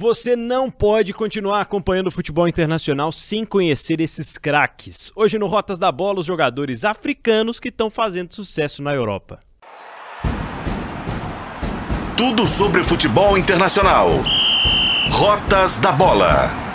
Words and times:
Você 0.00 0.34
não 0.34 0.70
pode 0.70 1.12
continuar 1.12 1.60
acompanhando 1.60 2.06
o 2.06 2.10
futebol 2.10 2.48
internacional 2.48 3.12
sem 3.12 3.44
conhecer 3.44 4.00
esses 4.00 4.38
craques. 4.38 5.12
Hoje 5.14 5.38
no 5.38 5.46
Rotas 5.46 5.78
da 5.78 5.92
Bola, 5.92 6.20
os 6.20 6.26
jogadores 6.26 6.86
africanos 6.86 7.60
que 7.60 7.68
estão 7.68 7.90
fazendo 7.90 8.34
sucesso 8.34 8.82
na 8.82 8.94
Europa. 8.94 9.40
Tudo 12.16 12.46
sobre 12.46 12.82
futebol 12.82 13.36
internacional. 13.36 14.08
Rotas 15.10 15.78
da 15.78 15.92
Bola. 15.92 16.69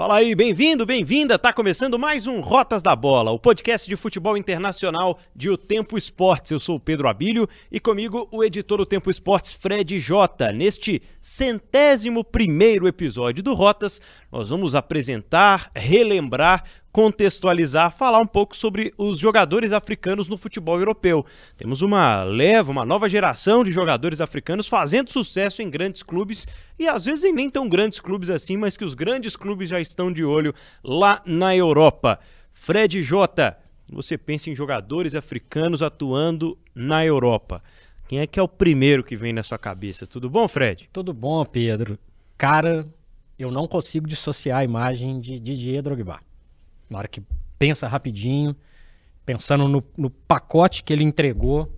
Fala 0.00 0.14
aí, 0.14 0.34
bem-vindo, 0.34 0.86
bem-vinda. 0.86 1.38
Tá 1.38 1.52
começando 1.52 1.98
mais 1.98 2.26
um 2.26 2.40
Rotas 2.40 2.82
da 2.82 2.96
Bola, 2.96 3.32
o 3.32 3.38
podcast 3.38 3.86
de 3.86 3.96
futebol 3.96 4.34
internacional 4.34 5.18
de 5.36 5.50
O 5.50 5.58
Tempo 5.58 5.98
Esportes. 5.98 6.52
Eu 6.52 6.58
sou 6.58 6.76
o 6.76 6.80
Pedro 6.80 7.06
Abílio 7.06 7.46
e 7.70 7.78
comigo 7.78 8.26
o 8.32 8.42
editor 8.42 8.78
do 8.78 8.86
Tempo 8.86 9.10
Esportes, 9.10 9.52
Fred 9.52 9.98
Jota. 9.98 10.52
Neste 10.52 11.02
centésimo 11.20 12.24
primeiro 12.24 12.88
episódio 12.88 13.42
do 13.42 13.52
Rotas, 13.52 14.00
nós 14.32 14.48
vamos 14.48 14.74
apresentar, 14.74 15.70
relembrar 15.76 16.64
contextualizar, 16.92 17.92
falar 17.92 18.18
um 18.18 18.26
pouco 18.26 18.56
sobre 18.56 18.92
os 18.98 19.18
jogadores 19.18 19.72
africanos 19.72 20.28
no 20.28 20.36
futebol 20.36 20.78
europeu. 20.78 21.24
Temos 21.56 21.82
uma 21.82 22.24
leva, 22.24 22.70
uma 22.70 22.84
nova 22.84 23.08
geração 23.08 23.62
de 23.62 23.70
jogadores 23.70 24.20
africanos 24.20 24.66
fazendo 24.66 25.10
sucesso 25.10 25.62
em 25.62 25.70
grandes 25.70 26.02
clubes 26.02 26.46
e 26.78 26.88
às 26.88 27.04
vezes 27.04 27.24
em 27.24 27.32
nem 27.32 27.48
tão 27.48 27.68
grandes 27.68 28.00
clubes 28.00 28.30
assim, 28.30 28.56
mas 28.56 28.76
que 28.76 28.84
os 28.84 28.94
grandes 28.94 29.36
clubes 29.36 29.68
já 29.68 29.80
estão 29.80 30.12
de 30.12 30.24
olho 30.24 30.54
lá 30.82 31.22
na 31.24 31.54
Europa. 31.54 32.18
Fred 32.52 33.02
Jota, 33.02 33.54
você 33.88 34.18
pensa 34.18 34.50
em 34.50 34.54
jogadores 34.54 35.14
africanos 35.14 35.82
atuando 35.82 36.58
na 36.74 37.04
Europa. 37.04 37.62
Quem 38.08 38.18
é 38.18 38.26
que 38.26 38.40
é 38.40 38.42
o 38.42 38.48
primeiro 38.48 39.04
que 39.04 39.14
vem 39.14 39.32
na 39.32 39.44
sua 39.44 39.58
cabeça? 39.58 40.04
Tudo 40.06 40.28
bom, 40.28 40.48
Fred? 40.48 40.88
Tudo 40.92 41.14
bom, 41.14 41.44
Pedro. 41.44 41.96
Cara, 42.36 42.84
eu 43.38 43.52
não 43.52 43.68
consigo 43.68 44.08
dissociar 44.08 44.58
a 44.58 44.64
imagem 44.64 45.20
de 45.20 45.38
Didier 45.38 45.80
Drogba 45.80 46.18
na 46.90 46.98
hora 46.98 47.08
que 47.08 47.22
pensa 47.58 47.86
rapidinho, 47.86 48.54
pensando 49.24 49.68
no, 49.68 49.82
no 49.96 50.10
pacote 50.10 50.82
que 50.82 50.92
ele 50.92 51.04
entregou 51.04 51.72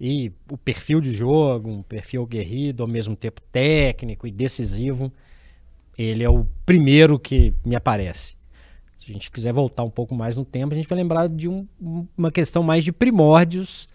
e 0.00 0.32
o 0.50 0.56
perfil 0.56 1.00
de 1.00 1.12
jogo, 1.12 1.70
um 1.70 1.82
perfil 1.82 2.26
guerrido, 2.26 2.82
ao 2.82 2.88
mesmo 2.88 3.14
tempo 3.14 3.40
técnico 3.52 4.26
e 4.26 4.30
decisivo, 4.30 5.12
ele 5.96 6.22
é 6.22 6.30
o 6.30 6.46
primeiro 6.64 7.18
que 7.18 7.54
me 7.64 7.74
aparece. 7.74 8.36
Se 8.98 9.10
a 9.10 9.12
gente 9.12 9.30
quiser 9.30 9.52
voltar 9.52 9.84
um 9.84 9.90
pouco 9.90 10.14
mais 10.14 10.36
no 10.36 10.44
tempo, 10.44 10.74
a 10.74 10.76
gente 10.76 10.88
vai 10.88 10.98
lembrar 10.98 11.28
de 11.28 11.48
um, 11.48 11.66
uma 12.16 12.30
questão 12.30 12.62
mais 12.62 12.84
de 12.84 12.92
primórdios, 12.92 13.88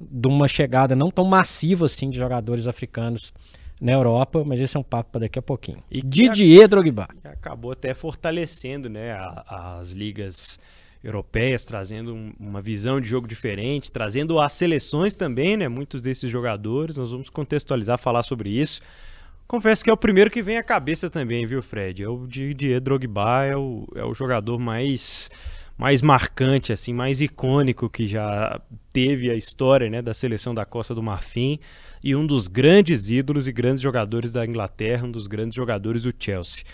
de 0.00 0.26
uma 0.26 0.48
chegada 0.48 0.96
não 0.96 1.10
tão 1.10 1.24
massiva 1.24 1.86
assim 1.86 2.10
de 2.10 2.18
jogadores 2.18 2.66
africanos 2.66 3.32
na 3.80 3.92
Europa, 3.92 4.42
mas 4.44 4.60
esse 4.60 4.76
é 4.76 4.80
um 4.80 4.84
papo 4.84 5.12
para 5.12 5.22
daqui 5.22 5.38
a 5.38 5.42
pouquinho. 5.42 5.78
E 5.90 6.00
Didier 6.02 6.68
Drogba. 6.68 7.08
Acabou 7.24 7.72
até 7.72 7.92
fortalecendo 7.94 8.88
né, 8.88 9.12
a, 9.12 9.78
as 9.78 9.90
ligas 9.90 10.58
europeias, 11.02 11.64
trazendo 11.64 12.14
um, 12.14 12.32
uma 12.40 12.62
visão 12.62 13.00
de 13.00 13.08
jogo 13.08 13.28
diferente, 13.28 13.92
trazendo 13.92 14.40
as 14.40 14.52
seleções 14.52 15.16
também, 15.16 15.56
né? 15.56 15.68
Muitos 15.68 16.00
desses 16.00 16.30
jogadores, 16.30 16.96
nós 16.96 17.10
vamos 17.10 17.28
contextualizar, 17.28 17.98
falar 17.98 18.22
sobre 18.22 18.48
isso. 18.48 18.80
Confesso 19.46 19.84
que 19.84 19.90
é 19.90 19.92
o 19.92 19.96
primeiro 19.96 20.30
que 20.30 20.42
vem 20.42 20.56
à 20.56 20.62
cabeça 20.62 21.10
também, 21.10 21.44
viu, 21.44 21.62
Fred? 21.62 22.02
É 22.02 22.08
o 22.08 22.26
Didier 22.26 22.80
Drogba, 22.80 23.44
é 23.44 23.54
o, 23.54 23.86
é 23.94 24.02
o 24.02 24.14
jogador 24.14 24.58
mais 24.58 25.28
mais 25.76 26.00
marcante, 26.00 26.72
assim, 26.72 26.92
mais 26.92 27.20
icônico 27.20 27.90
que 27.90 28.06
já 28.06 28.60
teve 28.92 29.30
a 29.30 29.34
história 29.34 29.90
né, 29.90 30.00
da 30.00 30.14
seleção 30.14 30.54
da 30.54 30.64
Costa 30.64 30.94
do 30.94 31.02
Marfim 31.02 31.58
e 32.02 32.14
um 32.14 32.26
dos 32.26 32.46
grandes 32.46 33.10
ídolos 33.10 33.48
e 33.48 33.52
grandes 33.52 33.80
jogadores 33.82 34.32
da 34.32 34.46
Inglaterra, 34.46 35.06
um 35.06 35.10
dos 35.10 35.26
grandes 35.26 35.56
jogadores 35.56 36.04
do 36.04 36.14
Chelsea. 36.16 36.64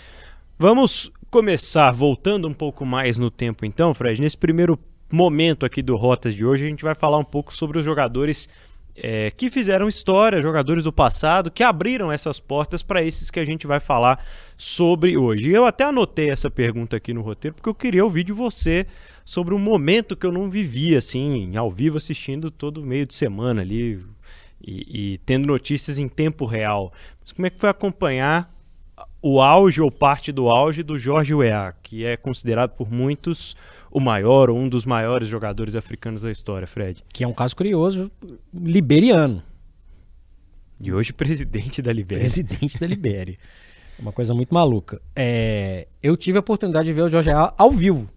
Vamos 0.59 1.11
começar 1.31 1.91
voltando 1.91 2.47
um 2.47 2.53
pouco 2.53 2.85
mais 2.85 3.17
no 3.17 3.31
tempo, 3.31 3.65
então, 3.65 3.95
Fred. 3.95 4.21
Nesse 4.21 4.37
primeiro 4.37 4.79
momento 5.11 5.65
aqui 5.65 5.81
do 5.81 5.97
Rotas 5.97 6.35
de 6.35 6.45
hoje, 6.45 6.67
a 6.67 6.69
gente 6.69 6.85
vai 6.85 6.95
falar 6.95 7.19
um 7.19 7.25
pouco 7.25 7.55
sobre 7.55 7.79
os 7.79 7.85
jogadores 7.85 8.49
é, 9.03 9.31
que 9.31 9.49
fizeram 9.49 9.89
história, 9.89 10.43
jogadores 10.43 10.85
do 10.85 10.93
passado, 10.93 11.51
que 11.51 11.63
abriram 11.63 12.13
essas 12.13 12.39
portas 12.39 12.83
para 12.83 13.03
esses 13.03 13.31
que 13.31 13.41
a 13.41 13.45
gente 13.45 13.67
vai 13.67 13.81
falar 13.81 14.25
sobre 14.57 15.17
hoje. 15.17 15.51
Eu 15.51 15.65
até 15.65 15.85
anotei 15.85 16.31
essa 16.31 16.51
pergunta 16.51 16.97
aqui 16.97 17.15
no 17.15 17.23
roteiro 17.23 17.55
porque 17.55 17.69
eu 17.69 17.75
queria 17.75 18.05
ouvir 18.05 18.25
de 18.25 18.33
você 18.33 18.87
sobre 19.25 19.55
um 19.55 19.59
momento 19.59 20.17
que 20.17 20.27
eu 20.27 20.33
não 20.33 20.51
vivia 20.51 20.99
assim, 20.99 21.57
ao 21.57 21.71
vivo, 21.71 21.97
assistindo 21.97 22.51
todo 22.51 22.85
meio 22.85 23.07
de 23.07 23.15
semana 23.15 23.63
ali 23.63 24.01
e, 24.63 25.15
e 25.15 25.19
tendo 25.19 25.47
notícias 25.47 25.99
em 25.99 26.09
tempo 26.09 26.45
real. 26.45 26.93
Mas 27.23 27.33
como 27.33 27.47
é 27.47 27.51
que 27.51 27.59
foi 27.59 27.71
acompanhar 27.71 28.51
o 29.23 29.41
auge 29.41 29.81
ou 29.81 29.91
parte 29.91 30.33
do 30.33 30.49
auge 30.49 30.83
do 30.83 30.99
Jorge 30.99 31.35
Weah, 31.35 31.75
que 31.83 32.05
é 32.05 32.17
considerado 32.17 32.71
por 32.71 32.91
muitos 32.91 33.57
o 33.91 34.01
maior 34.01 34.51
ou 34.51 34.59
um 34.59 34.69
dos 34.69 34.87
maiores 34.87 35.29
jogadores 35.29 35.75
africanos 35.75 36.23
da 36.23 36.31
história, 36.31 36.67
Fred. 36.67 37.03
Que 37.13 37.25
é 37.25 37.29
um 37.29 37.33
caso 37.33 37.57
curioso, 37.57 38.11
liberiano. 38.55 39.43
E 40.81 40.93
hoje 40.93 41.13
presidente 41.13 41.83
da 41.83 41.93
Libéria. 41.93 42.23
Presidente 42.23 42.79
da 42.79 42.87
Libéria. 42.87 43.37
Uma 43.99 44.13
coisa 44.13 44.33
muito 44.33 44.55
maluca. 44.55 45.01
É, 45.15 45.89
eu 46.03 46.17
tive 46.17 46.39
a 46.39 46.41
oportunidade 46.41 46.87
de 46.87 46.93
ver 46.93 47.03
o 47.03 47.09
Jorge 47.09 47.31
A 47.31 47.53
ao 47.59 47.71
vivo. 47.71 48.09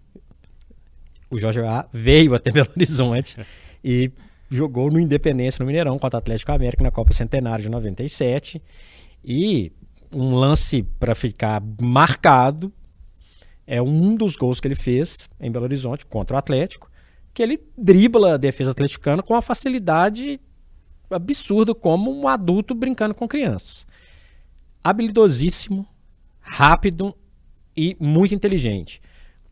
O 1.29 1.38
Jorge 1.38 1.59
A 1.59 1.85
veio 1.91 2.33
até 2.33 2.51
Belo 2.53 2.69
Horizonte 2.73 3.35
e 3.83 4.12
jogou 4.50 4.89
no 4.89 5.00
Independência, 5.00 5.62
no 5.62 5.66
Mineirão, 5.66 6.00
contra 6.00 6.17
o 6.17 6.19
Atlético 6.19 6.51
América 6.51 6.83
na 6.83 6.91
Copa 6.91 7.12
Centenário 7.13 7.63
de 7.63 7.69
97. 7.69 8.62
E 9.25 9.73
um 10.12 10.35
lance 10.35 10.83
para 10.83 11.16
ficar 11.16 11.62
marcado 11.81 12.72
é 13.66 13.81
um 13.81 14.16
dos 14.16 14.35
gols 14.35 14.59
que 14.59 14.68
ele 14.68 14.75
fez 14.75 15.29
em 15.40 15.51
Belo 15.51 15.66
Horizonte 15.66 16.06
contra 16.06 16.35
o 16.35 16.40
Atlético, 16.40 16.91
que 17.34 17.41
ele 17.41 17.59
dribla 17.78 18.35
a 18.35 18.38
defesa 18.38 18.72
atleticana 18.72 19.24
com 19.24 19.34
uma 19.34 19.41
facilidade 19.41 20.40
absurda, 21.09 21.74
como 21.74 22.12
um 22.12 22.28
adulto 22.28 22.75
brincando 22.75 23.13
com 23.13 23.28
crianças. 23.28 23.88
Habilidosíssimo, 24.84 25.88
rápido 26.40 27.16
e 27.75 27.96
muito 28.00 28.35
inteligente. 28.35 29.01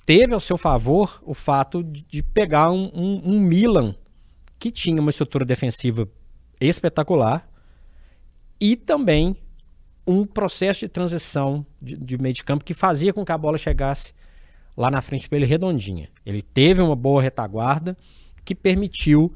Teve 0.06 0.34
ao 0.34 0.40
seu 0.40 0.58
favor 0.58 1.22
o 1.26 1.34
fato 1.34 1.84
de 1.84 2.22
pegar 2.22 2.72
um, 2.72 2.92
um, 2.94 3.22
um 3.24 3.40
Milan 3.40 3.96
que 4.60 4.72
tinha 4.72 5.00
uma 5.00 5.10
estrutura 5.10 5.46
defensiva 5.46 6.08
espetacular 6.60 7.50
e 8.60 8.76
também 8.76 9.36
um 10.12 10.26
processo 10.26 10.82
de 10.82 10.90
transição 10.90 11.66
de, 11.82 11.96
de, 11.98 12.18
meio 12.18 12.34
de 12.34 12.44
campo 12.44 12.66
que 12.66 12.74
fazia 12.74 13.14
com 13.14 13.26
que 13.26 13.32
a 13.32 13.38
bola 13.38 13.58
chegasse 13.58 14.14
lá 14.76 14.92
na 14.92 15.02
frente 15.02 15.28
para 15.28 15.38
ele 15.38 15.46
redondinha. 15.46 16.10
Ele 16.26 16.42
teve 16.42 16.82
uma 16.82 16.96
boa 16.96 17.22
retaguarda 17.22 17.96
que 18.44 18.56
permitiu 18.56 19.34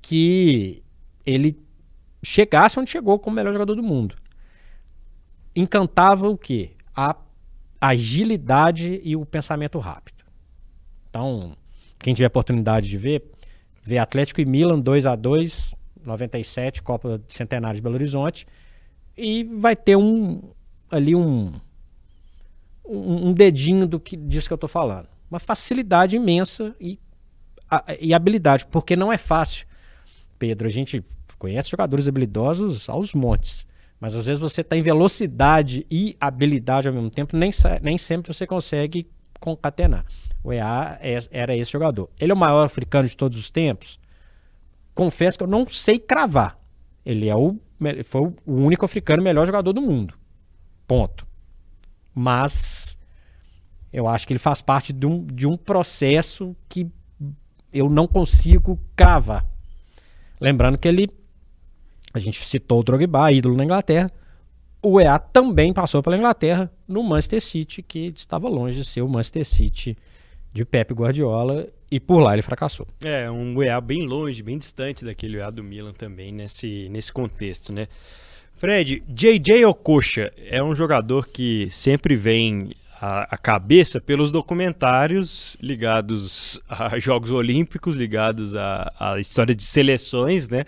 que 0.00 0.82
ele 1.24 1.58
chegasse 2.22 2.78
onde 2.78 2.90
chegou 2.90 3.18
como 3.18 3.34
o 3.34 3.36
melhor 3.36 3.52
jogador 3.52 3.74
do 3.74 3.82
mundo. 3.82 4.16
Encantava 5.54 6.28
o 6.28 6.36
quê? 6.36 6.72
A 6.94 7.16
agilidade 7.80 9.00
e 9.02 9.16
o 9.16 9.26
pensamento 9.26 9.78
rápido. 9.78 10.24
Então, 11.08 11.56
quem 11.98 12.14
tiver 12.14 12.28
oportunidade 12.28 12.88
de 12.88 12.96
ver, 12.96 13.24
ver 13.82 13.98
Atlético 13.98 14.40
e 14.40 14.44
Milan 14.44 14.80
2 14.80 15.06
a 15.06 15.16
2 15.16 15.74
97, 16.04 16.82
Copa 16.82 17.20
Centenário 17.28 17.76
de 17.76 17.82
Belo 17.82 17.94
Horizonte 17.94 18.46
e 19.16 19.44
vai 19.44 19.76
ter 19.76 19.96
um 19.96 20.40
ali 20.90 21.14
um, 21.16 21.52
um, 22.84 23.32
dedinho 23.32 23.86
do 23.86 23.98
que 23.98 24.16
disso 24.16 24.46
que 24.46 24.52
eu 24.52 24.56
estou 24.56 24.68
falando. 24.68 25.08
Uma 25.30 25.40
facilidade 25.40 26.16
imensa 26.16 26.76
e, 26.78 26.98
a, 27.70 27.84
e 27.98 28.12
habilidade, 28.12 28.66
porque 28.66 28.94
não 28.94 29.10
é 29.10 29.16
fácil. 29.16 29.66
Pedro, 30.38 30.68
a 30.68 30.70
gente 30.70 31.02
conhece 31.38 31.70
jogadores 31.70 32.06
habilidosos 32.06 32.88
aos 32.88 33.14
montes, 33.14 33.66
mas 33.98 34.14
às 34.14 34.26
vezes 34.26 34.40
você 34.40 34.60
está 34.60 34.76
em 34.76 34.82
velocidade 34.82 35.86
e 35.90 36.14
habilidade 36.20 36.88
ao 36.88 36.94
mesmo 36.94 37.10
tempo, 37.10 37.36
nem, 37.36 37.50
nem 37.82 37.96
sempre 37.96 38.32
você 38.32 38.46
consegue 38.46 39.08
concatenar. 39.40 40.04
O 40.44 40.52
EA 40.52 40.98
é, 41.00 41.18
era 41.30 41.56
esse 41.56 41.72
jogador. 41.72 42.10
Ele 42.20 42.32
é 42.32 42.34
o 42.34 42.38
maior 42.38 42.64
africano 42.64 43.08
de 43.08 43.16
todos 43.16 43.38
os 43.38 43.50
tempos? 43.50 43.98
Confesso 44.94 45.38
que 45.38 45.44
eu 45.44 45.48
não 45.48 45.66
sei 45.68 45.98
cravar. 45.98 46.58
Ele 47.04 47.28
é 47.28 47.34
o 47.34 47.58
foi 48.04 48.22
o 48.22 48.34
único 48.46 48.84
africano 48.84 49.22
melhor 49.22 49.46
jogador 49.46 49.72
do 49.72 49.80
mundo. 49.80 50.14
Ponto. 50.86 51.26
Mas 52.14 52.98
eu 53.92 54.06
acho 54.08 54.26
que 54.26 54.32
ele 54.32 54.38
faz 54.38 54.62
parte 54.62 54.92
de 54.92 55.06
um, 55.06 55.24
de 55.26 55.46
um 55.46 55.56
processo 55.56 56.56
que 56.68 56.90
eu 57.72 57.88
não 57.88 58.06
consigo 58.06 58.78
cravar. 58.96 59.46
Lembrando 60.40 60.78
que 60.78 60.88
ele, 60.88 61.08
a 62.12 62.18
gente 62.18 62.44
citou 62.44 62.80
o 62.80 62.82
Drogba, 62.82 63.32
ídolo 63.32 63.56
na 63.56 63.64
Inglaterra, 63.64 64.10
o 64.82 65.00
EA 65.00 65.18
também 65.18 65.72
passou 65.72 66.02
pela 66.02 66.16
Inglaterra 66.16 66.70
no 66.88 67.02
Manchester 67.02 67.40
City, 67.40 67.82
que 67.82 68.12
estava 68.16 68.48
longe 68.48 68.80
de 68.80 68.84
ser 68.84 69.02
o 69.02 69.08
Manchester 69.08 69.46
City 69.46 69.96
de 70.52 70.64
Pep 70.64 70.92
Guardiola 70.92 71.68
e 71.92 72.00
por 72.00 72.20
lá 72.20 72.32
ele 72.32 72.40
fracassou. 72.40 72.88
É, 73.04 73.30
um 73.30 73.54
UEA 73.54 73.78
bem 73.78 74.06
longe, 74.06 74.42
bem 74.42 74.56
distante 74.56 75.04
daquele 75.04 75.36
UEA 75.36 75.50
do 75.50 75.62
Milan 75.62 75.92
também 75.92 76.32
nesse, 76.32 76.88
nesse 76.88 77.12
contexto, 77.12 77.70
né? 77.70 77.86
Fred, 78.56 79.02
JJ 79.06 79.66
Okocha 79.66 80.32
é 80.38 80.62
um 80.62 80.74
jogador 80.74 81.28
que 81.28 81.68
sempre 81.70 82.16
vem 82.16 82.72
à, 82.98 83.36
cabeça 83.36 84.00
pelos 84.00 84.32
documentários 84.32 85.54
ligados 85.60 86.58
a 86.66 86.96
Jogos 86.98 87.30
Olímpicos, 87.30 87.94
ligados 87.94 88.56
à, 88.56 88.90
à 88.98 89.20
história 89.20 89.54
de 89.54 89.62
seleções, 89.62 90.48
né? 90.48 90.64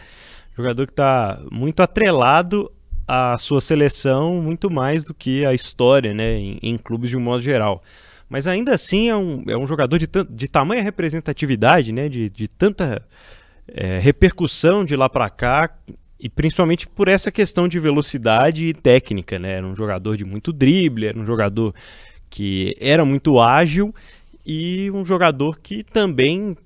Jogador 0.55 0.85
que 0.85 0.93
está 0.93 1.41
muito 1.51 1.81
atrelado 1.81 2.71
à 3.09 3.39
sua 3.39 3.63
seleção, 3.63 4.43
muito 4.43 4.71
mais 4.71 5.05
do 5.05 5.15
que 5.15 5.47
a 5.47 5.55
história, 5.55 6.13
né? 6.13 6.37
Em, 6.37 6.59
em 6.63 6.77
clubes 6.77 7.09
de 7.09 7.17
um 7.17 7.21
modo 7.21 7.41
geral. 7.41 7.83
Mas 8.29 8.47
ainda 8.47 8.75
assim 8.75 9.09
é 9.09 9.17
um, 9.17 9.45
é 9.49 9.57
um 9.57 9.67
jogador 9.67 9.99
de, 9.99 10.09
de 10.31 10.49
tamanha 10.49 10.83
representatividade, 10.83 11.93
né? 11.93 12.09
De, 12.09 12.29
de 12.29 12.49
tanta 12.49 13.03
é, 13.69 13.99
repercussão 13.99 14.85
de 14.85 14.97
lá 14.97 15.09
para 15.09 15.29
cá 15.31 15.71
e 16.19 16.29
principalmente 16.29 16.87
por 16.87 17.09
essa 17.09 17.31
questão 17.31 17.69
de 17.69 17.79
velocidade 17.79 18.67
e 18.67 18.75
técnica, 18.75 19.39
né? 19.39 19.55
Era 19.55 19.67
um 19.67 19.77
jogador 19.77 20.17
de 20.17 20.25
muito 20.25 20.53
drible, 20.53 21.07
era 21.07 21.19
um 21.19 21.27
jogador 21.27 21.75
que 22.31 22.77
era 22.81 23.05
muito 23.05 23.39
ágil 23.39 23.95
e 24.45 24.91
um 24.91 25.05
jogador 25.05 25.59
que 25.61 25.83
também 25.83 26.57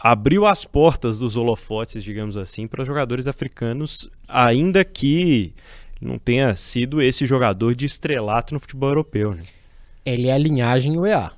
abriu 0.00 0.46
as 0.46 0.64
portas 0.64 1.18
dos 1.18 1.36
holofotes, 1.36 2.02
digamos 2.02 2.36
assim, 2.36 2.66
para 2.66 2.84
jogadores 2.84 3.26
africanos, 3.26 4.08
ainda 4.28 4.84
que 4.84 5.52
não 6.00 6.18
tenha 6.18 6.54
sido 6.56 7.00
esse 7.00 7.26
jogador 7.26 7.74
de 7.74 7.86
estrelato 7.86 8.54
no 8.54 8.60
futebol 8.60 8.90
europeu. 8.90 9.34
Né? 9.34 9.42
Ele 10.04 10.28
é 10.28 10.32
a 10.32 10.38
linhagem 10.38 10.98
UEA. 10.98 11.32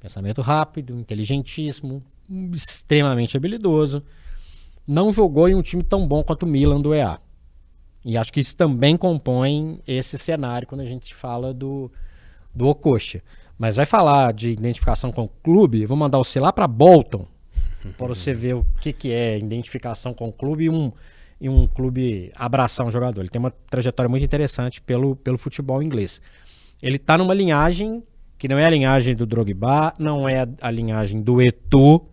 Pensamento 0.00 0.40
rápido, 0.40 0.96
inteligentíssimo, 0.98 2.02
extremamente 2.52 3.36
habilidoso 3.36 4.02
não 4.88 5.12
jogou 5.12 5.46
em 5.50 5.54
um 5.54 5.60
time 5.60 5.82
tão 5.82 6.08
bom 6.08 6.24
quanto 6.24 6.44
o 6.44 6.46
Milan 6.46 6.80
do 6.80 6.94
EA. 6.94 7.18
E 8.02 8.16
acho 8.16 8.32
que 8.32 8.40
isso 8.40 8.56
também 8.56 8.96
compõe 8.96 9.82
esse 9.86 10.16
cenário 10.16 10.66
quando 10.66 10.80
a 10.80 10.86
gente 10.86 11.14
fala 11.14 11.52
do, 11.52 11.92
do 12.54 12.66
Okocha. 12.66 13.22
Mas 13.58 13.76
vai 13.76 13.84
falar 13.84 14.32
de 14.32 14.50
identificação 14.50 15.12
com 15.12 15.24
o 15.24 15.28
clube, 15.28 15.84
vou 15.84 15.96
mandar 15.96 16.16
você 16.16 16.40
lá 16.40 16.50
para 16.50 16.66
Bolton, 16.66 17.26
para 17.98 18.06
você 18.06 18.32
ver 18.32 18.54
o 18.54 18.66
que, 18.80 18.92
que 18.94 19.12
é 19.12 19.36
identificação 19.38 20.14
com 20.14 20.28
o 20.28 20.32
clube 20.32 20.64
e 20.64 20.70
um, 20.70 20.90
e 21.38 21.50
um 21.50 21.66
clube 21.66 22.32
abraçar 22.34 22.86
um 22.86 22.90
jogador. 22.90 23.20
Ele 23.20 23.28
tem 23.28 23.40
uma 23.40 23.50
trajetória 23.50 24.08
muito 24.08 24.24
interessante 24.24 24.80
pelo, 24.80 25.16
pelo 25.16 25.36
futebol 25.36 25.82
inglês. 25.82 26.22
Ele 26.82 26.96
está 26.96 27.18
numa 27.18 27.34
linhagem 27.34 28.02
que 28.38 28.46
não 28.46 28.56
é 28.56 28.64
a 28.64 28.70
linhagem 28.70 29.14
do 29.16 29.26
Drogba, 29.26 29.92
não 29.98 30.28
é 30.28 30.46
a 30.60 30.70
linhagem 30.70 31.20
do 31.20 31.42
Eto'o, 31.42 32.08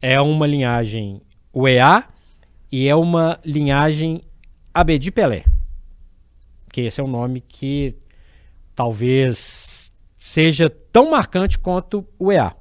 é 0.00 0.18
uma 0.20 0.46
linhagem 0.46 1.20
o 1.52 1.68
EA 1.68 2.04
e 2.72 2.88
é 2.88 2.96
uma 2.96 3.38
linhagem 3.44 4.22
Abedi 4.72 5.10
Pelé. 5.10 5.44
Que 6.72 6.82
esse 6.82 7.00
é 7.00 7.04
um 7.04 7.08
nome 7.08 7.40
que 7.40 7.94
talvez 8.74 9.92
seja 10.16 10.68
tão 10.68 11.10
marcante 11.10 11.58
quanto 11.58 12.06
o 12.18 12.32
EA. 12.32 12.56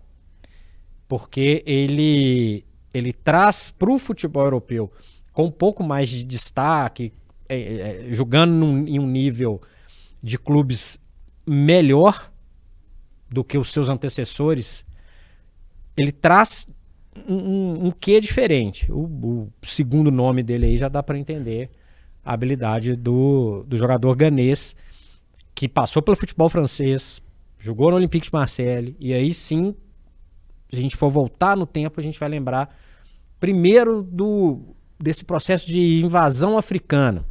Porque 1.07 1.63
ele, 1.65 2.65
ele 2.93 3.13
traz 3.13 3.71
para 3.71 3.91
o 3.91 3.97
futebol 3.97 4.43
europeu 4.43 4.91
com 5.31 5.45
um 5.45 5.51
pouco 5.51 5.83
mais 5.83 6.09
de 6.09 6.25
destaque, 6.25 7.11
é, 7.49 7.57
é, 7.57 8.13
jogando 8.13 8.51
num, 8.51 8.87
em 8.87 8.99
um 8.99 9.07
nível 9.07 9.61
de 10.21 10.37
clubes 10.37 10.99
melhor 11.45 12.31
do 13.29 13.43
que 13.43 13.57
os 13.57 13.69
seus 13.69 13.89
antecessores, 13.89 14.85
ele 15.97 16.11
traz 16.11 16.67
um, 17.27 17.87
um 17.87 17.91
quê 17.91 18.19
diferente. 18.19 18.91
O, 18.91 19.03
o, 19.05 19.51
segundo 19.61 20.11
nome 20.11 20.43
dele 20.43 20.67
aí 20.67 20.77
já 20.77 20.87
dá 20.87 21.01
para 21.01 21.17
entender 21.17 21.69
a 22.23 22.33
habilidade 22.33 22.95
do, 22.95 23.63
do 23.67 23.77
jogador 23.77 24.15
ganês 24.15 24.75
que 25.53 25.67
passou 25.67 26.01
pelo 26.01 26.17
futebol 26.17 26.49
francês, 26.49 27.21
jogou 27.59 27.91
no 27.91 27.97
Olympique 27.97 28.27
de 28.27 28.33
Marseille, 28.33 28.95
e 28.99 29.13
aí 29.13 29.33
sim, 29.33 29.75
se 30.71 30.79
a 30.79 30.81
gente 30.81 30.97
for 30.97 31.09
voltar 31.09 31.55
no 31.55 31.65
tempo, 31.65 31.99
a 31.99 32.03
gente 32.03 32.19
vai 32.19 32.29
lembrar 32.29 32.75
primeiro 33.39 34.01
do 34.01 34.59
desse 34.99 35.25
processo 35.25 35.67
de 35.67 36.01
invasão 36.01 36.57
africana. 36.57 37.25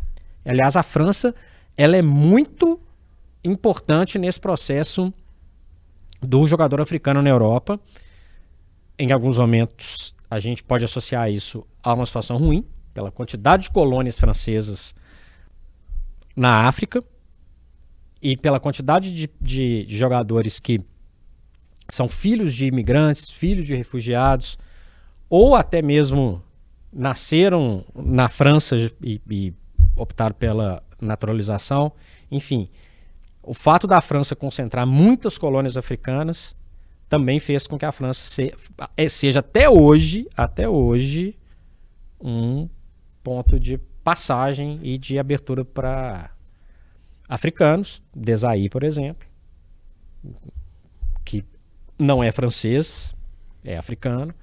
Aliás, 0.44 0.76
a 0.76 0.82
França, 0.82 1.34
ela 1.76 1.96
é 1.96 2.02
muito 2.02 2.78
importante 3.44 4.18
nesse 4.18 4.40
processo 4.40 5.12
do 6.20 6.46
jogador 6.46 6.80
africano 6.80 7.20
na 7.20 7.30
Europa 7.30 7.80
em 8.98 9.10
alguns 9.10 9.38
momentos, 9.38 10.14
a 10.30 10.38
gente 10.38 10.62
pode 10.62 10.84
associar 10.84 11.30
isso 11.30 11.66
a 11.82 11.92
uma 11.92 12.06
situação 12.06 12.36
ruim, 12.36 12.64
pela 12.94 13.10
quantidade 13.10 13.64
de 13.64 13.70
colônias 13.70 14.18
francesas 14.18 14.94
na 16.36 16.68
África 16.68 17.02
e 18.20 18.36
pela 18.36 18.60
quantidade 18.60 19.12
de, 19.12 19.28
de, 19.40 19.84
de 19.86 19.96
jogadores 19.96 20.60
que 20.60 20.80
são 21.88 22.08
filhos 22.08 22.54
de 22.54 22.66
imigrantes, 22.66 23.28
filhos 23.28 23.66
de 23.66 23.74
refugiados, 23.74 24.56
ou 25.28 25.54
até 25.54 25.82
mesmo 25.82 26.42
nasceram 26.92 27.84
na 27.94 28.28
França 28.28 28.76
e, 29.02 29.20
e 29.28 29.54
optaram 29.96 30.34
pela 30.34 30.82
naturalização. 31.00 31.92
Enfim, 32.30 32.68
o 33.42 33.52
fato 33.52 33.86
da 33.86 34.00
França 34.00 34.36
concentrar 34.36 34.86
muitas 34.86 35.36
colônias 35.36 35.76
africanas 35.76 36.54
também 37.08 37.38
fez 37.38 37.66
com 37.66 37.78
que 37.78 37.84
a 37.84 37.92
França 37.92 38.24
se, 38.24 38.54
é, 38.96 39.08
seja 39.08 39.40
até 39.40 39.68
hoje, 39.68 40.28
até 40.36 40.68
hoje, 40.68 41.36
um 42.20 42.68
ponto 43.22 43.58
de 43.58 43.78
passagem 44.02 44.80
e 44.82 44.96
de 44.96 45.18
abertura 45.18 45.64
para 45.64 46.30
africanos, 47.28 48.02
Desailly, 48.14 48.68
por 48.68 48.82
exemplo, 48.82 49.26
que 51.24 51.44
não 51.98 52.22
é 52.22 52.32
francês, 52.32 53.14
é 53.64 53.76
africano, 53.76 54.34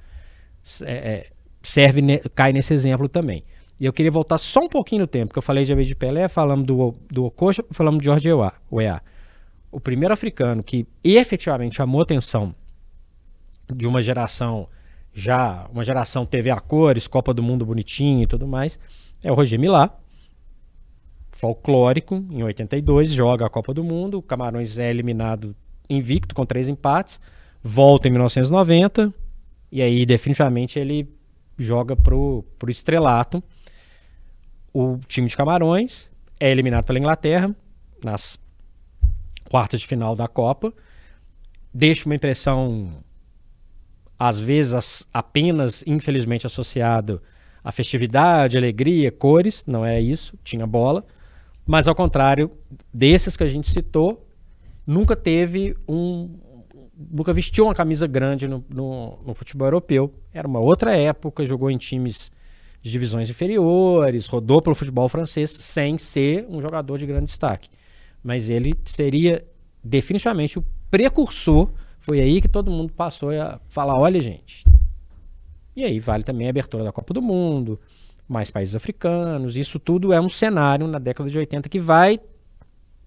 é, 0.83 0.93
é, 0.93 1.31
serve, 1.61 2.01
cai 2.35 2.53
nesse 2.53 2.73
exemplo 2.73 3.09
também. 3.09 3.43
E 3.79 3.85
eu 3.85 3.93
queria 3.93 4.11
voltar 4.11 4.37
só 4.37 4.61
um 4.61 4.67
pouquinho 4.67 5.01
no 5.01 5.07
tempo, 5.07 5.27
porque 5.27 5.39
eu 5.39 5.43
falei 5.43 5.63
de 5.63 5.71
Abed 5.71 5.95
Pelé, 5.95 6.27
falamos 6.27 6.65
do, 6.65 6.93
do 7.09 7.25
Okocha, 7.25 7.63
falamos 7.71 7.99
de 7.99 8.05
George 8.05 8.29
Weah. 8.71 9.01
O 9.71 9.79
primeiro 9.79 10.13
africano 10.13 10.61
que 10.61 10.85
efetivamente 11.03 11.75
chamou 11.75 12.01
atenção 12.01 12.53
de 13.73 13.87
uma 13.87 14.01
geração 14.01 14.67
já, 15.13 15.67
uma 15.71 15.83
geração 15.83 16.25
TV 16.25 16.49
a 16.49 16.59
cores, 16.59 17.07
Copa 17.07 17.33
do 17.33 17.41
Mundo 17.41 17.65
bonitinho 17.65 18.23
e 18.23 18.27
tudo 18.27 18.47
mais, 18.47 18.77
é 19.23 19.31
o 19.31 19.35
Roger 19.35 19.59
Milá, 19.59 19.97
folclórico, 21.31 22.25
em 22.29 22.43
82, 22.43 23.11
joga 23.11 23.45
a 23.45 23.49
Copa 23.49 23.73
do 23.73 23.83
Mundo, 23.83 24.17
o 24.17 24.21
Camarões 24.21 24.77
é 24.77 24.89
eliminado 24.89 25.55
invicto 25.89 26.35
com 26.35 26.45
três 26.45 26.67
empates, 26.67 27.19
volta 27.63 28.07
em 28.07 28.11
1990 28.11 29.13
e 29.71 29.81
aí 29.81 30.05
definitivamente 30.05 30.77
ele 30.77 31.07
joga 31.57 31.95
pro, 31.95 32.43
pro 32.57 32.71
estrelato. 32.71 33.43
O 34.73 34.99
time 35.07 35.27
de 35.27 35.35
Camarões 35.35 36.09
é 36.39 36.51
eliminado 36.51 36.85
pela 36.85 36.99
Inglaterra 36.99 37.55
nas 38.03 38.39
quartas 39.49 39.81
de 39.81 39.87
final 39.87 40.15
da 40.15 40.27
Copa, 40.27 40.71
deixa 41.73 42.05
uma 42.05 42.15
impressão 42.15 43.03
às 44.17 44.39
vezes 44.39 45.07
apenas, 45.13 45.83
infelizmente, 45.87 46.45
associado 46.45 47.21
à 47.63 47.71
festividade, 47.71 48.57
alegria, 48.57 49.11
cores, 49.11 49.65
não 49.65 49.85
é 49.85 49.99
isso, 49.99 50.37
tinha 50.43 50.67
bola. 50.67 51.05
Mas 51.65 51.87
ao 51.87 51.95
contrário 51.95 52.51
desses 52.93 53.37
que 53.37 53.43
a 53.43 53.47
gente 53.47 53.69
citou, 53.69 54.27
nunca 54.85 55.15
teve 55.15 55.75
um. 55.87 56.37
Nunca 57.11 57.31
vestiu 57.31 57.63
uma 57.63 57.73
camisa 57.73 58.05
grande 58.07 58.45
no, 58.45 58.65
no, 58.67 59.19
no 59.25 59.33
futebol 59.33 59.67
europeu. 59.67 60.13
Era 60.33 60.45
uma 60.45 60.59
outra 60.59 60.97
época, 60.97 61.45
jogou 61.45 61.71
em 61.71 61.77
times 61.77 62.29
de 62.81 62.91
divisões 62.91 63.29
inferiores, 63.29 64.27
rodou 64.27 64.61
pelo 64.61 64.75
futebol 64.75 65.09
francês 65.09 65.49
sem 65.49 65.97
ser 65.97 66.45
um 66.49 66.61
jogador 66.61 66.97
de 66.97 67.05
grande 67.05 67.25
destaque. 67.25 67.69
Mas 68.23 68.49
ele 68.49 68.73
seria 68.85 69.45
definitivamente 69.83 70.59
o 70.59 70.65
precursor 70.89 71.69
foi 71.99 72.21
aí 72.21 72.41
que 72.41 72.47
todo 72.47 72.71
mundo 72.71 72.93
passou 72.93 73.29
a 73.31 73.59
falar: 73.69 73.97
olha, 73.97 74.21
gente. 74.21 74.65
E 75.75 75.83
aí 75.83 75.99
vale 75.99 76.23
também 76.23 76.47
a 76.47 76.49
abertura 76.49 76.83
da 76.83 76.91
Copa 76.91 77.13
do 77.13 77.21
Mundo, 77.21 77.79
mais 78.27 78.49
países 78.49 78.75
africanos. 78.75 79.55
Isso 79.55 79.79
tudo 79.79 80.11
é 80.11 80.19
um 80.19 80.29
cenário 80.29 80.87
na 80.87 80.99
década 80.99 81.29
de 81.29 81.37
80 81.37 81.69
que 81.69 81.79
vai 81.79 82.19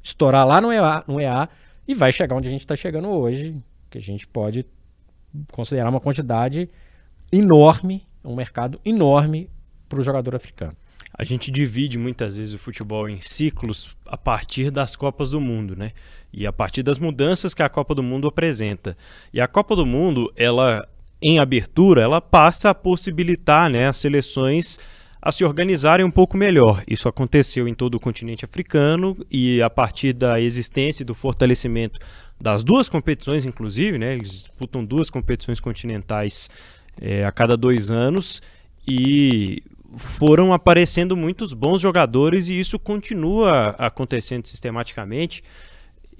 estourar 0.02 0.46
lá 0.46 0.60
no 0.60 0.72
EA, 0.72 1.04
no 1.06 1.20
EA 1.20 1.48
e 1.86 1.94
vai 1.94 2.12
chegar 2.12 2.36
onde 2.36 2.48
a 2.48 2.50
gente 2.50 2.60
está 2.60 2.76
chegando 2.76 3.08
hoje, 3.08 3.56
que 3.90 3.98
a 3.98 4.00
gente 4.00 4.26
pode 4.26 4.64
considerar 5.50 5.88
uma 5.88 6.00
quantidade 6.00 6.68
enorme, 7.30 8.06
um 8.24 8.34
mercado 8.34 8.80
enorme 8.84 9.50
para 9.92 10.00
o 10.00 10.02
jogador 10.02 10.34
africano. 10.34 10.74
A 11.16 11.24
gente 11.24 11.50
divide 11.50 11.98
muitas 11.98 12.38
vezes 12.38 12.54
o 12.54 12.58
futebol 12.58 13.06
em 13.06 13.20
ciclos 13.20 13.94
a 14.06 14.16
partir 14.16 14.70
das 14.70 14.96
Copas 14.96 15.30
do 15.30 15.40
Mundo, 15.40 15.76
né? 15.76 15.92
E 16.32 16.46
a 16.46 16.52
partir 16.52 16.82
das 16.82 16.98
mudanças 16.98 17.52
que 17.52 17.62
a 17.62 17.68
Copa 17.68 17.94
do 17.94 18.02
Mundo 18.02 18.26
apresenta. 18.26 18.96
E 19.32 19.38
a 19.38 19.46
Copa 19.46 19.76
do 19.76 19.84
Mundo, 19.84 20.32
ela 20.34 20.88
em 21.22 21.38
abertura, 21.38 22.00
ela 22.00 22.20
passa 22.20 22.70
a 22.70 22.74
possibilitar 22.74 23.70
né, 23.70 23.86
as 23.86 23.98
seleções 23.98 24.78
a 25.20 25.30
se 25.30 25.44
organizarem 25.44 26.04
um 26.04 26.10
pouco 26.10 26.36
melhor. 26.36 26.82
Isso 26.88 27.08
aconteceu 27.08 27.68
em 27.68 27.74
todo 27.74 27.94
o 27.94 28.00
continente 28.00 28.44
africano 28.44 29.14
e 29.30 29.62
a 29.62 29.70
partir 29.70 30.14
da 30.14 30.40
existência 30.40 31.02
e 31.02 31.06
do 31.06 31.14
fortalecimento 31.14 32.00
das 32.40 32.64
duas 32.64 32.88
competições, 32.88 33.44
inclusive, 33.44 33.98
né, 33.98 34.14
eles 34.14 34.30
disputam 34.30 34.84
duas 34.84 35.08
competições 35.08 35.60
continentais 35.60 36.50
é, 37.00 37.24
a 37.24 37.30
cada 37.30 37.56
dois 37.56 37.90
anos 37.90 38.42
e 38.86 39.62
foram 39.96 40.52
aparecendo 40.52 41.16
muitos 41.16 41.52
bons 41.54 41.80
jogadores 41.80 42.48
e 42.48 42.58
isso 42.58 42.78
continua 42.78 43.74
acontecendo 43.78 44.46
sistematicamente. 44.46 45.42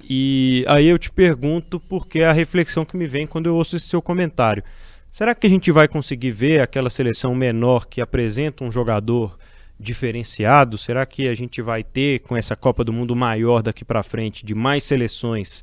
E 0.02 0.64
aí 0.68 0.86
eu 0.86 0.98
te 0.98 1.10
pergunto 1.10 1.78
porque 1.78 2.20
é 2.20 2.26
a 2.26 2.32
reflexão 2.32 2.84
que 2.84 2.96
me 2.96 3.06
vem 3.06 3.26
quando 3.26 3.46
eu 3.46 3.54
ouço 3.54 3.76
esse 3.76 3.86
seu 3.86 4.02
comentário. 4.02 4.62
Será 5.10 5.34
que 5.34 5.46
a 5.46 5.50
gente 5.50 5.70
vai 5.70 5.86
conseguir 5.86 6.30
ver 6.30 6.60
aquela 6.60 6.90
seleção 6.90 7.34
menor 7.34 7.86
que 7.86 8.00
apresenta 8.00 8.64
um 8.64 8.72
jogador 8.72 9.36
diferenciado? 9.78 10.78
Será 10.78 11.04
que 11.04 11.28
a 11.28 11.34
gente 11.34 11.60
vai 11.60 11.84
ter 11.84 12.20
com 12.20 12.36
essa 12.36 12.56
Copa 12.56 12.82
do 12.82 12.92
Mundo 12.92 13.14
maior 13.14 13.62
daqui 13.62 13.84
para 13.84 14.02
frente 14.02 14.44
de 14.44 14.54
mais 14.54 14.84
seleções 14.84 15.62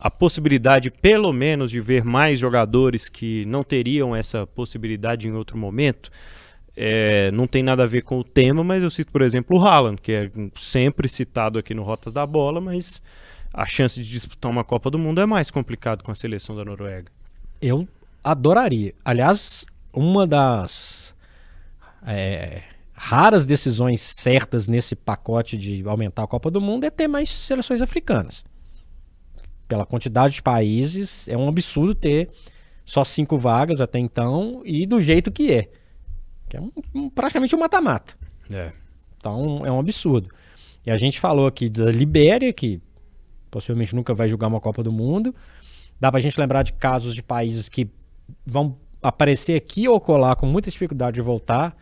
a 0.00 0.10
possibilidade 0.10 0.90
pelo 0.90 1.32
menos 1.32 1.70
de 1.70 1.80
ver 1.80 2.04
mais 2.04 2.38
jogadores 2.38 3.08
que 3.08 3.44
não 3.46 3.64
teriam 3.64 4.14
essa 4.14 4.46
possibilidade 4.46 5.28
em 5.28 5.32
outro 5.32 5.58
momento? 5.58 6.10
É, 6.80 7.32
não 7.32 7.48
tem 7.48 7.60
nada 7.60 7.82
a 7.82 7.86
ver 7.86 8.02
com 8.02 8.20
o 8.20 8.22
tema, 8.22 8.62
mas 8.62 8.84
eu 8.84 8.88
cito, 8.88 9.10
por 9.10 9.20
exemplo, 9.20 9.58
o 9.58 9.60
Haaland, 9.60 10.00
que 10.00 10.12
é 10.12 10.30
sempre 10.54 11.08
citado 11.08 11.58
aqui 11.58 11.74
no 11.74 11.82
Rotas 11.82 12.12
da 12.12 12.24
Bola, 12.24 12.60
mas 12.60 13.02
a 13.52 13.66
chance 13.66 14.00
de 14.00 14.08
disputar 14.08 14.48
uma 14.48 14.62
Copa 14.62 14.88
do 14.88 14.96
Mundo 14.96 15.20
é 15.20 15.26
mais 15.26 15.50
complicado 15.50 16.04
com 16.04 16.12
a 16.12 16.14
seleção 16.14 16.54
da 16.54 16.64
Noruega. 16.64 17.10
Eu 17.60 17.88
adoraria. 18.22 18.94
Aliás, 19.04 19.66
uma 19.92 20.24
das 20.24 21.16
é, 22.06 22.62
raras 22.92 23.44
decisões 23.44 24.00
certas 24.00 24.68
nesse 24.68 24.94
pacote 24.94 25.58
de 25.58 25.82
aumentar 25.84 26.22
a 26.22 26.28
Copa 26.28 26.48
do 26.48 26.60
Mundo 26.60 26.84
é 26.84 26.90
ter 26.90 27.08
mais 27.08 27.28
seleções 27.28 27.82
africanas. 27.82 28.44
Pela 29.66 29.84
quantidade 29.84 30.34
de 30.34 30.42
países, 30.42 31.26
é 31.26 31.36
um 31.36 31.48
absurdo 31.48 31.92
ter 31.92 32.30
só 32.84 33.04
cinco 33.04 33.36
vagas 33.36 33.80
até 33.80 33.98
então 33.98 34.62
e 34.64 34.86
do 34.86 35.00
jeito 35.00 35.32
que 35.32 35.52
é. 35.52 35.68
Que 36.48 36.56
é 36.56 36.60
um, 36.60 36.72
um, 36.94 37.10
praticamente 37.10 37.54
um 37.54 37.58
mata-mata. 37.58 38.14
É. 38.50 38.72
Então 39.16 39.64
é 39.64 39.70
um 39.70 39.78
absurdo. 39.78 40.30
E 40.86 40.90
a 40.90 40.96
gente 40.96 41.20
falou 41.20 41.46
aqui 41.46 41.68
da 41.68 41.90
Libéria, 41.90 42.52
que 42.52 42.80
possivelmente 43.50 43.94
nunca 43.94 44.14
vai 44.14 44.28
jogar 44.28 44.46
uma 44.46 44.60
Copa 44.60 44.82
do 44.82 44.92
Mundo. 44.92 45.34
Dá 46.00 46.10
pra 46.10 46.20
gente 46.20 46.38
lembrar 46.40 46.62
de 46.62 46.72
casos 46.72 47.14
de 47.14 47.22
países 47.22 47.68
que 47.68 47.90
vão 48.46 48.76
aparecer 49.02 49.54
aqui 49.54 49.88
ou 49.88 50.00
colar 50.00 50.36
com 50.36 50.46
muita 50.46 50.70
dificuldade 50.70 51.16
de 51.16 51.20
voltar. 51.20 51.76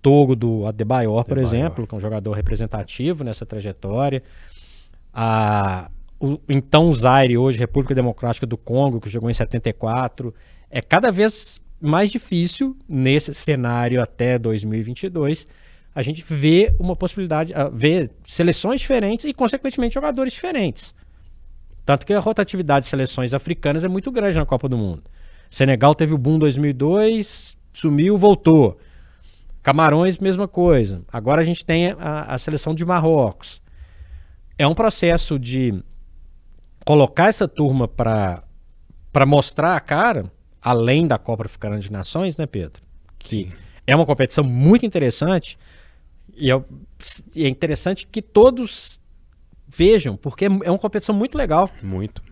Togo 0.00 0.34
do 0.34 0.66
Adebayor, 0.66 1.24
por 1.24 1.38
Adebayor. 1.38 1.46
exemplo, 1.46 1.86
que 1.86 1.94
é 1.94 1.96
um 1.96 2.00
jogador 2.00 2.32
representativo 2.32 3.22
nessa 3.22 3.46
trajetória. 3.46 4.22
A, 5.14 5.88
o, 6.18 6.40
então 6.48 6.92
Zaire, 6.92 7.38
hoje 7.38 7.58
República 7.58 7.94
Democrática 7.94 8.44
do 8.44 8.56
Congo, 8.56 9.00
que 9.00 9.08
jogou 9.08 9.30
em 9.30 9.34
74. 9.34 10.34
É 10.68 10.80
cada 10.80 11.12
vez 11.12 11.60
mais 11.82 12.10
difícil 12.10 12.76
nesse 12.88 13.34
cenário 13.34 14.00
até 14.00 14.38
2022 14.38 15.46
a 15.94 16.02
gente 16.02 16.24
vê 16.26 16.74
uma 16.78 16.96
possibilidade, 16.96 17.52
ver 17.72 18.10
seleções 18.24 18.80
diferentes 18.80 19.26
e, 19.26 19.34
consequentemente, 19.34 19.94
jogadores 19.94 20.32
diferentes. 20.32 20.94
Tanto 21.84 22.06
que 22.06 22.14
a 22.14 22.20
rotatividade 22.20 22.84
de 22.84 22.90
seleções 22.90 23.34
africanas 23.34 23.84
é 23.84 23.88
muito 23.88 24.10
grande 24.10 24.38
na 24.38 24.46
Copa 24.46 24.68
do 24.68 24.78
Mundo. 24.78 25.02
Senegal 25.50 25.94
teve 25.94 26.14
o 26.14 26.18
boom 26.18 26.38
2002, 26.38 27.58
sumiu, 27.72 28.16
voltou. 28.16 28.78
Camarões, 29.62 30.18
mesma 30.18 30.48
coisa. 30.48 31.04
Agora 31.12 31.42
a 31.42 31.44
gente 31.44 31.64
tem 31.64 31.90
a, 31.98 32.34
a 32.34 32.38
seleção 32.38 32.74
de 32.74 32.86
Marrocos. 32.86 33.60
É 34.58 34.66
um 34.66 34.74
processo 34.74 35.38
de 35.38 35.74
colocar 36.86 37.26
essa 37.26 37.46
turma 37.46 37.86
para 37.86 38.42
mostrar 39.26 39.76
a 39.76 39.80
cara 39.80 40.32
além 40.62 41.06
da 41.06 41.18
Copa 41.18 41.44
Africana 41.44 41.78
de 41.78 41.90
Nações, 41.90 42.36
né, 42.36 42.46
Pedro? 42.46 42.82
Que 43.18 43.44
Sim. 43.44 43.52
é 43.86 43.96
uma 43.96 44.06
competição 44.06 44.44
muito 44.44 44.86
interessante 44.86 45.58
e 46.34 46.50
é, 46.50 46.62
é 47.36 47.48
interessante 47.48 48.06
que 48.06 48.22
todos 48.22 49.00
vejam, 49.66 50.16
porque 50.16 50.46
é 50.46 50.70
uma 50.70 50.78
competição 50.78 51.14
muito 51.14 51.36
legal. 51.36 51.68
Muito. 51.82 52.22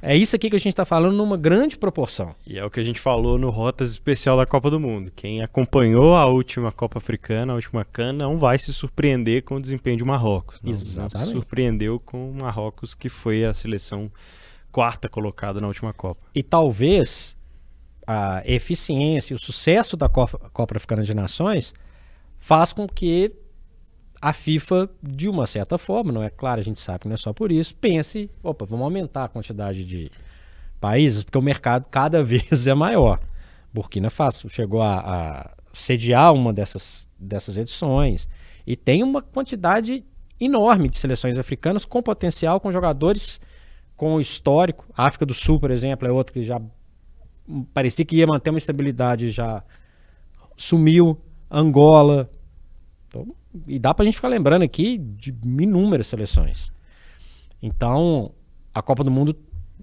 É 0.00 0.16
isso 0.16 0.36
aqui 0.36 0.48
que 0.48 0.54
a 0.54 0.58
gente 0.58 0.68
está 0.68 0.84
falando 0.84 1.16
numa 1.16 1.36
grande 1.36 1.76
proporção. 1.76 2.34
E 2.46 2.56
é 2.56 2.64
o 2.64 2.70
que 2.70 2.78
a 2.78 2.84
gente 2.84 3.00
falou 3.00 3.36
no 3.36 3.50
Rotas 3.50 3.90
Especial 3.90 4.36
da 4.36 4.46
Copa 4.46 4.70
do 4.70 4.78
Mundo. 4.78 5.10
Quem 5.14 5.42
acompanhou 5.42 6.14
a 6.14 6.26
última 6.26 6.70
Copa 6.70 6.98
Africana, 6.98 7.52
a 7.52 7.56
última 7.56 7.84
CAN, 7.84 8.12
não 8.12 8.38
vai 8.38 8.58
se 8.60 8.72
surpreender 8.72 9.42
com 9.42 9.56
o 9.56 9.60
desempenho 9.60 9.96
de 9.96 10.04
Marrocos. 10.04 10.60
Não, 10.62 10.70
Exatamente. 10.70 11.14
Não 11.14 11.26
se 11.26 11.32
surpreendeu 11.32 11.98
com 11.98 12.30
o 12.30 12.34
Marrocos, 12.34 12.94
que 12.94 13.08
foi 13.08 13.44
a 13.44 13.52
seleção 13.52 14.10
quarta 14.70 15.08
colocada 15.08 15.60
na 15.60 15.66
última 15.66 15.92
Copa. 15.92 16.20
E 16.32 16.44
talvez 16.44 17.36
a 18.10 18.42
eficiência, 18.46 19.36
o 19.36 19.38
sucesso 19.38 19.94
da 19.94 20.08
Copa, 20.08 20.38
Copa 20.50 20.74
Africana 20.74 21.02
de 21.02 21.12
Nações 21.12 21.74
faz 22.38 22.72
com 22.72 22.86
que 22.86 23.30
a 24.18 24.32
FIFA, 24.32 24.88
de 25.02 25.28
uma 25.28 25.46
certa 25.46 25.76
forma, 25.76 26.10
não 26.10 26.22
é 26.22 26.30
claro, 26.30 26.58
a 26.58 26.64
gente 26.64 26.80
sabe 26.80 27.00
que 27.00 27.08
não 27.08 27.12
é 27.12 27.18
só 27.18 27.34
por 27.34 27.52
isso, 27.52 27.76
pense, 27.76 28.30
opa, 28.42 28.64
vamos 28.64 28.84
aumentar 28.84 29.24
a 29.24 29.28
quantidade 29.28 29.84
de 29.84 30.10
países, 30.80 31.22
porque 31.22 31.36
o 31.36 31.42
mercado 31.42 31.86
cada 31.90 32.22
vez 32.24 32.66
é 32.66 32.72
maior. 32.72 33.20
Burkina 33.74 34.08
Faso 34.08 34.48
chegou 34.48 34.80
a, 34.80 35.00
a 35.00 35.54
sediar 35.74 36.32
uma 36.32 36.50
dessas, 36.50 37.06
dessas 37.18 37.58
edições 37.58 38.26
e 38.66 38.74
tem 38.74 39.02
uma 39.02 39.20
quantidade 39.20 40.02
enorme 40.40 40.88
de 40.88 40.96
seleções 40.96 41.38
africanas 41.38 41.84
com 41.84 42.02
potencial, 42.02 42.58
com 42.58 42.72
jogadores 42.72 43.38
com 43.94 44.18
histórico. 44.18 44.86
A 44.96 45.06
África 45.06 45.26
do 45.26 45.34
Sul, 45.34 45.60
por 45.60 45.70
exemplo, 45.70 46.08
é 46.08 46.10
outro 46.10 46.32
que 46.32 46.42
já 46.42 46.58
parecia 47.72 48.04
que 48.04 48.16
ia 48.16 48.26
manter 48.26 48.50
uma 48.50 48.58
estabilidade, 48.58 49.30
já 49.30 49.62
sumiu. 50.56 51.18
Angola. 51.50 52.30
Então, 53.08 53.26
e 53.66 53.78
dá 53.78 53.94
pra 53.94 54.04
gente 54.04 54.14
ficar 54.14 54.28
lembrando 54.28 54.62
aqui 54.62 54.98
de 54.98 55.34
inúmeras 55.44 56.06
seleções. 56.06 56.70
Então, 57.62 58.32
a 58.74 58.82
Copa 58.82 59.02
do 59.02 59.10
Mundo 59.10 59.36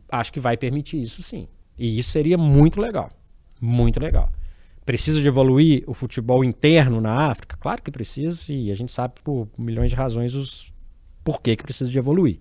acho 0.10 0.32
que 0.32 0.40
vai 0.40 0.56
permitir 0.56 1.02
isso 1.02 1.22
sim. 1.24 1.48
E 1.78 1.98
isso 2.00 2.12
seria 2.12 2.38
muito 2.38 2.80
legal. 2.80 3.10
Muito 3.60 4.00
legal. 4.00 4.32
Precisa 4.86 5.20
de 5.20 5.28
evoluir 5.28 5.84
o 5.88 5.94
futebol 5.94 6.44
interno 6.44 7.02
na 7.02 7.32
África? 7.32 7.58
Claro 7.58 7.82
que 7.82 7.90
precisa, 7.90 8.54
e 8.54 8.72
a 8.72 8.76
gente 8.76 8.92
sabe 8.92 9.16
por 9.24 9.48
milhões 9.58 9.90
de 9.90 9.96
razões 9.96 10.36
os 10.36 10.72
por 11.24 11.42
que 11.42 11.58
precisa 11.58 11.90
de 11.90 11.98
evoluir. 11.98 12.40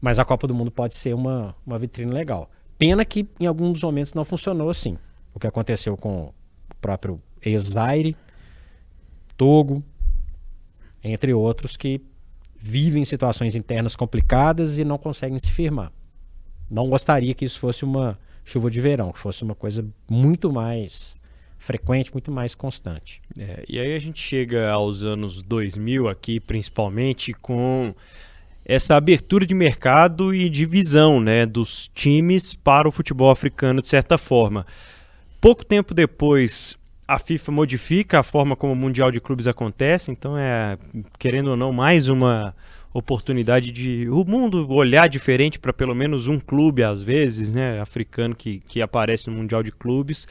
Mas 0.00 0.18
a 0.18 0.24
Copa 0.24 0.46
do 0.46 0.54
Mundo 0.54 0.70
pode 0.70 0.94
ser 0.94 1.14
uma, 1.14 1.54
uma 1.66 1.78
vitrine 1.78 2.10
legal. 2.10 2.50
Pena 2.78 3.04
que 3.04 3.28
em 3.40 3.46
alguns 3.46 3.82
momentos 3.82 4.14
não 4.14 4.24
funcionou 4.24 4.68
assim. 4.68 4.96
O 5.34 5.40
que 5.40 5.46
aconteceu 5.46 5.96
com 5.96 6.26
o 6.26 6.34
próprio 6.80 7.20
Ezaire, 7.44 8.16
Togo, 9.36 9.82
entre 11.02 11.34
outros 11.34 11.76
que 11.76 12.00
vivem 12.56 13.04
situações 13.04 13.56
internas 13.56 13.94
complicadas 13.94 14.78
e 14.78 14.84
não 14.84 14.96
conseguem 14.96 15.38
se 15.38 15.50
firmar. 15.50 15.92
Não 16.70 16.88
gostaria 16.88 17.34
que 17.34 17.44
isso 17.44 17.58
fosse 17.58 17.84
uma 17.84 18.18
chuva 18.44 18.70
de 18.70 18.80
verão, 18.80 19.12
que 19.12 19.18
fosse 19.18 19.42
uma 19.42 19.54
coisa 19.54 19.86
muito 20.10 20.52
mais 20.52 21.14
frequente, 21.58 22.12
muito 22.12 22.30
mais 22.30 22.54
constante. 22.54 23.20
É, 23.38 23.64
e 23.68 23.78
aí 23.78 23.94
a 23.94 23.98
gente 23.98 24.20
chega 24.20 24.70
aos 24.70 25.02
anos 25.02 25.42
2000 25.42 26.08
aqui, 26.08 26.40
principalmente 26.40 27.32
com 27.32 27.94
essa 28.64 28.96
abertura 28.96 29.46
de 29.46 29.54
mercado 29.54 30.34
e 30.34 30.48
de 30.48 30.64
visão 30.64 31.20
né, 31.20 31.44
dos 31.44 31.90
times 31.94 32.54
para 32.54 32.88
o 32.88 32.92
futebol 32.92 33.30
africano, 33.30 33.82
de 33.82 33.88
certa 33.88 34.16
forma. 34.16 34.64
Pouco 35.40 35.64
tempo 35.64 35.92
depois, 35.92 36.78
a 37.06 37.18
FIFA 37.18 37.52
modifica 37.52 38.20
a 38.20 38.22
forma 38.22 38.56
como 38.56 38.72
o 38.72 38.76
Mundial 38.76 39.10
de 39.10 39.20
Clubes 39.20 39.46
acontece, 39.46 40.10
então 40.10 40.38
é, 40.38 40.78
querendo 41.18 41.50
ou 41.50 41.56
não, 41.56 41.72
mais 41.72 42.08
uma 42.08 42.54
oportunidade 42.94 43.72
de 43.72 44.08
o 44.08 44.24
mundo 44.24 44.70
olhar 44.72 45.08
diferente 45.08 45.58
para 45.58 45.72
pelo 45.72 45.94
menos 45.94 46.28
um 46.28 46.38
clube, 46.38 46.82
às 46.82 47.02
vezes, 47.02 47.52
né, 47.52 47.80
africano 47.80 48.34
que, 48.34 48.60
que 48.60 48.80
aparece 48.80 49.28
no 49.28 49.36
Mundial 49.36 49.62
de 49.62 49.72
Clubes. 49.72 50.26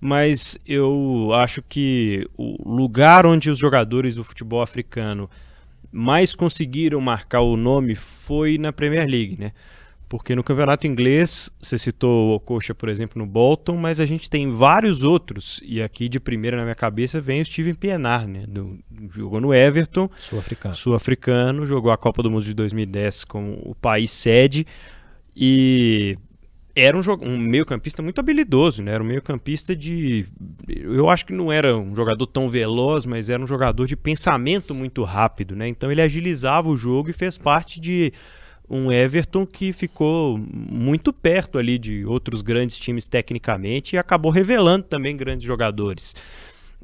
Mas 0.00 0.58
eu 0.66 1.30
acho 1.34 1.62
que 1.62 2.26
o 2.36 2.70
lugar 2.70 3.24
onde 3.26 3.50
os 3.50 3.58
jogadores 3.58 4.14
do 4.14 4.24
futebol 4.24 4.60
africano 4.62 5.28
mais 5.96 6.34
conseguiram 6.34 7.00
marcar 7.00 7.40
o 7.40 7.56
nome 7.56 7.94
foi 7.94 8.58
na 8.58 8.72
Premier 8.72 9.08
League, 9.08 9.36
né? 9.38 9.52
Porque 10.08 10.36
no 10.36 10.44
campeonato 10.44 10.86
inglês, 10.86 11.50
você 11.60 11.76
citou 11.76 12.28
o 12.28 12.34
Okocha, 12.34 12.72
por 12.72 12.88
exemplo, 12.88 13.18
no 13.18 13.26
Bolton, 13.26 13.76
mas 13.76 13.98
a 13.98 14.06
gente 14.06 14.30
tem 14.30 14.52
vários 14.52 15.02
outros, 15.02 15.60
e 15.64 15.82
aqui 15.82 16.08
de 16.08 16.20
primeira 16.20 16.56
na 16.56 16.62
minha 16.62 16.76
cabeça 16.76 17.20
vem 17.20 17.40
o 17.40 17.44
Steven 17.44 17.74
Pienaar, 17.74 18.28
né? 18.28 18.44
Do, 18.46 18.78
jogou 19.10 19.40
no 19.40 19.52
Everton, 19.52 20.08
sul-africano. 20.16 20.74
sul-africano, 20.76 21.66
jogou 21.66 21.90
a 21.90 21.96
Copa 21.96 22.22
do 22.22 22.30
Mundo 22.30 22.44
de 22.44 22.54
2010 22.54 23.24
como 23.24 23.60
o 23.64 23.74
país 23.74 24.12
sede, 24.12 24.64
e 25.34 26.16
era 26.76 26.94
um, 26.94 27.00
um 27.22 27.38
meio-campista 27.38 28.02
muito 28.02 28.18
habilidoso, 28.18 28.82
né? 28.82 28.92
Era 28.92 29.02
um 29.02 29.06
meio-campista 29.06 29.74
de. 29.74 30.26
Eu 30.68 31.08
acho 31.08 31.24
que 31.24 31.32
não 31.32 31.50
era 31.50 31.74
um 31.74 31.94
jogador 31.96 32.26
tão 32.26 32.50
veloz, 32.50 33.06
mas 33.06 33.30
era 33.30 33.42
um 33.42 33.46
jogador 33.46 33.86
de 33.86 33.96
pensamento 33.96 34.74
muito 34.74 35.02
rápido, 35.02 35.56
né? 35.56 35.66
Então 35.66 35.90
ele 35.90 36.02
agilizava 36.02 36.68
o 36.68 36.76
jogo 36.76 37.08
e 37.08 37.14
fez 37.14 37.38
parte 37.38 37.80
de 37.80 38.12
um 38.68 38.92
Everton 38.92 39.46
que 39.46 39.72
ficou 39.72 40.36
muito 40.38 41.12
perto 41.12 41.56
ali 41.56 41.78
de 41.78 42.04
outros 42.04 42.42
grandes 42.42 42.76
times 42.76 43.08
tecnicamente 43.08 43.96
e 43.96 43.98
acabou 43.98 44.30
revelando 44.30 44.84
também 44.84 45.16
grandes 45.16 45.46
jogadores. 45.46 46.14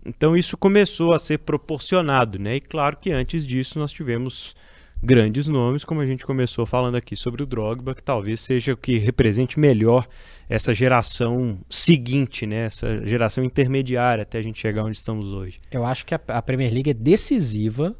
Então 0.07 0.35
isso 0.35 0.57
começou 0.57 1.13
a 1.13 1.19
ser 1.19 1.39
proporcionado, 1.39 2.39
né? 2.39 2.57
E 2.57 2.61
claro 2.61 2.97
que 2.97 3.11
antes 3.11 3.47
disso 3.47 3.79
nós 3.79 3.93
tivemos 3.93 4.57
grandes 5.03 5.49
nomes, 5.49 5.85
como 5.85 6.01
a 6.01 6.07
gente 6.07 6.25
começou 6.25 6.65
falando 6.65 6.95
aqui 6.95 7.17
sobre 7.17 7.43
o 7.43 7.47
Drogba, 7.47 7.95
que 7.95 8.03
talvez 8.03 8.41
seja 8.41 8.73
o 8.73 8.77
que 8.77 8.99
represente 8.99 9.59
melhor 9.59 10.07
essa 10.49 10.73
geração 10.73 11.59
seguinte, 11.69 12.47
né? 12.47 12.67
Essa 12.67 13.05
geração 13.05 13.43
intermediária 13.43 14.23
até 14.23 14.39
a 14.39 14.43
gente 14.43 14.61
chegar 14.61 14.85
onde 14.85 14.97
estamos 14.97 15.33
hoje. 15.33 15.61
Eu 15.73 15.85
acho 15.85 16.07
que 16.07 16.15
a, 16.15 16.43
Premier 16.43 16.73
League 16.73 16.91
é 16.91 16.95
decisiva 16.95 17.97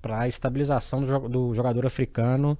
para 0.00 0.20
a 0.20 0.28
estabilização 0.28 1.02
do, 1.02 1.28
do, 1.28 1.54
jogador 1.54 1.84
africano 1.84 2.56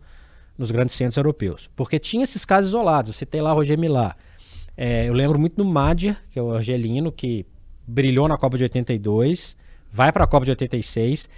nos 0.57 0.73
grandes 0.73 0.97
centros 0.97 1.17
europeus, 1.17 1.71
porque 1.77 2.01
tinha 2.01 2.25
esses 2.25 2.45
casos 2.45 2.71
isolados. 2.71 3.15
Você 3.15 3.25
tem 3.25 3.41
lá 3.41 3.53
Roger 3.53 3.79
Milá. 3.79 4.17
É, 4.77 5.09
eu 5.09 5.13
lembro 5.13 5.39
muito 5.39 5.55
do 5.57 5.65
Madia, 5.65 6.17
que 6.31 6.39
é 6.39 6.43
o 6.43 6.53
argelino 6.53 7.13
que 7.13 7.47
brilhou 7.87 8.27
na 8.27 8.37
Copa 8.37 8.57
de 8.57 8.65
82, 8.65 9.57
vai 9.91 10.11
para 10.11 10.25
a 10.25 10.27
Copa 10.27 10.45
de 10.45 10.51
86. 10.51 11.29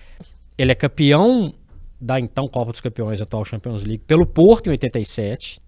Ele 0.57 0.73
é 0.73 0.75
campeão 0.75 1.55
da 2.01 2.19
então 2.19 2.49
Copa 2.49 2.73
dos 2.73 2.81
Campeões, 2.81 3.21
atual 3.21 3.45
Champions 3.45 3.85
League, 3.85 4.05
pelo 4.07 4.27
Porto 4.27 4.69
em 4.69 4.71
87, 4.71 5.61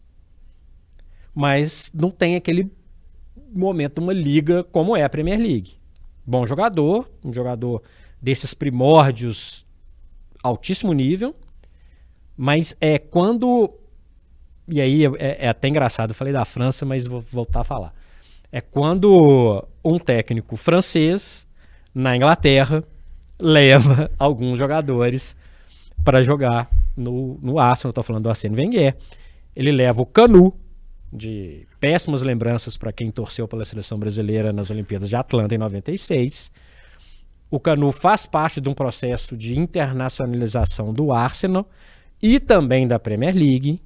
mas 1.34 1.90
não 1.94 2.10
tem 2.10 2.36
aquele 2.36 2.70
momento 3.54 3.98
uma 3.98 4.12
liga 4.12 4.64
como 4.64 4.96
é 4.96 5.04
a 5.04 5.08
Premier 5.08 5.38
League. 5.38 5.74
Bom 6.24 6.46
jogador, 6.46 7.10
um 7.24 7.32
jogador 7.32 7.82
desses 8.20 8.54
primórdios 8.54 9.66
altíssimo 10.42 10.92
nível, 10.92 11.34
mas 12.36 12.74
é 12.80 12.98
quando 12.98 13.78
e 14.68 14.80
aí 14.80 15.04
é, 15.04 15.44
é 15.46 15.48
até 15.48 15.68
engraçado, 15.68 16.10
eu 16.10 16.14
falei 16.14 16.32
da 16.32 16.44
França, 16.44 16.86
mas 16.86 17.06
vou 17.06 17.20
voltar 17.20 17.60
a 17.60 17.64
falar. 17.64 17.94
É 18.50 18.60
quando 18.60 19.66
um 19.84 19.98
técnico 19.98 20.56
francês 20.56 21.46
na 21.94 22.16
Inglaterra 22.16 22.82
leva 23.38 24.10
alguns 24.18 24.58
jogadores 24.58 25.36
para 26.04 26.22
jogar 26.22 26.70
no, 26.96 27.38
no 27.42 27.58
Arsenal. 27.58 27.90
Estou 27.90 28.04
falando 28.04 28.24
do 28.24 28.28
Arsene 28.28 28.56
Wenger. 28.56 28.96
Ele 29.54 29.70
leva 29.70 30.00
o 30.00 30.06
Canu, 30.06 30.54
de 31.12 31.66
péssimas 31.78 32.22
lembranças 32.22 32.76
para 32.76 32.92
quem 32.92 33.10
torceu 33.10 33.46
pela 33.46 33.64
seleção 33.64 33.98
brasileira 33.98 34.52
nas 34.52 34.70
Olimpíadas 34.70 35.08
de 35.08 35.16
Atlanta 35.16 35.54
em 35.54 35.58
96. 35.58 36.50
O 37.50 37.60
Canu 37.60 37.92
faz 37.92 38.24
parte 38.24 38.60
de 38.60 38.68
um 38.68 38.74
processo 38.74 39.36
de 39.36 39.58
internacionalização 39.58 40.92
do 40.92 41.12
Arsenal 41.12 41.68
e 42.22 42.40
também 42.40 42.88
da 42.88 42.98
Premier 42.98 43.34
League. 43.34 43.80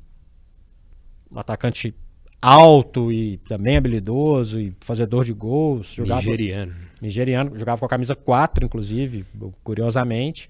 Um 1.30 1.38
atacante 1.38 1.92
alto 2.40 3.10
e 3.10 3.38
também 3.38 3.76
habilidoso 3.76 4.60
e 4.60 4.72
fazedor 4.80 5.24
de 5.24 5.32
gols. 5.32 5.94
Jogava, 5.94 6.20
nigeriano. 6.20 6.74
Nigeriano, 7.02 7.58
jogava 7.58 7.80
com 7.80 7.86
a 7.86 7.88
camisa 7.88 8.14
4, 8.14 8.64
inclusive, 8.64 9.24
curiosamente 9.64 10.48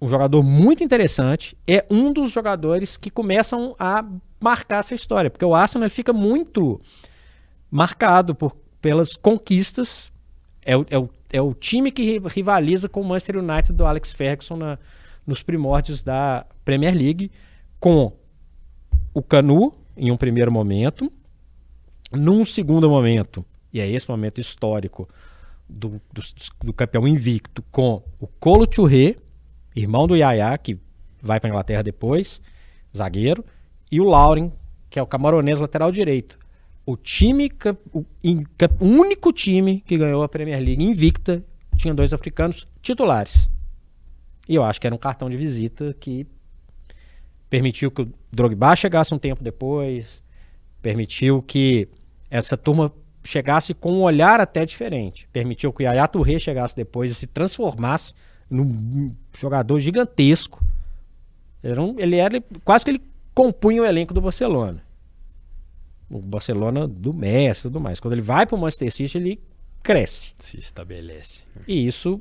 um 0.00 0.08
jogador 0.08 0.42
muito 0.42 0.84
interessante, 0.84 1.56
é 1.66 1.84
um 1.90 2.12
dos 2.12 2.30
jogadores 2.30 2.96
que 2.96 3.10
começam 3.10 3.74
a 3.78 4.04
marcar 4.40 4.78
essa 4.78 4.94
história, 4.94 5.30
porque 5.30 5.44
o 5.44 5.54
Arsenal 5.54 5.90
fica 5.90 6.12
muito 6.12 6.80
marcado 7.70 8.34
por, 8.34 8.56
pelas 8.80 9.16
conquistas. 9.16 10.12
É 10.64 10.76
o, 10.76 10.86
é, 10.88 10.98
o, 10.98 11.10
é 11.32 11.42
o 11.42 11.52
time 11.52 11.90
que 11.90 12.20
rivaliza 12.28 12.88
com 12.88 13.00
o 13.00 13.04
Manchester 13.04 13.38
United 13.38 13.72
do 13.72 13.84
Alex 13.84 14.12
Ferguson 14.12 14.56
na, 14.56 14.78
nos 15.26 15.42
primórdios 15.42 16.02
da 16.02 16.46
Premier 16.64 16.94
League, 16.94 17.30
com 17.80 18.12
o 19.12 19.22
Canu 19.22 19.74
em 19.96 20.12
um 20.12 20.16
primeiro 20.16 20.52
momento, 20.52 21.12
num 22.12 22.44
segundo 22.44 22.88
momento, 22.88 23.44
e 23.72 23.80
é 23.80 23.90
esse 23.90 24.08
momento 24.08 24.40
histórico 24.40 25.08
do, 25.68 26.00
do, 26.12 26.22
do 26.64 26.72
campeão 26.72 27.06
invicto, 27.06 27.62
com 27.70 28.02
o 28.20 28.26
Colo 28.26 28.66
Touré, 28.66 29.16
irmão 29.74 30.06
do 30.06 30.16
Yaya, 30.16 30.56
que 30.58 30.78
vai 31.22 31.40
para 31.40 31.48
Inglaterra 31.48 31.82
depois, 31.82 32.40
zagueiro, 32.96 33.44
e 33.90 34.00
o 34.00 34.04
Lauren, 34.04 34.52
que 34.90 34.98
é 34.98 35.02
o 35.02 35.06
camaronês 35.06 35.58
lateral 35.58 35.90
direito. 35.90 36.38
O 36.84 36.96
time, 36.96 37.50
o, 37.92 38.04
único 38.80 39.32
time 39.32 39.82
que 39.86 39.98
ganhou 39.98 40.22
a 40.22 40.28
Premier 40.28 40.60
League 40.60 40.82
invicta, 40.82 41.44
tinha 41.76 41.92
dois 41.92 42.12
africanos 42.14 42.66
titulares. 42.80 43.50
E 44.48 44.54
eu 44.54 44.64
acho 44.64 44.80
que 44.80 44.86
era 44.86 44.94
um 44.94 44.98
cartão 44.98 45.28
de 45.28 45.36
visita 45.36 45.94
que 46.00 46.26
permitiu 47.50 47.90
que 47.90 48.02
o 48.02 48.12
Drogba 48.32 48.74
chegasse 48.74 49.14
um 49.14 49.18
tempo 49.18 49.44
depois, 49.44 50.22
permitiu 50.80 51.42
que 51.42 51.88
essa 52.30 52.56
turma 52.56 52.92
chegasse 53.22 53.74
com 53.74 53.92
um 53.92 54.02
olhar 54.02 54.40
até 54.40 54.64
diferente, 54.64 55.28
permitiu 55.32 55.72
que 55.72 55.82
o 55.82 55.84
Yaya 55.84 56.08
Touré 56.08 56.38
chegasse 56.38 56.74
depois 56.74 57.10
e 57.10 57.14
se 57.14 57.26
transformasse 57.26 58.14
num 58.50 59.14
jogador 59.36 59.78
gigantesco. 59.78 60.64
Ele 61.62 61.72
era, 61.72 61.82
um, 61.82 61.94
ele 61.98 62.16
era 62.16 62.42
quase 62.64 62.84
que 62.84 62.90
ele 62.92 63.02
compunha 63.34 63.82
o 63.82 63.84
elenco 63.84 64.14
do 64.14 64.20
Barcelona. 64.20 64.82
O 66.10 66.20
Barcelona 66.20 66.88
do 66.88 67.12
Messi 67.12 67.60
e 67.60 67.62
tudo 67.64 67.80
mais. 67.80 68.00
Quando 68.00 68.14
ele 68.14 68.22
vai 68.22 68.46
para 68.46 68.56
o 68.56 68.58
Manchester 68.58 68.92
City, 68.92 69.18
ele 69.18 69.40
cresce. 69.82 70.34
Se 70.38 70.58
estabelece. 70.58 71.42
E 71.66 71.86
isso, 71.86 72.20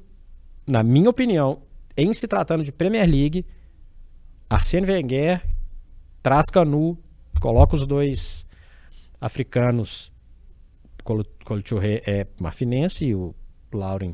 na 0.66 0.84
minha 0.84 1.10
opinião, 1.10 1.62
em 1.96 2.14
se 2.14 2.28
tratando 2.28 2.64
de 2.64 2.72
Premier 2.72 3.10
League, 3.10 3.46
Arsene 4.50 4.86
Wenger 4.86 5.42
traz 6.22 6.48
Canu, 6.52 6.98
coloca 7.40 7.76
os 7.76 7.86
dois 7.86 8.46
africanos, 9.20 10.12
Colichurre 11.46 12.02
é 12.06 12.28
marfinense 12.40 13.06
e 13.06 13.16
o 13.16 13.34
Lauren 13.74 14.14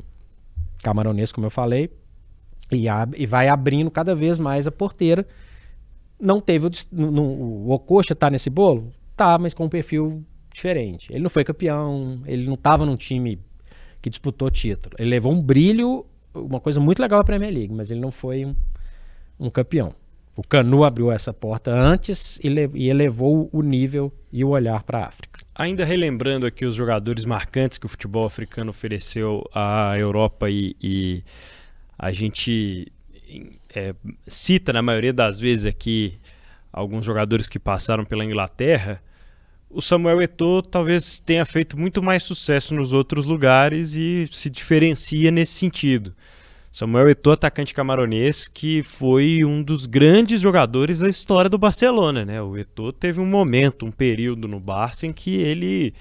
camaronês, 0.82 1.32
como 1.32 1.46
eu 1.46 1.50
falei, 1.50 1.90
e, 2.70 2.88
ab, 2.88 3.14
e 3.16 3.26
vai 3.26 3.48
abrindo 3.48 3.90
cada 3.90 4.14
vez 4.14 4.38
mais 4.38 4.66
a 4.66 4.72
porteira. 4.72 5.26
Não 6.20 6.40
teve 6.40 6.66
o, 6.66 6.70
no, 6.92 7.22
o 7.22 7.70
Ococha 7.70 8.14
tá 8.14 8.30
nesse 8.30 8.48
bolo? 8.48 8.92
Tá, 9.16 9.38
mas 9.38 9.54
com 9.54 9.64
um 9.64 9.68
perfil 9.68 10.24
diferente. 10.52 11.12
Ele 11.12 11.20
não 11.20 11.30
foi 11.30 11.44
campeão, 11.44 12.22
ele 12.26 12.46
não 12.46 12.54
estava 12.54 12.86
num 12.86 12.96
time 12.96 13.38
que 14.00 14.08
disputou 14.08 14.50
título. 14.50 14.94
Ele 14.98 15.10
levou 15.10 15.32
um 15.32 15.42
brilho, 15.42 16.06
uma 16.32 16.60
coisa 16.60 16.80
muito 16.80 17.00
legal 17.00 17.18
para 17.24 17.34
a 17.34 17.38
Premier 17.38 17.52
League, 17.52 17.74
mas 17.74 17.90
ele 17.90 18.00
não 18.00 18.10
foi 18.10 18.44
um, 18.44 18.54
um 19.38 19.50
campeão. 19.50 19.94
O 20.36 20.42
Canu 20.42 20.82
abriu 20.82 21.12
essa 21.12 21.32
porta 21.32 21.70
antes 21.70 22.40
e, 22.42 22.48
e 22.74 22.90
elevou 22.90 23.48
o 23.52 23.62
nível 23.62 24.12
e 24.32 24.44
o 24.44 24.48
olhar 24.48 24.82
para 24.82 24.98
a 24.98 25.06
África. 25.06 25.40
Ainda 25.54 25.84
relembrando 25.84 26.44
aqui 26.44 26.64
os 26.64 26.74
jogadores 26.74 27.24
marcantes 27.24 27.78
que 27.78 27.86
o 27.86 27.88
futebol 27.88 28.26
africano 28.26 28.70
ofereceu 28.70 29.48
à 29.54 29.96
Europa 29.96 30.50
e, 30.50 30.74
e 30.82 31.22
a 32.04 32.12
gente 32.12 32.92
é, 33.74 33.94
cita 34.28 34.74
na 34.74 34.82
maioria 34.82 35.12
das 35.12 35.40
vezes 35.40 35.64
aqui 35.64 36.18
alguns 36.70 37.06
jogadores 37.06 37.48
que 37.48 37.58
passaram 37.58 38.04
pela 38.04 38.22
Inglaterra, 38.22 39.02
o 39.70 39.80
Samuel 39.80 40.20
Eto'o 40.20 40.60
talvez 40.60 41.18
tenha 41.18 41.46
feito 41.46 41.80
muito 41.80 42.02
mais 42.02 42.22
sucesso 42.22 42.74
nos 42.74 42.92
outros 42.92 43.24
lugares 43.24 43.94
e 43.94 44.28
se 44.30 44.50
diferencia 44.50 45.30
nesse 45.30 45.54
sentido. 45.54 46.14
Samuel 46.70 47.08
Eto'o, 47.08 47.32
atacante 47.32 47.72
camaronês, 47.72 48.48
que 48.48 48.82
foi 48.82 49.42
um 49.42 49.62
dos 49.62 49.86
grandes 49.86 50.42
jogadores 50.42 50.98
da 50.98 51.08
história 51.08 51.48
do 51.48 51.56
Barcelona, 51.56 52.22
né? 52.22 52.42
O 52.42 52.58
Eto'o 52.58 52.92
teve 52.92 53.18
um 53.18 53.26
momento, 53.26 53.86
um 53.86 53.90
período 53.90 54.46
no 54.46 54.60
Barça 54.60 55.06
em 55.06 55.12
que 55.12 55.36
ele 55.36 55.94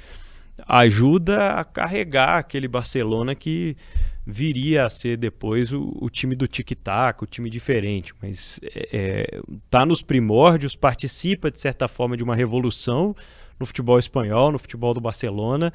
ajuda 0.68 1.52
a 1.52 1.64
carregar 1.64 2.40
aquele 2.40 2.68
Barcelona 2.68 3.34
que 3.34 3.78
viria 4.26 4.86
a 4.86 4.90
ser 4.90 5.18
depois 5.18 5.74
o, 5.74 5.98
o 6.00 6.10
time 6.10 6.36
do 6.36 6.48
tic-tac, 6.48 7.24
o 7.24 7.28
time 7.28 7.50
diferente, 7.50 8.14
mas 8.22 8.60
é, 8.64 8.90
é, 8.94 9.42
tá 9.70 9.86
nos 9.86 10.02
primórdios, 10.02 10.76
participa 10.76 11.52
de 11.52 11.60
certa 11.60 11.88
forma 11.88 12.16
de 12.16 12.24
uma 12.24 12.36
revolução 12.36 13.16
no 13.60 13.66
futebol 13.66 14.00
espanhol, 14.00 14.52
no 14.52 14.60
futebol 14.60 14.94
do 14.94 15.02
Barcelona 15.02 15.74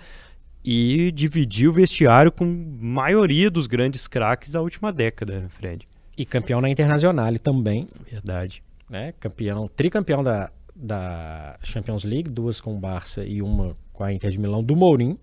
e 0.65 1.13
dividiu 1.13 1.71
o 1.71 1.73
vestiário 1.73 2.33
com 2.33 2.45
a 2.45 2.85
maioria 2.85 3.51
dos 3.51 3.67
grandes 3.67 4.07
craques 4.07 4.53
da 4.53 4.61
última 4.61 4.93
década, 4.93 5.47
Fred. 5.49 5.85
E 6.17 6.25
campeão 6.25 6.61
na 6.61 6.69
Internacional 6.69 7.33
também. 7.39 7.87
Verdade. 8.11 8.63
Né? 8.91 9.15
Campeão, 9.21 9.69
tricampeão 9.69 10.23
da, 10.23 10.51
da 10.75 11.59
Champions 11.63 12.05
League, 12.05 12.29
duas 12.29 12.61
com 12.61 12.77
o 12.77 12.79
Barça 12.79 13.25
e 13.25 13.41
uma 13.41 13.77
com 13.93 14.03
a 14.03 14.13
Inter 14.13 14.31
de 14.31 14.39
Milão, 14.39 14.63
do 14.63 14.75
Mourinho. 14.75 15.19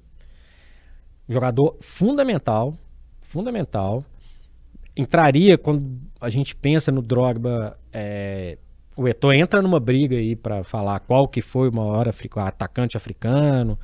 Jogador 1.28 1.78
fundamental 1.82 2.74
fundamental. 3.36 4.04
Entraria 4.96 5.58
quando 5.58 6.00
a 6.22 6.30
gente 6.30 6.56
pensa 6.56 6.90
no 6.90 7.02
Drogba 7.02 7.78
é, 7.92 8.58
o 8.96 9.08
Eto'o 9.08 9.34
entra 9.34 9.62
numa 9.62 9.80
briga 9.80 10.16
aí 10.16 10.36
para 10.38 10.64
falar 10.64 11.02
qual 11.02 11.28
que 11.28 11.42
foi 11.42 11.68
o 11.68 11.74
maior 11.74 12.08
afric... 12.08 12.40
atacante 12.40 12.96
africano, 12.96 13.78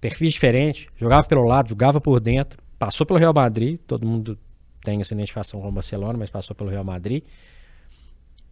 perfis 0.00 0.32
diferentes, 0.32 0.88
jogava 0.96 1.26
pelo 1.28 1.44
lado, 1.44 1.68
jogava 1.68 2.00
por 2.00 2.18
dentro, 2.18 2.58
passou 2.76 3.06
pelo 3.06 3.20
Real 3.20 3.32
Madrid, 3.32 3.78
todo 3.86 4.04
mundo 4.04 4.36
tem 4.82 5.00
essa 5.00 5.14
identificação 5.14 5.60
com 5.60 5.68
o 5.68 5.72
Barcelona, 5.72 6.18
mas 6.18 6.30
passou 6.30 6.56
pelo 6.56 6.68
Real 6.68 6.82
Madrid. 6.82 7.22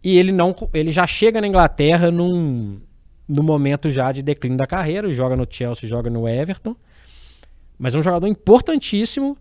E 0.01 0.17
ele 0.17 0.31
não, 0.31 0.55
ele 0.73 0.91
já 0.91 1.05
chega 1.05 1.41
na 1.41 1.47
Inglaterra 1.47 2.09
num, 2.09 2.79
no 3.27 3.43
momento 3.43 3.89
já 3.89 4.13
de 4.13 4.23
declínio 4.23 4.57
da 4.57 4.65
carreira, 4.65 5.11
joga 5.11 5.35
no 5.35 5.45
Chelsea, 5.49 5.89
joga 5.89 6.09
no 6.09 6.29
Everton, 6.29 6.77
mas 7.77 7.93
é 7.93 7.99
um 7.99 8.01
jogador 8.01 8.27
importantíssimo 8.27 9.37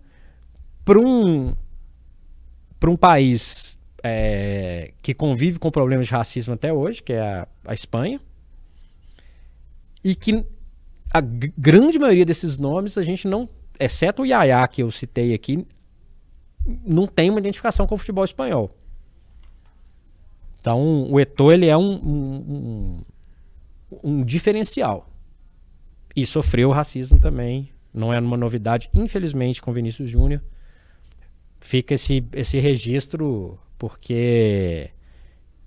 para 0.89 0.99
um 0.99 1.55
para 2.81 2.89
um 2.89 2.97
país 2.97 3.79
é, 4.03 4.95
que 5.03 5.13
convive 5.13 5.59
com 5.59 5.71
problemas 5.71 6.07
de 6.07 6.13
racismo 6.15 6.55
até 6.55 6.73
hoje, 6.73 7.03
que 7.03 7.13
é 7.13 7.21
a, 7.21 7.49
a 7.67 7.75
Espanha, 7.75 8.19
e 10.03 10.15
que 10.15 10.47
a 11.13 11.21
grande 11.21 11.99
maioria 11.99 12.25
desses 12.25 12.57
nomes 12.57 12.97
a 12.97 13.03
gente 13.03 13.29
não, 13.29 13.47
exceto 13.79 14.23
o 14.23 14.27
Yaya 14.27 14.67
que 14.67 14.83
eu 14.83 14.91
citei 14.91 15.35
aqui, 15.35 15.67
não 16.87 17.07
tem 17.07 17.29
uma 17.29 17.41
identificação 17.41 17.87
com 17.87 17.95
o 17.95 17.99
futebol 17.99 18.25
espanhol. 18.25 18.71
Então, 20.59 21.11
o 21.11 21.21
Eto'o 21.21 21.53
ele 21.53 21.67
é 21.67 21.77
um, 21.77 21.93
um, 21.93 23.03
um, 23.93 24.01
um 24.05 24.25
diferencial. 24.25 25.07
E 26.17 26.25
sofreu 26.25 26.71
racismo 26.71 27.19
também. 27.19 27.71
Não 27.93 28.13
é 28.13 28.19
uma 28.19 28.37
novidade, 28.37 28.89
infelizmente, 28.95 29.61
com 29.61 29.73
Vinícius 29.73 30.09
Júnior. 30.09 30.41
Fica 31.61 31.95
esse, 31.95 32.25
esse 32.33 32.59
registro 32.59 33.59
porque 33.79 34.91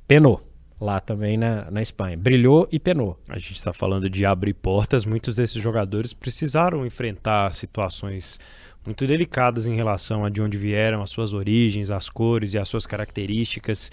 penou 0.07 0.45
lá 0.79 0.99
também 0.99 1.37
na, 1.37 1.69
na 1.69 1.81
Espanha. 1.81 2.17
Brilhou 2.17 2.67
e 2.71 2.79
penou. 2.79 3.17
A 3.29 3.37
gente 3.37 3.55
está 3.55 3.71
falando 3.71 4.09
de 4.09 4.25
abrir 4.25 4.55
portas. 4.55 5.05
Muitos 5.05 5.35
desses 5.35 5.61
jogadores 5.61 6.11
precisaram 6.11 6.85
enfrentar 6.85 7.53
situações 7.53 8.39
muito 8.83 9.05
delicadas 9.05 9.67
em 9.67 9.75
relação 9.75 10.25
a 10.25 10.29
de 10.29 10.41
onde 10.41 10.57
vieram, 10.57 11.03
as 11.03 11.11
suas 11.11 11.33
origens, 11.33 11.91
as 11.91 12.09
cores 12.09 12.55
e 12.55 12.57
as 12.57 12.67
suas 12.67 12.87
características. 12.87 13.91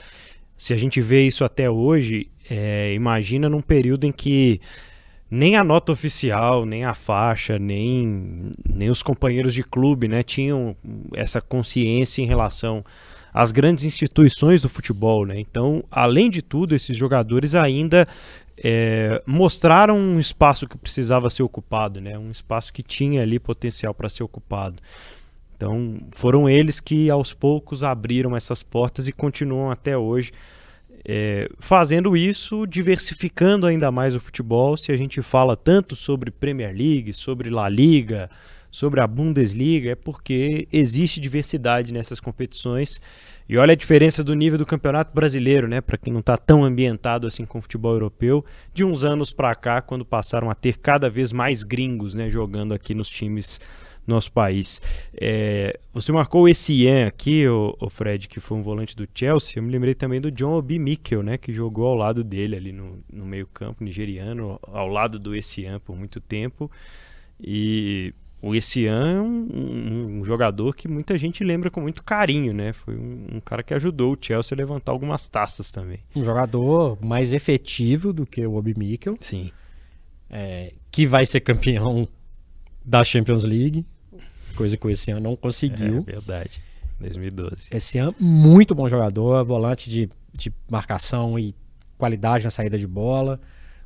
Se 0.57 0.73
a 0.73 0.77
gente 0.79 1.01
vê 1.03 1.27
isso 1.27 1.45
até 1.45 1.71
hoje, 1.71 2.31
é, 2.51 2.95
imagina 2.95 3.51
num 3.51 3.61
período 3.61 4.07
em 4.07 4.13
que 4.13 4.61
nem 5.31 5.57
a 5.57 5.65
nota 5.65 5.93
oficial, 5.93 6.65
nem 6.65 6.85
a 6.85 6.95
faixa, 6.95 7.59
nem, 7.59 8.51
nem 8.69 8.89
os 8.89 9.03
companheiros 9.03 9.53
de 9.53 9.63
clube 9.63 10.09
né, 10.09 10.23
tinham 10.23 10.75
essa 11.15 11.41
consciência 11.41 12.23
em 12.23 12.27
relação 12.27 12.85
às 13.33 13.53
grandes 13.53 13.85
instituições 13.85 14.63
do 14.63 14.69
futebol. 14.69 15.27
Né? 15.27 15.39
Então, 15.39 15.85
além 15.91 16.31
de 16.31 16.41
tudo, 16.41 16.75
esses 16.75 16.97
jogadores 16.97 17.55
ainda 17.55 18.09
é, 18.57 19.23
mostraram 19.27 19.99
um 19.99 20.19
espaço 20.19 20.67
que 20.67 20.79
precisava 20.79 21.29
ser 21.29 21.43
ocupado, 21.43 22.01
né? 22.01 22.19
um 22.19 22.31
espaço 22.31 22.73
que 22.73 22.83
tinha 22.83 23.23
ali 23.23 23.39
potencial 23.39 23.93
para 23.93 24.09
ser 24.09 24.23
ocupado. 24.23 24.83
Então, 25.57 25.99
foram 26.17 26.49
eles 26.49 26.81
que 26.81 27.11
aos 27.11 27.35
poucos 27.35 27.83
abriram 27.83 28.37
essas 28.37 28.63
portas 28.63 29.09
e 29.09 29.13
continuam 29.13 29.71
até 29.71 29.99
hoje 29.99 30.33
é, 31.11 31.49
fazendo 31.59 32.15
isso, 32.15 32.67
diversificando 32.67 33.67
ainda 33.67 33.91
mais 33.91 34.15
o 34.15 34.21
futebol. 34.21 34.77
Se 34.77 34.93
a 34.93 34.97
gente 34.97 35.23
fala 35.23 35.57
tanto 35.57 35.97
sobre 35.97 36.31
Premier 36.31 36.77
League, 36.77 37.15
sobre 37.15 37.49
La 37.49 37.67
Liga, 37.67 38.29
sobre 38.71 39.01
a 39.01 39.07
Bundesliga, 39.07 39.93
é 39.93 39.95
porque 39.95 40.69
existe 40.71 41.19
diversidade 41.19 41.95
nessas 41.95 42.21
competições. 42.21 43.01
E 43.49 43.57
olha 43.57 43.73
a 43.73 43.77
diferença 43.77 44.23
do 44.23 44.35
nível 44.35 44.59
do 44.59 44.67
Campeonato 44.67 45.15
Brasileiro, 45.15 45.67
né? 45.67 45.81
Para 45.81 45.97
quem 45.97 46.13
não 46.13 46.21
está 46.21 46.37
tão 46.37 46.63
ambientado 46.63 47.27
assim 47.27 47.47
com 47.47 47.59
o 47.59 47.63
futebol 47.63 47.95
europeu, 47.95 48.45
de 48.75 48.85
uns 48.85 49.03
anos 49.03 49.33
para 49.33 49.55
cá, 49.55 49.81
quando 49.81 50.05
passaram 50.05 50.51
a 50.51 50.55
ter 50.55 50.77
cada 50.77 51.09
vez 51.09 51.33
mais 51.33 51.63
gringos, 51.63 52.13
né, 52.13 52.29
jogando 52.29 52.75
aqui 52.75 52.95
nos 52.95 53.09
times 53.09 53.59
nosso 54.09 54.33
país. 54.33 54.81
É, 55.15 55.79
você 55.93 56.11
marcou 56.13 56.49
esse 56.49 56.73
Ian 56.73 57.07
aqui, 57.07 57.47
o, 57.47 57.77
o, 57.81 57.91
Fred, 57.91 58.29
que 58.29 58.41
foi 58.41 58.57
um 58.57 58.63
volante 58.63 58.97
do 58.97 59.09
Chelsea. 59.15 59.55
Eu 59.57 59.63
me 59.63 59.71
lembrei 59.71 59.95
também 59.95 60.21
do 60.21 60.31
John 60.31 60.53
Obi 60.53 60.79
Mikel, 60.79 61.23
né, 61.23 61.37
que 61.39 61.53
jogou 61.53 61.87
ao 61.87 61.95
lado 61.95 62.25
dele 62.25 62.57
ali 62.57 62.73
no, 62.73 63.03
no 63.13 63.25
meio-campo 63.25 63.85
nigeriano, 63.85 64.59
ao 64.63 64.89
lado 64.89 65.19
do 65.19 65.35
Essian 65.35 65.81
por 65.81 65.97
muito 65.97 66.21
tempo. 66.21 66.71
E 67.41 68.13
o 68.41 68.55
Essian 68.55 69.17
é 69.17 69.21
um, 69.21 69.49
um, 69.53 70.19
um, 70.21 70.25
jogador 70.25 70.75
que 70.75 70.87
muita 70.87 71.19
gente 71.19 71.43
lembra 71.43 71.71
com 71.71 71.81
muito 71.81 72.05
carinho, 72.05 72.53
né? 72.53 72.73
Foi 72.73 72.97
um, 72.97 73.27
um, 73.35 73.41
cara 73.41 73.63
que 73.63 73.75
ajudou 73.75 74.15
o 74.15 74.19
Chelsea 74.21 74.55
a 74.55 74.59
levantar 74.59 74.93
algumas 74.93 75.29
taças 75.29 75.73
também. 75.73 76.01
Um 76.15 76.25
jogador 76.25 76.99
mais 77.05 77.33
efetivo 77.33 78.13
do 78.13 78.25
que 78.25 78.45
o 78.47 78.55
Obi 78.55 78.75
Mikel. 78.77 79.17
Sim. 79.21 79.51
É, 80.31 80.73
que 80.91 81.07
vai 81.07 81.27
ser 81.27 81.41
campeão 81.41 82.07
da 82.85 83.03
Champions 83.03 83.45
League 83.45 83.85
coisa 84.59 84.77
que 84.77 84.85
o 84.85 84.91
Essian 84.91 85.21
não 85.21 85.37
conseguiu. 85.37 85.99
É 85.99 86.13
verdade. 86.13 86.61
2012. 86.99 87.69
Essian, 87.71 88.13
muito 88.19 88.75
bom 88.75 88.89
jogador, 88.89 89.45
volante 89.45 89.89
de, 89.89 90.11
de 90.35 90.53
marcação 90.69 91.39
e 91.39 91.55
qualidade 91.97 92.45
na 92.45 92.51
saída 92.51 92.77
de 92.77 92.87
bola. 92.87 93.41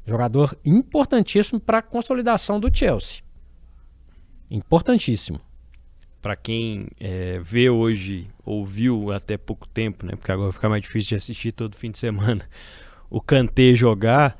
Jogador 0.07 0.59
importantíssimo 0.65 1.61
para 1.61 1.79
a 1.79 1.83
consolidação 1.83 2.59
do 2.59 2.75
Chelsea. 2.75 3.23
Importantíssimo. 4.51 5.39
Para 6.23 6.37
quem 6.37 6.89
é, 6.99 7.39
vê 7.41 7.69
hoje, 7.69 8.29
ouviu 8.45 9.13
até 9.13 9.37
pouco 9.37 9.69
tempo, 9.69 10.07
né? 10.07 10.17
Porque 10.17 10.33
agora 10.33 10.53
fica 10.53 10.69
mais 10.69 10.83
difícil 10.83 11.11
de 11.11 11.15
assistir 11.17 11.53
todo 11.53 11.77
fim 11.77 11.91
de 11.91 11.99
semana. 11.99 12.49
O 13.15 13.21
Kanté 13.21 13.75
jogar, 13.75 14.39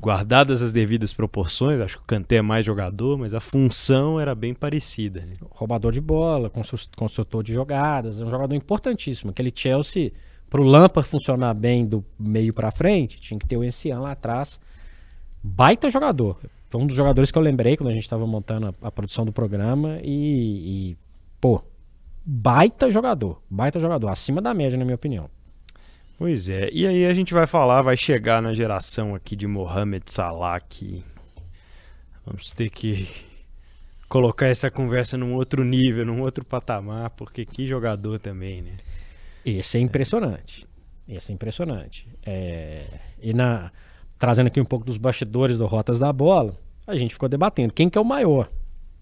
guardadas 0.00 0.62
as 0.62 0.72
devidas 0.72 1.12
proporções, 1.12 1.80
acho 1.80 1.96
que 1.96 2.02
o 2.02 2.06
Kanté 2.06 2.36
é 2.36 2.42
mais 2.42 2.64
jogador, 2.64 3.18
mas 3.18 3.34
a 3.34 3.40
função 3.40 4.20
era 4.20 4.34
bem 4.34 4.54
parecida. 4.54 5.20
Né? 5.20 5.34
Roubador 5.50 5.92
de 5.92 6.00
bola, 6.00 6.50
construtor 6.96 7.42
de 7.42 7.52
jogadas, 7.52 8.20
é 8.20 8.24
um 8.24 8.30
jogador 8.30 8.54
importantíssimo. 8.54 9.30
Aquele 9.30 9.52
Chelsea, 9.54 10.12
para 10.48 10.60
o 10.60 10.64
Lampard 10.64 11.08
funcionar 11.08 11.54
bem 11.54 11.86
do 11.86 12.04
meio 12.18 12.52
para 12.52 12.70
frente, 12.70 13.20
tinha 13.20 13.38
que 13.38 13.46
ter 13.46 13.56
o 13.56 13.64
Encian 13.64 14.00
lá 14.00 14.12
atrás. 14.12 14.60
Baita 15.42 15.88
jogador. 15.90 16.38
Foi 16.68 16.80
um 16.80 16.86
dos 16.86 16.96
jogadores 16.96 17.30
que 17.30 17.38
eu 17.38 17.42
lembrei 17.42 17.76
quando 17.76 17.90
a 17.90 17.92
gente 17.92 18.02
estava 18.02 18.26
montando 18.26 18.66
a, 18.66 18.88
a, 18.88 18.90
produção 18.90 19.24
do 19.24 19.32
programa 19.32 19.98
e, 20.02 20.90
e, 20.90 20.96
pô, 21.40 21.62
baita 22.24 22.90
jogador, 22.90 23.40
baita 23.48 23.78
jogador, 23.78 24.08
acima 24.08 24.42
da 24.42 24.52
média, 24.52 24.76
na 24.76 24.84
minha 24.84 24.96
opinião. 24.96 25.30
Pois 26.18 26.48
é, 26.48 26.70
e 26.72 26.86
aí 26.86 27.04
a 27.04 27.12
gente 27.12 27.34
vai 27.34 27.46
falar, 27.46 27.82
vai 27.82 27.96
chegar 27.96 28.40
na 28.40 28.54
geração 28.54 29.14
aqui 29.14 29.36
de 29.36 29.46
Mohamed 29.46 30.10
Salah 30.10 30.58
que 30.58 31.04
vamos 32.24 32.54
ter 32.54 32.70
que 32.70 33.06
colocar 34.08 34.46
essa 34.46 34.70
conversa 34.70 35.18
num 35.18 35.34
outro 35.34 35.62
nível, 35.62 36.06
num 36.06 36.22
outro 36.22 36.42
patamar, 36.42 37.10
porque 37.10 37.44
que 37.44 37.66
jogador 37.66 38.18
também, 38.18 38.62
né? 38.62 38.76
Esse 39.44 39.76
é 39.76 39.80
impressionante. 39.80 40.66
Esse 41.06 41.32
é 41.32 41.34
impressionante. 41.34 42.08
É... 42.24 42.86
E 43.20 43.34
na 43.34 43.70
trazendo 44.18 44.46
aqui 44.46 44.58
um 44.58 44.64
pouco 44.64 44.86
dos 44.86 44.96
bastidores 44.96 45.58
do 45.58 45.66
Rotas 45.66 45.98
da 45.98 46.10
Bola, 46.14 46.58
a 46.86 46.96
gente 46.96 47.12
ficou 47.12 47.28
debatendo 47.28 47.74
quem 47.74 47.90
que 47.90 47.98
é 47.98 48.00
o 48.00 48.04
maior. 48.04 48.50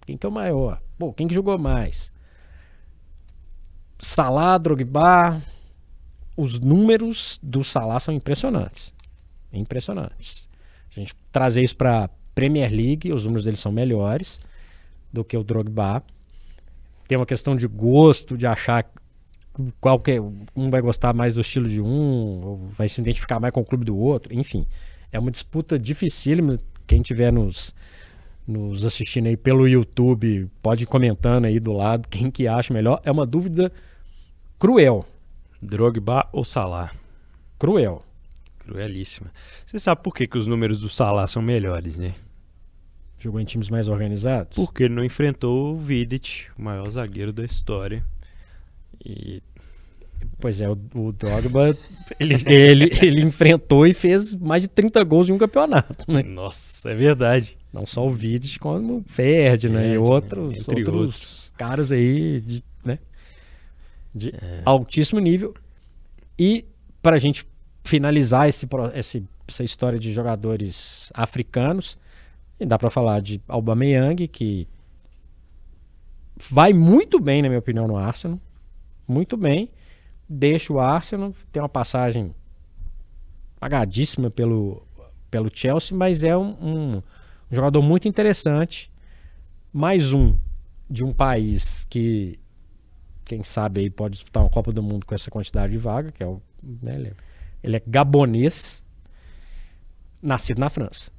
Quem 0.04 0.16
que 0.16 0.26
é 0.26 0.28
o 0.28 0.32
maior? 0.32 0.82
Pô, 0.98 1.12
quem 1.12 1.28
que 1.28 1.34
jogou 1.34 1.56
mais? 1.56 2.12
Salah, 4.00 4.58
Drogba, 4.58 5.40
os 6.36 6.58
números 6.58 7.38
do 7.42 7.62
Salah 7.62 8.00
são 8.00 8.14
impressionantes. 8.14 8.92
Impressionantes. 9.52 10.48
Se 10.90 11.00
a 11.00 11.02
gente 11.02 11.14
trazer 11.30 11.62
isso 11.62 11.76
para 11.76 12.10
Premier 12.34 12.70
League, 12.70 13.12
os 13.12 13.24
números 13.24 13.44
dele 13.44 13.56
são 13.56 13.70
melhores 13.70 14.40
do 15.12 15.24
que 15.24 15.36
o 15.36 15.44
Drogba. 15.44 16.02
Tem 17.06 17.16
uma 17.16 17.26
questão 17.26 17.54
de 17.54 17.68
gosto, 17.68 18.36
de 18.36 18.46
achar 18.46 18.84
qual 19.80 20.00
que 20.00 20.12
é, 20.12 20.20
um 20.20 20.70
vai 20.70 20.80
gostar 20.80 21.14
mais 21.14 21.34
do 21.34 21.40
estilo 21.40 21.68
de 21.68 21.80
um, 21.80 22.68
vai 22.76 22.88
se 22.88 23.00
identificar 23.00 23.38
mais 23.38 23.52
com 23.52 23.60
o 23.60 23.64
clube 23.64 23.84
do 23.84 23.96
outro, 23.96 24.34
enfim. 24.34 24.66
É 25.12 25.18
uma 25.18 25.30
disputa 25.30 25.78
dificílima. 25.78 26.58
Quem 26.86 27.02
tiver 27.02 27.32
nos, 27.32 27.72
nos 28.46 28.84
assistindo 28.84 29.26
aí 29.26 29.36
pelo 29.36 29.68
YouTube, 29.68 30.50
pode 30.60 30.82
ir 30.82 30.86
comentando 30.86 31.44
aí 31.44 31.60
do 31.60 31.72
lado 31.72 32.08
quem 32.08 32.30
que 32.30 32.48
acha 32.48 32.74
melhor. 32.74 33.00
É 33.04 33.12
uma 33.12 33.24
dúvida 33.24 33.70
cruel. 34.58 35.04
Drogba 35.64 36.28
ou 36.32 36.44
Salah? 36.44 36.92
Cruel. 37.58 38.02
Cruelíssima. 38.58 39.32
Você 39.64 39.78
sabe 39.78 40.02
por 40.02 40.14
que, 40.14 40.26
que 40.26 40.38
os 40.38 40.46
números 40.46 40.80
do 40.80 40.88
Salah 40.88 41.26
são 41.26 41.42
melhores, 41.42 41.98
né? 41.98 42.14
Jogou 43.18 43.40
em 43.40 43.44
times 43.44 43.70
mais 43.70 43.88
organizados? 43.88 44.56
Porque 44.56 44.84
ele 44.84 44.94
não 44.94 45.04
enfrentou 45.04 45.74
o 45.74 45.78
Vidic, 45.78 46.46
o 46.58 46.62
maior 46.62 46.88
zagueiro 46.90 47.32
da 47.32 47.44
história. 47.44 48.04
E... 49.04 49.42
Pois 50.38 50.60
é, 50.60 50.68
o, 50.68 50.78
o 50.94 51.12
Drogba, 51.12 51.76
ele, 52.20 52.34
ele, 52.46 52.90
ele 53.00 53.22
enfrentou 53.22 53.86
e 53.86 53.94
fez 53.94 54.34
mais 54.34 54.62
de 54.62 54.68
30 54.68 55.02
gols 55.04 55.28
em 55.28 55.32
um 55.32 55.38
campeonato, 55.38 56.10
né? 56.10 56.22
Nossa, 56.22 56.90
é 56.90 56.94
verdade. 56.94 57.56
Não 57.72 57.86
só 57.86 58.06
o 58.06 58.10
Vidic, 58.10 58.58
como 58.58 58.98
o 58.98 59.04
Ferdinand 59.06 59.80
né? 59.80 59.94
e 59.94 59.98
outros, 59.98 60.68
outros, 60.68 60.88
outros 60.88 61.52
caras 61.56 61.92
aí 61.92 62.40
de 62.40 62.62
de 64.14 64.30
é. 64.30 64.62
altíssimo 64.64 65.20
nível. 65.20 65.54
E 66.38 66.64
para 67.02 67.16
a 67.16 67.18
gente 67.18 67.46
finalizar 67.84 68.48
esse, 68.48 68.66
esse, 68.94 69.28
essa 69.46 69.62
história 69.62 69.98
de 69.98 70.10
jogadores 70.12 71.12
africanos. 71.14 71.98
E 72.58 72.64
dá 72.64 72.78
para 72.78 72.90
falar 72.90 73.20
de 73.20 73.42
Aubameyang, 73.46 74.26
que 74.26 74.66
vai 76.36 76.72
muito 76.72 77.20
bem, 77.20 77.42
na 77.42 77.48
minha 77.48 77.58
opinião, 77.58 77.86
no 77.86 77.96
Arsenal. 77.96 78.40
Muito 79.06 79.36
bem. 79.36 79.70
Deixa 80.26 80.72
o 80.72 80.80
Arsenal, 80.80 81.34
tem 81.52 81.62
uma 81.62 81.68
passagem 81.68 82.34
pagadíssima 83.60 84.30
pelo, 84.30 84.86
pelo 85.30 85.50
Chelsea, 85.52 85.96
mas 85.96 86.24
é 86.24 86.36
um, 86.36 86.56
um, 86.60 86.92
um 86.96 87.54
jogador 87.54 87.82
muito 87.82 88.08
interessante. 88.08 88.90
Mais 89.72 90.12
um 90.12 90.34
de 90.88 91.04
um 91.04 91.12
país 91.12 91.84
que, 91.90 92.38
quem 93.24 93.42
sabe, 93.42 93.80
aí 93.80 93.90
pode 93.90 94.14
disputar 94.14 94.42
uma 94.42 94.50
Copa 94.50 94.72
do 94.72 94.82
Mundo 94.82 95.06
com 95.06 95.14
essa 95.14 95.30
quantidade 95.30 95.72
de 95.72 95.78
vaga, 95.78 96.12
que 96.12 96.22
é 96.22 96.26
o. 96.26 96.40
Né, 96.62 97.12
ele 97.62 97.76
é 97.76 97.82
gabonês, 97.86 98.82
nascido 100.22 100.58
na 100.58 100.68
França. 100.68 101.10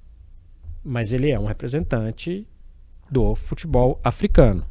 Mas 0.83 1.13
ele 1.13 1.31
é 1.31 1.39
um 1.39 1.45
representante 1.45 2.47
do 3.09 3.35
futebol 3.35 3.99
africano 4.03 4.65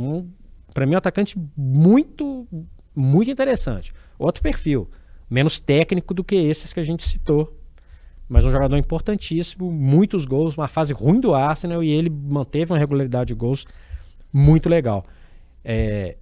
um, 0.00 0.28
para 0.72 0.86
mim, 0.86 0.94
um 0.94 0.98
atacante 0.98 1.36
muito, 1.56 2.46
muito 2.94 3.30
interessante. 3.30 3.92
Outro 4.18 4.42
perfil, 4.42 4.88
menos 5.28 5.60
técnico 5.60 6.14
do 6.14 6.24
que 6.24 6.36
esses 6.36 6.72
que 6.72 6.80
a 6.80 6.82
gente 6.82 7.06
citou. 7.06 7.56
Mas 8.28 8.44
um 8.44 8.50
jogador 8.50 8.76
importantíssimo, 8.76 9.70
muitos 9.72 10.24
gols, 10.24 10.56
uma 10.56 10.68
fase 10.68 10.92
ruim 10.92 11.20
do 11.20 11.34
Arsenal 11.34 11.82
e 11.82 11.90
ele 11.90 12.08
manteve 12.08 12.72
uma 12.72 12.78
regularidade 12.78 13.28
de 13.28 13.34
gols 13.34 13.66
muito 14.32 14.68
legal. 14.68 15.04
É, 15.64 16.16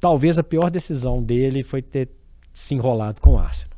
talvez 0.00 0.38
a 0.38 0.42
pior 0.42 0.70
decisão 0.70 1.22
dele 1.22 1.62
foi 1.62 1.82
ter 1.82 2.08
se 2.52 2.74
enrolado 2.74 3.20
com 3.20 3.34
o 3.34 3.38
Arsenal. 3.38 3.76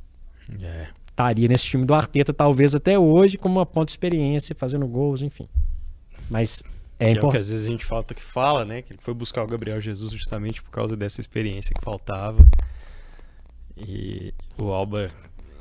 É. 0.61 0.89
Estaria 1.09 1.49
nesse 1.49 1.67
time 1.67 1.85
do 1.85 1.93
Arteta, 1.93 2.33
talvez 2.33 2.75
até 2.75 2.99
hoje, 2.99 3.37
como 3.37 3.59
uma 3.59 3.67
ponta 3.67 3.87
de 3.87 3.93
experiência, 3.93 4.55
fazendo 4.55 4.87
gols, 4.87 5.21
enfim. 5.21 5.47
Mas 6.31 6.63
é, 6.99 7.13
que 7.13 7.19
é 7.19 7.29
o 7.29 7.31
que 7.31 7.37
às 7.37 7.49
vezes 7.49 7.67
a 7.67 7.71
gente 7.71 7.85
falta 7.85 8.15
que 8.15 8.23
fala, 8.23 8.65
né? 8.65 8.81
Que 8.81 8.93
ele 8.93 9.01
foi 9.03 9.13
buscar 9.13 9.43
o 9.43 9.47
Gabriel 9.47 9.81
Jesus 9.81 10.13
justamente 10.13 10.63
por 10.63 10.71
causa 10.71 10.97
dessa 10.97 11.21
experiência 11.21 11.75
que 11.75 11.85
faltava. 11.85 12.47
E 13.77 14.33
o 14.57 14.71
Alba 14.71 15.11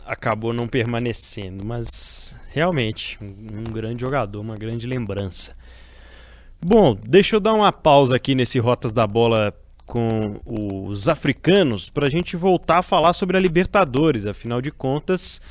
acabou 0.06 0.54
não 0.54 0.68
permanecendo, 0.68 1.66
mas 1.66 2.36
realmente 2.50 3.18
um, 3.22 3.60
um 3.60 3.64
grande 3.64 4.02
jogador, 4.02 4.40
uma 4.40 4.56
grande 4.56 4.86
lembrança. 4.88 5.56
Bom, 6.64 6.96
deixa 6.96 7.36
eu 7.36 7.40
dar 7.40 7.54
uma 7.54 7.72
pausa 7.72 8.16
aqui 8.16 8.36
nesse 8.36 8.60
Rotas 8.60 8.94
da 8.94 9.08
Bola 9.08 9.54
com 9.92 10.40
os 10.46 11.10
africanos 11.10 11.90
para 11.90 12.08
a 12.08 12.10
gente 12.10 12.38
voltar 12.38 12.78
a 12.78 12.82
falar 12.82 13.12
sobre 13.12 13.36
a 13.36 13.40
Libertadores. 13.42 14.26
Afinal 14.26 14.62
de 14.62 14.72
contas, 14.72 15.42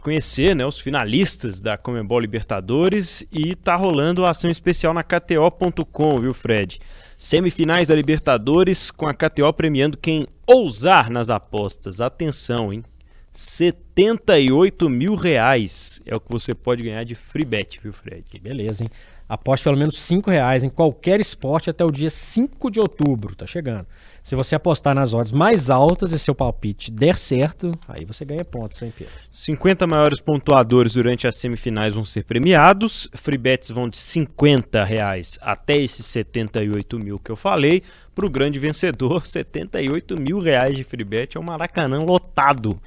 conhecer 0.00 0.56
né, 0.56 0.64
os 0.64 0.80
finalistas 0.80 1.60
da 1.60 1.76
Comembol 1.76 2.20
Libertadores 2.20 3.22
e 3.30 3.54
tá 3.54 3.76
rolando 3.76 4.24
a 4.24 4.30
ação 4.30 4.50
especial 4.50 4.94
na 4.94 5.02
KTO.com, 5.02 6.22
viu, 6.22 6.32
Fred? 6.32 6.80
Semifinais 7.18 7.88
da 7.88 7.94
Libertadores 7.94 8.90
com 8.90 9.06
a 9.06 9.12
KTO 9.12 9.52
premiando 9.52 9.98
quem 9.98 10.26
ousar 10.46 11.10
nas 11.10 11.28
apostas. 11.28 12.00
Atenção, 12.00 12.72
hein? 12.72 12.82
78 13.30 14.88
mil 14.88 15.16
reais 15.16 16.00
é 16.06 16.16
o 16.16 16.20
que 16.20 16.32
você 16.32 16.54
pode 16.54 16.82
ganhar 16.82 17.04
de 17.04 17.14
free 17.14 17.44
bet, 17.44 17.78
viu, 17.82 17.92
Fred? 17.92 18.24
Que 18.26 18.38
beleza, 18.38 18.84
hein? 18.84 18.90
Aposte 19.28 19.64
pelo 19.64 19.76
menos 19.76 20.00
5 20.02 20.30
reais 20.30 20.64
em 20.64 20.68
qualquer 20.68 21.18
esporte 21.18 21.70
até 21.70 21.84
o 21.84 21.90
dia 21.90 22.10
5 22.10 22.70
de 22.70 22.78
outubro, 22.78 23.34
tá 23.34 23.46
chegando. 23.46 23.86
Se 24.22 24.34
você 24.34 24.54
apostar 24.54 24.94
nas 24.94 25.12
odds 25.12 25.32
mais 25.32 25.68
altas 25.68 26.12
e 26.12 26.18
seu 26.18 26.34
palpite 26.34 26.90
der 26.90 27.16
certo, 27.16 27.72
aí 27.86 28.04
você 28.04 28.24
ganha 28.24 28.44
pontos, 28.44 28.82
hein, 28.82 28.92
Pedro? 28.96 29.12
50 29.30 29.86
maiores 29.86 30.20
pontuadores 30.20 30.94
durante 30.94 31.26
as 31.26 31.36
semifinais 31.36 31.94
vão 31.94 32.04
ser 32.04 32.24
premiados. 32.24 33.08
Free 33.12 33.36
bets 33.36 33.70
vão 33.70 33.86
de 33.88 33.98
50 33.98 34.82
reais 34.82 35.38
até 35.42 35.76
esses 35.76 36.06
78 36.06 36.98
mil 36.98 37.18
que 37.18 37.30
eu 37.30 37.36
falei. 37.36 37.82
Para 38.14 38.24
o 38.24 38.30
grande 38.30 38.58
vencedor, 38.58 39.24
78 39.28 40.18
mil 40.18 40.38
reais 40.38 40.76
de 40.76 40.84
free 40.84 41.04
bet 41.04 41.36
é 41.36 41.40
um 41.40 41.44
Maracanã 41.44 41.98
lotado. 41.98 42.80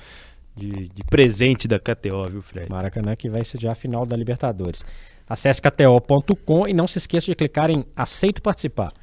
De, 0.56 0.90
de, 0.90 1.04
presente 1.08 1.68
da 1.68 1.78
KTO, 1.78 2.28
viu, 2.32 2.42
Fred? 2.42 2.68
Maracanã 2.68 3.16
que 3.16 3.30
vai 3.30 3.46
ser 3.46 3.62
já 3.62 3.74
a 3.74 3.76
final 3.76 4.08
da 4.08 4.18
Libertadores. 4.18 4.84
Acesse 5.28 5.62
kto.com 5.62 6.68
e 6.68 6.74
não 6.74 6.88
se 6.88 6.98
esqueça 6.98 7.26
de 7.28 7.36
clicar 7.36 7.70
em 7.70 7.86
Aceito 7.96 8.42
Participar. 8.42 8.94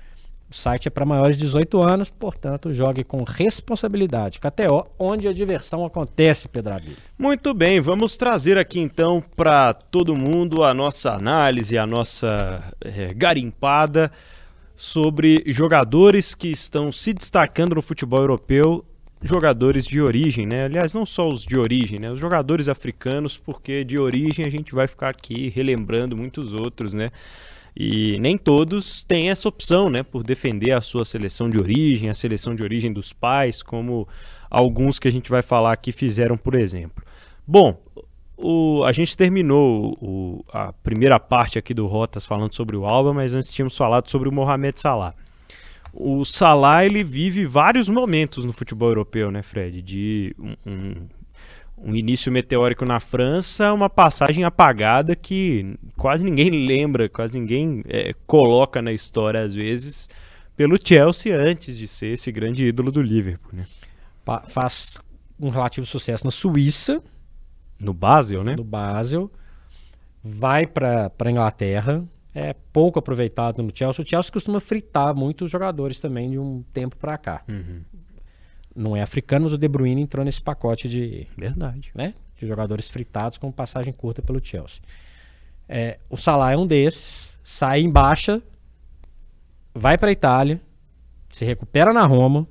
O 0.50 0.54
site 0.54 0.86
é 0.86 0.90
para 0.90 1.04
maiores 1.04 1.36
de 1.36 1.42
18 1.42 1.82
anos, 1.82 2.10
portanto, 2.10 2.72
jogue 2.72 3.02
com 3.02 3.24
responsabilidade. 3.24 4.38
KTO, 4.38 4.86
onde 4.98 5.26
a 5.26 5.32
diversão 5.32 5.84
acontece, 5.84 6.48
Pedrabilho. 6.48 6.96
Muito 7.18 7.52
bem, 7.52 7.80
vamos 7.80 8.16
trazer 8.16 8.56
aqui 8.56 8.78
então 8.78 9.22
para 9.34 9.74
todo 9.74 10.14
mundo 10.14 10.62
a 10.62 10.72
nossa 10.72 11.12
análise, 11.12 11.76
a 11.76 11.84
nossa 11.86 12.62
é, 12.80 13.12
garimpada 13.12 14.12
sobre 14.76 15.42
jogadores 15.48 16.34
que 16.34 16.48
estão 16.48 16.92
se 16.92 17.12
destacando 17.12 17.74
no 17.74 17.82
futebol 17.82 18.20
europeu, 18.20 18.84
jogadores 19.24 19.86
de 19.86 20.00
origem, 20.00 20.46
né? 20.46 20.64
Aliás, 20.66 20.92
não 20.92 21.06
só 21.06 21.28
os 21.28 21.44
de 21.44 21.56
origem, 21.56 21.98
né? 21.98 22.10
Os 22.10 22.20
jogadores 22.20 22.68
africanos, 22.68 23.36
porque 23.36 23.82
de 23.82 23.98
origem 23.98 24.44
a 24.44 24.50
gente 24.50 24.74
vai 24.74 24.86
ficar 24.86 25.08
aqui 25.08 25.48
relembrando 25.48 26.16
muitos 26.16 26.52
outros, 26.52 26.92
né? 26.94 27.10
E 27.76 28.18
nem 28.20 28.38
todos 28.38 29.02
têm 29.02 29.30
essa 29.30 29.48
opção, 29.48 29.90
né, 29.90 30.04
por 30.04 30.22
defender 30.22 30.70
a 30.70 30.80
sua 30.80 31.04
seleção 31.04 31.50
de 31.50 31.58
origem, 31.58 32.08
a 32.08 32.14
seleção 32.14 32.54
de 32.54 32.62
origem 32.62 32.92
dos 32.92 33.12
pais, 33.12 33.64
como 33.64 34.06
alguns 34.48 35.00
que 35.00 35.08
a 35.08 35.10
gente 35.10 35.28
vai 35.28 35.42
falar 35.42 35.72
aqui 35.72 35.90
fizeram, 35.90 36.36
por 36.36 36.54
exemplo. 36.54 37.02
Bom, 37.44 37.76
o, 38.36 38.84
a 38.84 38.92
gente 38.92 39.16
terminou 39.16 39.96
o, 40.00 40.44
a 40.52 40.72
primeira 40.72 41.18
parte 41.18 41.58
aqui 41.58 41.74
do 41.74 41.86
Rotas 41.86 42.24
falando 42.24 42.54
sobre 42.54 42.76
o 42.76 42.86
Alba, 42.86 43.12
mas 43.12 43.34
antes 43.34 43.52
tínhamos 43.52 43.76
falado 43.76 44.08
sobre 44.08 44.28
o 44.28 44.32
Mohamed 44.32 44.80
Salah. 44.80 45.14
O 45.96 46.24
Salah 46.24 46.84
ele 46.84 47.04
vive 47.04 47.46
vários 47.46 47.88
momentos 47.88 48.44
no 48.44 48.52
futebol 48.52 48.88
europeu, 48.88 49.30
né, 49.30 49.42
Fred? 49.42 49.80
De 49.80 50.34
um, 50.38 50.54
um 50.66 51.08
um 51.84 51.94
início 51.94 52.32
meteórico 52.32 52.84
na 52.84 52.98
França, 52.98 53.72
uma 53.72 53.90
passagem 53.90 54.44
apagada 54.44 55.14
que 55.14 55.76
quase 55.96 56.24
ninguém 56.24 56.66
lembra, 56.66 57.08
quase 57.08 57.38
ninguém 57.38 57.82
é, 57.86 58.14
coloca 58.26 58.80
na 58.80 58.92
história 58.92 59.42
às 59.42 59.54
vezes, 59.54 60.08
pelo 60.56 60.78
Chelsea 60.82 61.36
antes 61.36 61.76
de 61.76 61.86
ser 61.86 62.12
esse 62.12 62.32
grande 62.32 62.64
ídolo 62.64 62.90
do 62.90 63.02
Liverpool. 63.02 63.52
Né? 63.52 63.66
Faz 64.48 65.02
um 65.38 65.50
relativo 65.50 65.86
sucesso 65.86 66.24
na 66.24 66.30
Suíça. 66.30 67.02
No 67.78 67.92
Basel, 67.92 68.42
né? 68.42 68.56
No 68.56 68.64
Basel. 68.64 69.30
Vai 70.22 70.66
para 70.66 71.12
a 71.18 71.30
Inglaterra. 71.30 72.02
É 72.34 72.52
pouco 72.72 72.98
aproveitado 72.98 73.62
no 73.62 73.70
Chelsea. 73.72 74.04
O 74.04 74.08
Chelsea 74.08 74.32
costuma 74.32 74.58
fritar 74.58 75.14
muitos 75.14 75.50
jogadores 75.50 76.00
também 76.00 76.30
de 76.30 76.38
um 76.38 76.64
tempo 76.72 76.96
para 76.96 77.16
cá. 77.16 77.42
Uhum 77.48 77.82
não 78.74 78.96
é 78.96 79.02
africano, 79.02 79.44
mas 79.44 79.52
o 79.52 79.58
De 79.58 79.68
Bruyne 79.68 80.02
entrou 80.02 80.24
nesse 80.24 80.42
pacote 80.42 80.88
de 80.88 81.26
verdade, 81.36 81.92
né? 81.94 82.14
De 82.36 82.46
jogadores 82.46 82.90
fritados 82.90 83.38
com 83.38 83.52
passagem 83.52 83.92
curta 83.92 84.20
pelo 84.20 84.44
Chelsea. 84.44 84.82
É, 85.68 85.98
o 86.10 86.16
Salah 86.16 86.52
é 86.52 86.56
um 86.56 86.66
desses, 86.66 87.38
sai 87.44 87.80
em 87.80 87.90
baixa, 87.90 88.42
vai 89.72 89.96
para 89.96 90.10
Itália, 90.10 90.60
se 91.30 91.44
recupera 91.44 91.92
na 91.92 92.04
Roma 92.04 92.46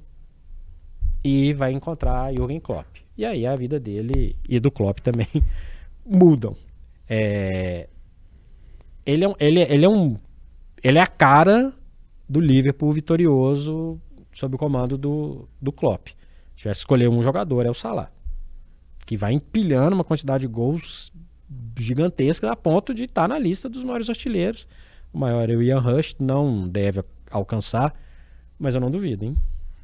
e 1.24 1.54
vai 1.54 1.74
encontrar 1.74 2.34
Jürgen 2.34 2.60
Klopp. 2.60 2.88
E 3.18 3.26
aí 3.26 3.46
a 3.46 3.56
vida 3.56 3.80
dele 3.80 4.36
e 4.48 4.60
do 4.60 4.72
Klopp 4.72 5.00
também 5.00 5.28
mudam. 6.06 6.56
É, 7.08 7.90
ele, 9.06 9.26
é, 9.26 9.36
ele, 9.40 9.60
ele 9.62 9.86
é 9.86 9.90
um 9.90 10.18
ele 10.84 10.98
é 10.98 11.02
a 11.02 11.08
cara 11.08 11.74
do 12.28 12.40
Liverpool 12.40 12.92
vitorioso 12.92 14.00
sob 14.34 14.56
o 14.56 14.58
comando 14.58 14.98
do, 14.98 15.48
do 15.62 15.72
Klopp. 15.72 16.10
Se 16.10 16.64
tivesse 16.64 16.82
escolher 16.82 17.08
um 17.10 17.22
jogador, 17.22 17.66
é 17.66 17.70
o 17.70 17.74
Salah. 17.74 18.12
Que 19.06 19.16
vai 19.16 19.34
empilhando 19.34 19.96
uma 19.96 20.04
quantidade 20.04 20.42
de 20.42 20.48
gols 20.48 21.12
gigantesca 21.78 22.52
a 22.52 22.56
ponto 22.56 22.94
de 22.94 23.06
estar 23.06 23.24
tá 23.24 23.28
na 23.28 23.40
lista 23.40 23.70
dos 23.70 23.84
maiores 23.84 24.10
artilheiros. 24.10 24.68
O 25.14 25.18
maior 25.18 25.50
é 25.50 25.56
o 25.56 25.62
Ian 25.62 25.80
Rush, 25.80 26.16
não 26.20 26.68
deve 26.68 27.04
alcançar, 27.32 27.94
mas 28.60 28.76
eu 28.76 28.82
não 28.82 28.92
duvido, 28.92 29.26
hein? 29.26 29.38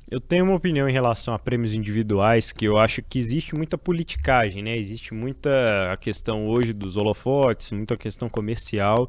Eu 0.10 0.20
tenho 0.20 0.44
uma 0.44 0.56
opinião 0.56 0.90
em 0.90 0.92
relação 0.92 1.36
a 1.36 1.40
prêmios 1.40 1.76
individuais 1.76 2.52
que 2.52 2.66
eu 2.66 2.80
acho 2.80 3.02
que 3.04 3.20
existe 3.20 3.54
muita 3.56 3.78
politicagem, 3.78 4.64
né? 4.64 4.76
Existe 4.76 5.14
muita 5.14 5.94
a 5.94 5.98
questão 5.98 6.48
hoje 6.48 6.74
dos 6.74 6.98
holofotes, 6.98 7.72
muita 7.72 7.96
questão 7.96 8.28
comercial 8.28 9.08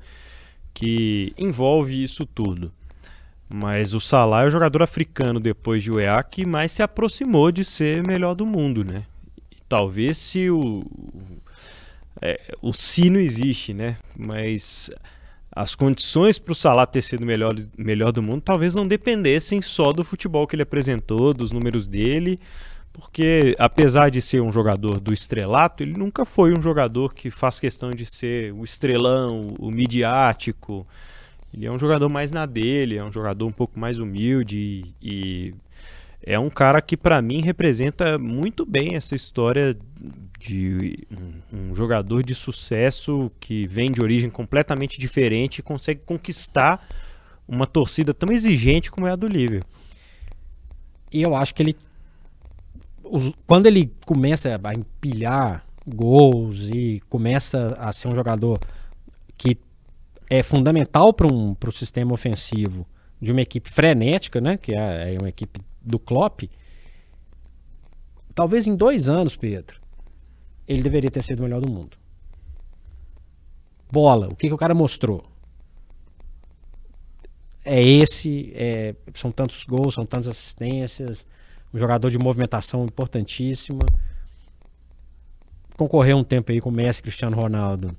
que 0.74 1.32
envolve 1.38 2.04
isso 2.04 2.26
tudo. 2.26 2.70
Mas 3.48 3.94
o 3.94 4.00
Salah 4.00 4.42
é 4.42 4.46
o 4.46 4.50
jogador 4.50 4.82
africano 4.82 5.40
depois 5.40 5.82
de 5.82 5.90
UEA 5.90 6.22
que 6.22 6.44
mais 6.44 6.70
se 6.70 6.82
aproximou 6.82 7.50
de 7.50 7.64
ser 7.64 8.06
melhor 8.06 8.34
do 8.34 8.44
mundo, 8.44 8.84
né? 8.84 9.04
E 9.50 9.56
talvez 9.66 10.18
se 10.18 10.50
o 10.50 10.84
é, 12.20 12.38
o 12.60 12.74
sino 12.74 13.18
existe, 13.18 13.72
né? 13.72 13.96
Mas 14.14 14.90
as 15.60 15.74
condições 15.74 16.38
para 16.38 16.52
o 16.52 16.54
Salah 16.54 16.86
ter 16.86 17.02
sido 17.02 17.24
melhor 17.26 17.54
melhor 17.76 18.12
do 18.12 18.22
mundo 18.22 18.40
talvez 18.40 18.74
não 18.74 18.86
dependessem 18.86 19.60
só 19.60 19.92
do 19.92 20.02
futebol 20.04 20.46
que 20.46 20.54
ele 20.56 20.62
apresentou, 20.62 21.34
dos 21.34 21.50
números 21.52 21.86
dele, 21.86 22.38
Porque, 22.92 23.54
apesar 23.58 24.10
de 24.10 24.20
ser 24.20 24.40
um 24.42 24.52
jogador 24.52 24.98
do 25.00 25.12
estrelato, 25.12 25.82
ele 25.82 25.92
nunca 25.96 26.24
foi 26.24 26.52
um 26.52 26.60
jogador 26.60 27.14
que 27.14 27.30
faz 27.30 27.60
questão 27.60 27.90
de 27.90 28.04
ser 28.04 28.52
o 28.52 28.64
estrelão, 28.64 29.54
o 29.58 29.70
midiático. 29.70 30.86
Ele 31.54 31.66
é 31.66 31.72
um 31.72 31.78
jogador 31.78 32.08
mais 32.08 32.32
na 32.32 32.46
dele, 32.46 32.96
é 32.96 33.04
um 33.04 33.12
jogador 33.12 33.46
um 33.46 33.52
pouco 33.52 33.78
mais 33.78 33.98
humilde 33.98 34.58
e, 34.58 34.94
e 35.02 35.54
é 36.22 36.38
um 36.38 36.50
cara 36.50 36.82
que, 36.82 36.96
para 36.96 37.22
mim, 37.22 37.40
representa 37.42 38.18
muito 38.18 38.66
bem 38.66 38.96
essa 38.96 39.14
história 39.14 39.76
de 40.40 41.06
um, 41.12 41.70
um, 41.70 41.74
jogador 41.74 42.22
de 42.22 42.34
sucesso 42.34 43.30
que 43.38 43.66
vem 43.66 43.92
de 43.92 44.00
origem 44.00 44.30
completamente 44.30 44.98
diferente 44.98 45.58
e 45.58 45.62
consegue 45.62 46.00
conquistar 46.06 46.88
uma 47.46 47.66
torcida 47.66 48.14
tão 48.14 48.32
exigente 48.32 48.90
como 48.90 49.06
é 49.06 49.10
a 49.10 49.16
do 49.16 49.26
Liverpool. 49.26 49.70
E 51.12 51.20
eu 51.20 51.36
acho 51.36 51.54
que 51.54 51.62
ele 51.62 51.76
os, 53.04 53.32
quando 53.46 53.66
ele 53.66 53.92
começa 54.06 54.58
a 54.62 54.74
empilhar 54.74 55.66
gols 55.86 56.70
e 56.70 57.02
começa 57.08 57.76
a 57.78 57.92
ser 57.92 58.08
um 58.08 58.14
jogador 58.14 58.58
que 59.36 59.58
é 60.30 60.42
fundamental 60.42 61.12
para 61.12 61.26
um, 61.26 61.54
o 61.66 61.72
sistema 61.72 62.14
ofensivo 62.14 62.86
de 63.20 63.32
uma 63.32 63.42
equipe 63.42 63.68
frenética, 63.68 64.40
né, 64.40 64.56
que 64.56 64.72
é, 64.72 65.14
é 65.14 65.18
uma 65.18 65.28
equipe 65.28 65.60
do 65.82 65.98
Klopp, 65.98 66.44
talvez 68.34 68.66
em 68.66 68.76
dois 68.76 69.08
anos, 69.08 69.36
Pedro, 69.36 69.79
ele 70.72 70.82
deveria 70.82 71.10
ter 71.10 71.22
sido 71.22 71.40
o 71.40 71.42
melhor 71.42 71.60
do 71.60 71.68
mundo. 71.68 71.96
Bola, 73.90 74.28
o 74.28 74.36
que, 74.36 74.46
que 74.46 74.54
o 74.54 74.56
cara 74.56 74.72
mostrou? 74.72 75.24
É 77.64 77.82
esse, 77.82 78.52
é, 78.54 78.94
são 79.12 79.32
tantos 79.32 79.64
gols, 79.64 79.94
são 79.94 80.06
tantas 80.06 80.28
assistências, 80.28 81.26
um 81.74 81.78
jogador 81.78 82.08
de 82.08 82.18
movimentação 82.18 82.84
importantíssima. 82.84 83.80
Concorreu 85.76 86.18
um 86.18 86.24
tempo 86.24 86.52
aí 86.52 86.60
com 86.60 86.68
o 86.68 86.72
Messi 86.72 87.02
Cristiano 87.02 87.36
Ronaldo. 87.36 87.96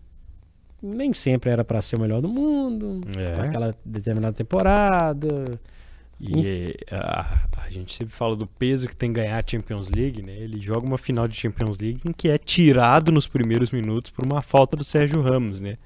Nem 0.81 1.11
sempre 1.11 1.49
era 1.49 1.65
para 1.65 1.81
ser 1.81 1.97
o 1.97 1.99
melhor 1.99 2.21
do 2.21 2.29
mundo, 2.29 3.01
é. 3.19 3.35
naquela 3.35 3.75
determinada 3.83 4.33
temporada. 4.33 5.59
E 6.23 6.77
a, 6.91 7.41
a, 7.65 7.69
gente 7.71 7.93
sempre 7.93 8.15
fala 8.15 8.35
do 8.35 8.45
peso 8.45 8.87
que 8.87 8.95
tem 8.95 9.11
ganhar 9.11 9.39
a 9.39 9.43
Champions 9.45 9.89
League, 9.89 10.21
né? 10.21 10.37
Ele 10.37 10.61
joga 10.61 10.85
uma 10.85 10.97
final 10.97 11.27
de 11.27 11.35
Champions 11.35 11.79
League 11.79 11.99
em 12.05 12.13
que 12.13 12.29
é 12.29 12.37
tirado 12.37 13.11
nos 13.11 13.27
primeiros 13.27 13.71
minutos 13.71 14.11
por 14.11 14.23
uma 14.23 14.39
falta 14.39 14.77
do 14.77 14.83
Sérgio 14.83 15.19
Ramos, 15.21 15.59
né? 15.59 15.77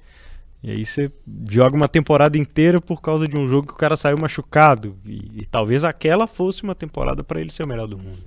E 0.62 0.70
aí 0.70 0.84
você 0.84 1.10
joga 1.50 1.74
uma 1.74 1.88
temporada 1.88 2.36
inteira 2.36 2.80
por 2.82 3.00
causa 3.00 3.26
de 3.26 3.36
um 3.36 3.48
jogo 3.48 3.68
que 3.68 3.72
o 3.72 3.76
cara 3.76 3.96
saiu 3.96 4.18
machucado. 4.18 4.96
E, 5.06 5.40
e 5.42 5.46
talvez 5.46 5.84
aquela 5.84 6.26
fosse 6.26 6.62
uma 6.64 6.74
temporada 6.74 7.24
para 7.24 7.40
ele 7.40 7.50
ser 7.50 7.62
o 7.62 7.66
melhor 7.66 7.86
do 7.86 7.96
mundo. 7.96 8.24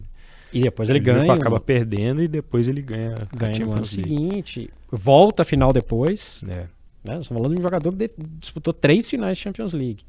E 0.51 0.61
depois 0.61 0.89
ele, 0.89 0.97
ele 0.97 1.05
ganha. 1.05 1.31
acaba 1.31 1.59
perdendo 1.59 2.23
e 2.23 2.27
depois 2.27 2.67
ele 2.67 2.81
ganha. 2.81 3.27
Ganha 3.35 3.59
no 3.59 3.73
ano 3.73 3.85
seguinte. 3.85 4.69
Volta 4.91 5.43
a 5.43 5.45
final 5.45 5.71
depois. 5.71 6.41
É. 6.47 6.47
Né? 6.47 6.67
Nós 7.03 7.21
estamos 7.21 7.41
falando 7.41 7.53
de 7.53 7.59
um 7.59 7.63
jogador 7.63 7.91
que 7.93 8.09
disputou 8.39 8.73
três 8.73 9.07
finais 9.07 9.37
de 9.37 9.43
Champions 9.43 9.73
League. 9.73 10.03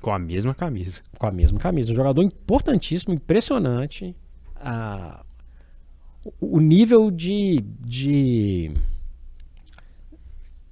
Com 0.00 0.12
a 0.12 0.18
mesma 0.18 0.54
camisa. 0.54 1.02
Com 1.18 1.26
a 1.26 1.30
mesma 1.30 1.58
camisa. 1.58 1.92
Um 1.92 1.96
jogador 1.96 2.22
importantíssimo, 2.22 3.14
impressionante. 3.14 4.14
Ah, 4.56 5.24
o 6.40 6.60
nível 6.60 7.10
de, 7.10 7.60
de 7.80 8.70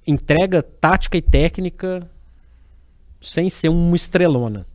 entrega 0.05 0.61
tática 0.61 1.17
e 1.17 1.21
técnica 1.21 2.09
sem 3.21 3.49
ser 3.49 3.69
uma 3.69 3.95
estrelona. 3.95 4.65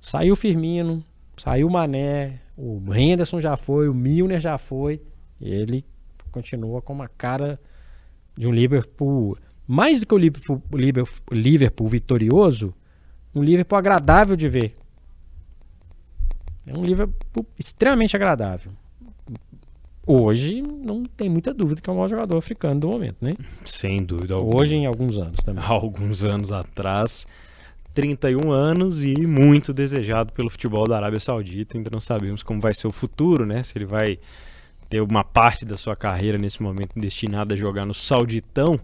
Saiu 0.00 0.34
o 0.34 0.36
Firmino, 0.36 1.04
saiu 1.36 1.66
o 1.66 1.70
Mané, 1.70 2.40
o 2.56 2.80
Henderson 2.94 3.40
já 3.40 3.56
foi, 3.56 3.88
o 3.88 3.94
Milner 3.94 4.40
já 4.40 4.56
foi. 4.56 5.02
Ele 5.40 5.84
continua 6.30 6.80
com 6.80 6.92
uma 6.92 7.08
cara 7.08 7.58
de 8.36 8.46
um 8.46 8.52
Liverpool, 8.52 9.36
mais 9.66 10.00
do 10.00 10.06
que 10.06 10.14
o 10.14 10.18
Liverpool, 10.18 10.62
Liverpool, 10.72 11.24
Liverpool 11.32 11.88
vitorioso, 11.88 12.74
um 13.34 13.42
Liverpool 13.42 13.78
agradável 13.78 14.36
de 14.36 14.48
ver. 14.48 14.76
É 16.66 16.76
um 16.76 16.84
Liverpool 16.84 17.46
extremamente 17.58 18.16
agradável 18.16 18.72
hoje 20.06 20.62
não 20.62 21.04
tem 21.04 21.28
muita 21.28 21.52
dúvida 21.52 21.80
que 21.80 21.90
é 21.90 21.92
o 21.92 21.96
maior 21.96 22.08
jogador 22.08 22.36
africano 22.36 22.80
do 22.80 22.88
momento, 22.88 23.16
né? 23.20 23.32
Sem 23.64 24.02
dúvida 24.04 24.34
alguma. 24.34 24.62
Hoje 24.62 24.76
em 24.76 24.86
alguns 24.86 25.18
anos 25.18 25.40
também. 25.44 25.62
Há 25.62 25.68
alguns 25.68 26.24
anos 26.24 26.52
atrás, 26.52 27.26
31 27.92 28.52
anos 28.52 29.02
e 29.02 29.26
muito 29.26 29.74
desejado 29.74 30.32
pelo 30.32 30.48
futebol 30.48 30.86
da 30.86 30.96
Arábia 30.96 31.18
Saudita. 31.18 31.76
Ainda 31.76 31.90
não 31.90 32.00
sabemos 32.00 32.42
como 32.42 32.60
vai 32.60 32.72
ser 32.72 32.86
o 32.86 32.92
futuro, 32.92 33.44
né? 33.44 33.62
Se 33.64 33.76
ele 33.76 33.84
vai 33.84 34.18
ter 34.88 35.00
uma 35.00 35.24
parte 35.24 35.64
da 35.64 35.76
sua 35.76 35.96
carreira 35.96 36.38
nesse 36.38 36.62
momento 36.62 36.92
destinada 36.94 37.54
a 37.54 37.56
jogar 37.56 37.84
no 37.84 37.94
Sauditão, 37.94 38.78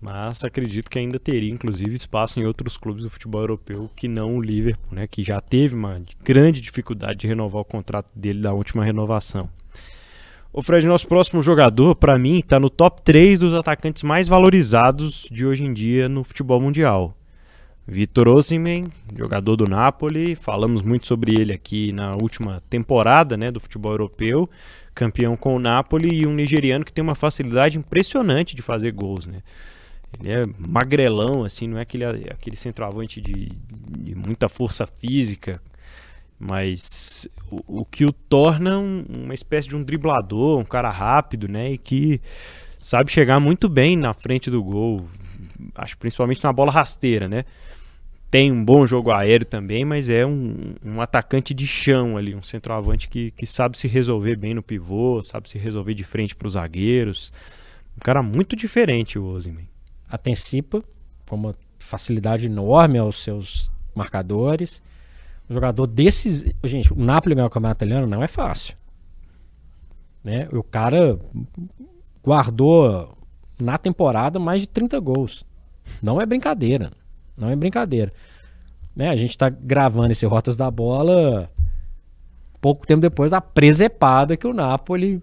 mas 0.00 0.42
acredito 0.44 0.90
que 0.90 0.98
ainda 0.98 1.18
teria 1.18 1.50
inclusive 1.50 1.94
espaço 1.94 2.40
em 2.40 2.46
outros 2.46 2.76
clubes 2.76 3.04
do 3.04 3.10
futebol 3.10 3.42
europeu 3.42 3.90
que 3.94 4.08
não 4.08 4.36
o 4.36 4.40
Liverpool, 4.40 4.94
né, 4.94 5.06
que 5.06 5.22
já 5.22 5.40
teve 5.40 5.74
uma 5.74 6.00
grande 6.24 6.60
dificuldade 6.60 7.20
de 7.20 7.26
renovar 7.26 7.62
o 7.62 7.64
contrato 7.64 8.08
dele 8.14 8.40
da 8.40 8.52
última 8.52 8.84
renovação. 8.84 9.48
O 10.52 10.62
Fred, 10.62 10.84
nosso 10.84 11.06
próximo 11.06 11.40
jogador, 11.40 11.94
para 11.94 12.18
mim, 12.18 12.40
está 12.40 12.58
no 12.58 12.68
top 12.68 13.02
3 13.02 13.38
dos 13.38 13.54
atacantes 13.54 14.02
mais 14.02 14.26
valorizados 14.26 15.28
de 15.30 15.46
hoje 15.46 15.64
em 15.64 15.72
dia 15.72 16.08
no 16.08 16.24
futebol 16.24 16.60
mundial. 16.60 17.14
Vitor 17.86 18.28
Osimhen, 18.28 18.86
jogador 19.16 19.56
do 19.56 19.64
Napoli, 19.64 20.34
falamos 20.34 20.82
muito 20.82 21.06
sobre 21.06 21.40
ele 21.40 21.52
aqui 21.52 21.92
na 21.92 22.16
última 22.16 22.62
temporada 22.68 23.36
né, 23.36 23.50
do 23.50 23.60
futebol 23.60 23.92
europeu, 23.92 24.50
campeão 24.92 25.36
com 25.36 25.54
o 25.54 25.58
Napoli 25.58 26.20
e 26.20 26.26
um 26.26 26.34
nigeriano 26.34 26.84
que 26.84 26.92
tem 26.92 27.02
uma 27.02 27.14
facilidade 27.14 27.78
impressionante 27.78 28.56
de 28.56 28.62
fazer 28.62 28.90
gols. 28.92 29.26
Né? 29.26 29.42
Ele 30.18 30.30
é 30.30 30.44
magrelão, 30.58 31.44
assim, 31.44 31.68
não 31.68 31.78
é 31.78 31.82
aquele, 31.82 32.04
aquele 32.04 32.56
centroavante 32.56 33.20
de, 33.20 33.50
de 33.98 34.14
muita 34.14 34.48
força 34.48 34.86
física, 34.86 35.60
mas 36.38 37.28
o, 37.50 37.80
o 37.80 37.84
que 37.84 38.04
o 38.04 38.12
torna 38.12 38.78
um, 38.78 39.04
uma 39.08 39.34
espécie 39.34 39.68
de 39.68 39.76
um 39.76 39.82
driblador, 39.82 40.58
um 40.58 40.64
cara 40.64 40.90
rápido, 40.90 41.46
né? 41.46 41.72
E 41.72 41.78
que 41.78 42.20
sabe 42.80 43.12
chegar 43.12 43.38
muito 43.38 43.68
bem 43.68 43.96
na 43.96 44.12
frente 44.14 44.50
do 44.50 44.62
gol, 44.62 45.06
acho 45.74 45.96
principalmente 45.98 46.42
na 46.42 46.52
bola 46.52 46.72
rasteira, 46.72 47.28
né? 47.28 47.44
Tem 48.30 48.52
um 48.52 48.64
bom 48.64 48.86
jogo 48.86 49.10
aéreo 49.10 49.44
também, 49.44 49.84
mas 49.84 50.08
é 50.08 50.24
um, 50.24 50.74
um 50.84 51.00
atacante 51.00 51.52
de 51.52 51.66
chão 51.66 52.16
ali, 52.16 52.34
um 52.34 52.42
centroavante 52.42 53.08
que, 53.08 53.32
que 53.32 53.44
sabe 53.44 53.76
se 53.76 53.88
resolver 53.88 54.36
bem 54.36 54.54
no 54.54 54.62
pivô, 54.62 55.20
sabe 55.20 55.50
se 55.50 55.58
resolver 55.58 55.94
de 55.94 56.04
frente 56.04 56.36
para 56.36 56.46
os 56.46 56.52
zagueiros. 56.52 57.32
Um 57.96 58.00
cara 58.00 58.22
muito 58.22 58.54
diferente, 58.54 59.18
o 59.18 59.24
Osimhen. 59.24 59.69
Antecipa 60.12 60.82
com 61.28 61.36
uma 61.36 61.54
facilidade 61.78 62.46
enorme 62.46 62.98
aos 62.98 63.22
seus 63.22 63.70
marcadores 63.94 64.82
um 65.50 65.54
jogador 65.54 65.86
desses. 65.88 66.44
Gente, 66.62 66.92
o 66.92 66.96
Napoli 66.96 67.34
ganhar 67.34 67.48
o 67.48 67.50
campeonato 67.50 67.78
italiano 67.78 68.06
não 68.06 68.22
é 68.22 68.28
fácil. 68.28 68.76
Né? 70.22 70.48
O 70.52 70.62
cara 70.62 71.18
guardou 72.22 73.18
na 73.60 73.76
temporada 73.76 74.38
mais 74.38 74.62
de 74.62 74.68
30 74.68 75.00
gols. 75.00 75.44
Não 76.00 76.20
é 76.20 76.24
brincadeira. 76.24 76.92
Não 77.36 77.50
é 77.50 77.56
brincadeira. 77.56 78.12
Né? 78.94 79.08
A 79.08 79.16
gente 79.16 79.30
está 79.30 79.48
gravando 79.48 80.12
esse 80.12 80.24
Rotas 80.24 80.56
da 80.56 80.70
Bola 80.70 81.50
pouco 82.60 82.86
tempo 82.86 83.00
depois 83.00 83.30
da 83.30 83.40
presepada 83.40 84.36
que 84.36 84.46
o 84.46 84.52
Napoli 84.52 85.22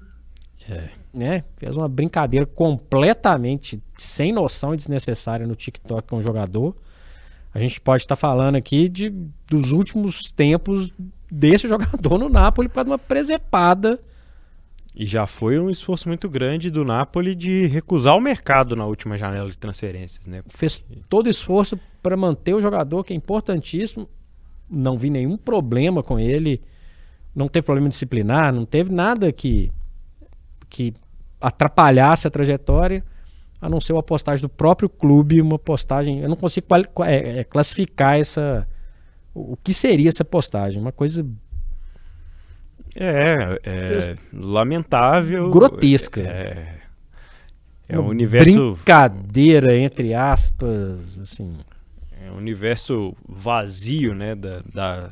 é, 0.68 0.90
né, 1.18 1.44
fez 1.58 1.76
uma 1.76 1.90
brincadeira 1.90 2.46
completamente 2.46 3.82
sem 3.98 4.32
noção 4.32 4.74
e 4.74 4.78
desnecessária 4.78 5.48
no 5.48 5.56
TikTok 5.56 6.08
com 6.08 6.18
o 6.18 6.24
jogador. 6.24 6.76
A 7.54 7.60
gente 7.60 7.82
pode 7.82 8.04
estar 8.04 8.16
tá 8.16 8.20
falando 8.20 8.56
aqui 8.56 8.88
de, 8.88 9.10
dos 9.48 9.72
últimos 9.72 10.32
tempos 10.32 10.94
desse 11.32 11.68
jogador 11.70 12.18
no 12.18 12.30
Napoli 12.30 12.70
por 12.70 12.76
causa 12.76 12.86
de 12.86 12.92
uma 12.92 13.00
presepada. 13.00 14.00
E 14.96 15.06
já 15.06 15.28
foi 15.28 15.60
um 15.60 15.70
esforço 15.70 16.08
muito 16.08 16.28
grande 16.30 16.72
do 16.72 16.84
Napoli 16.84 17.36
de 17.36 17.68
recusar 17.68 18.16
o 18.16 18.22
mercado 18.22 18.76
na 18.76 18.86
última 18.86 19.18
janela 19.18 19.50
de 19.50 19.58
transferências, 19.58 20.26
né? 20.26 20.42
Fez 20.48 20.84
todo 21.08 21.30
esforço 21.30 21.80
para 22.02 22.18
manter 22.18 22.56
o 22.56 22.62
jogador, 22.62 23.04
que 23.04 23.14
é 23.14 23.16
importantíssimo. 23.16 24.10
Não 24.70 24.98
vi 24.98 25.10
nenhum 25.10 25.38
problema 25.38 26.02
com 26.02 26.20
ele. 26.20 26.62
Não 27.36 27.48
teve 27.48 27.66
problema 27.66 27.90
disciplinar, 27.90 28.52
não 28.52 28.66
teve 28.66 28.92
nada 28.92 29.32
que, 29.32 29.70
que 30.68 30.96
atrapalhasse 31.40 32.28
a 32.28 32.32
trajetória 32.32 33.04
a 33.62 33.70
não 33.70 33.82
ser 33.82 33.94
uma 33.94 34.04
postagem 34.04 34.42
do 34.42 34.50
próprio 34.50 34.88
clube, 34.88 35.42
uma 35.42 35.58
postagem. 35.58 36.20
Eu 36.20 36.30
não 36.30 36.36
consigo 36.36 36.68
é, 37.04 37.40
é, 37.40 37.44
classificar 37.44 38.20
essa. 38.20 38.68
O, 39.34 39.58
que 39.58 39.74
seria 39.74 40.10
essa 40.10 40.24
postagem? 40.24 40.80
Uma 40.82 40.92
coisa. 40.92 41.26
É, 42.96 43.60
é 43.64 44.16
lamentável. 44.34 45.50
Grotesca. 45.50 46.22
É, 46.22 46.78
é 47.90 48.00
um 48.00 48.08
universo. 48.08 48.74
Brincadeira, 48.74 49.76
entre 49.78 50.14
aspas, 50.14 51.18
assim. 51.22 51.58
É 52.24 52.32
um 52.32 52.38
universo 52.38 53.16
vazio, 53.28 54.14
né? 54.14 54.36
Da, 54.36 54.62
da, 54.74 55.12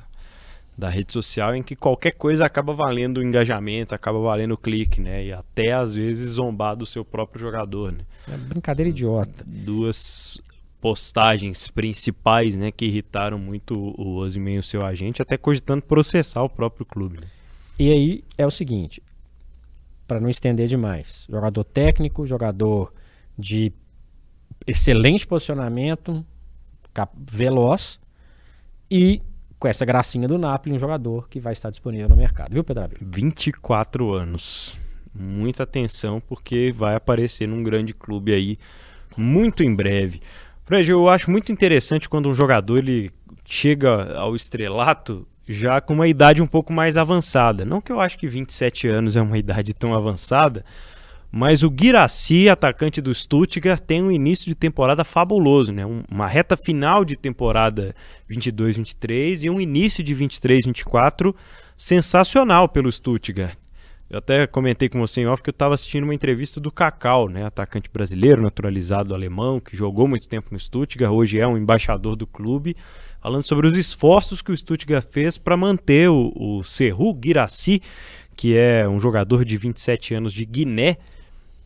da 0.77 0.89
rede 0.89 1.13
social 1.13 1.55
em 1.55 1.63
que 1.63 1.75
qualquer 1.75 2.11
coisa 2.11 2.45
acaba 2.45 2.73
valendo 2.73 3.17
o 3.17 3.23
engajamento, 3.23 3.95
acaba 3.95 4.19
valendo 4.19 4.53
o 4.53 4.57
clique, 4.57 4.99
né? 4.99 5.25
E 5.25 5.31
até 5.31 5.71
às 5.71 5.95
vezes 5.95 6.31
zombar 6.31 6.75
do 6.75 6.85
seu 6.85 7.05
próprio 7.05 7.39
jogador, 7.39 7.91
né? 7.93 7.99
É 8.31 8.35
brincadeira 8.35 8.89
idiota. 8.89 9.43
Duas 9.45 10.41
postagens 10.81 11.67
principais, 11.67 12.55
né, 12.55 12.71
que 12.71 12.85
irritaram 12.85 13.39
muito 13.39 13.73
o 13.97 14.17
Osimhen 14.17 14.57
e 14.57 14.59
o 14.59 14.63
seu 14.63 14.85
agente, 14.85 15.19
até 15.19 15.35
cogitando 15.35 15.81
processar 15.81 16.43
o 16.43 16.49
próprio 16.49 16.85
clube. 16.85 17.21
Né? 17.21 17.27
E 17.79 17.91
aí 17.91 18.23
é 18.37 18.45
o 18.45 18.51
seguinte, 18.51 19.01
para 20.07 20.19
não 20.19 20.29
estender 20.29 20.67
demais, 20.67 21.25
jogador 21.27 21.63
técnico, 21.63 22.23
jogador 22.23 22.93
de 23.35 23.73
excelente 24.67 25.25
posicionamento, 25.25 26.23
veloz 27.17 27.99
e 28.89 29.21
com 29.59 29.67
essa 29.67 29.85
gracinha 29.85 30.27
do 30.27 30.37
Napoli, 30.37 30.75
um 30.75 30.79
jogador 30.79 31.27
que 31.29 31.39
vai 31.39 31.53
estar 31.53 31.69
disponível 31.69 32.09
no 32.09 32.15
mercado, 32.15 32.53
viu, 32.53 32.63
Pedro 32.63 32.89
24 33.01 34.13
anos. 34.13 34.77
Muita 35.13 35.63
atenção 35.63 36.19
porque 36.19 36.73
vai 36.75 36.95
aparecer 36.95 37.47
num 37.47 37.63
grande 37.63 37.93
clube 37.93 38.33
aí 38.33 38.57
muito 39.15 39.63
em 39.63 39.73
breve. 39.73 40.21
Fred, 40.65 40.89
eu 40.89 41.07
acho 41.07 41.31
muito 41.31 41.51
interessante 41.51 42.09
quando 42.09 42.27
um 42.27 42.33
jogador 42.33 42.79
ele 42.79 43.11
chega 43.45 44.17
ao 44.17 44.35
estrelato 44.35 45.25
já 45.47 45.79
com 45.79 45.93
uma 45.93 46.07
idade 46.07 46.41
um 46.41 46.47
pouco 46.47 46.73
mais 46.73 46.97
avançada. 46.97 47.63
Não 47.63 47.79
que 47.79 47.91
eu 47.91 47.99
acho 47.99 48.17
que 48.17 48.27
27 48.27 48.87
anos 48.87 49.15
é 49.15 49.21
uma 49.21 49.37
idade 49.37 49.73
tão 49.73 49.93
avançada, 49.93 50.65
mas 51.37 51.63
o 51.63 51.69
Guiraci, 51.69 52.47
atacante 52.47 53.01
do 53.01 53.13
Stuttgart, 53.13 53.81
tem 53.81 54.01
um 54.01 54.09
início 54.09 54.45
de 54.45 54.55
temporada 54.55 55.03
fabuloso, 55.03 55.73
né? 55.73 55.83
Uma 56.09 56.27
reta 56.27 56.55
final 56.55 57.03
de 57.03 57.17
temporada 57.17 57.93
22-23 58.31 59.43
e 59.43 59.49
um 59.49 59.59
início 59.59 60.01
de 60.01 60.15
23-24 60.15 61.35
sensacional 61.75 62.69
pelo 62.69 62.89
Stuttgart. 62.89 63.57
Eu 64.09 64.19
até 64.19 64.47
comentei 64.47 64.87
com 64.87 64.97
você 64.97 65.19
em 65.19 65.27
off 65.27 65.43
que 65.43 65.49
eu 65.49 65.51
estava 65.51 65.75
assistindo 65.75 66.05
uma 66.05 66.15
entrevista 66.15 66.61
do 66.61 66.71
Cacau, 66.71 67.27
né, 67.27 67.43
atacante 67.43 67.89
brasileiro, 67.91 68.41
naturalizado 68.41 69.13
alemão, 69.13 69.59
que 69.59 69.75
jogou 69.75 70.07
muito 70.07 70.29
tempo 70.29 70.47
no 70.53 70.59
Stuttgart, 70.59 71.11
hoje 71.11 71.37
é 71.37 71.45
um 71.45 71.57
embaixador 71.57 72.15
do 72.15 72.25
clube, 72.25 72.77
falando 73.21 73.43
sobre 73.43 73.67
os 73.67 73.77
esforços 73.77 74.41
que 74.41 74.53
o 74.53 74.57
Stuttgart 74.57 75.05
fez 75.11 75.37
para 75.37 75.57
manter 75.57 76.09
o, 76.09 76.31
o 76.33 76.63
Serru 76.63 77.13
Guiraci, 77.13 77.81
que 78.37 78.55
é 78.55 78.87
um 78.87 79.01
jogador 79.01 79.43
de 79.43 79.57
27 79.57 80.13
anos 80.13 80.31
de 80.31 80.45
Guiné, 80.45 80.95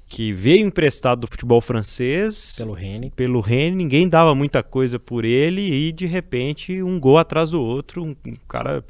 que 0.09 0.33
veio 0.33 0.65
emprestado 0.65 1.21
do 1.21 1.27
futebol 1.27 1.61
francês 1.61 2.55
pelo 2.57 2.73
Rennes. 2.73 3.11
Pelo 3.15 3.39
Rennes, 3.39 3.77
ninguém 3.77 4.09
dava 4.09 4.33
muita 4.33 4.63
coisa 4.63 4.97
por 4.97 5.23
ele 5.23 5.61
e 5.61 5.91
de 5.91 6.07
repente 6.07 6.81
um 6.81 6.99
gol 6.99 7.19
atrás 7.19 7.51
do 7.51 7.61
outro, 7.61 8.03
um, 8.03 8.15
um 8.25 8.35
cara 8.47 8.83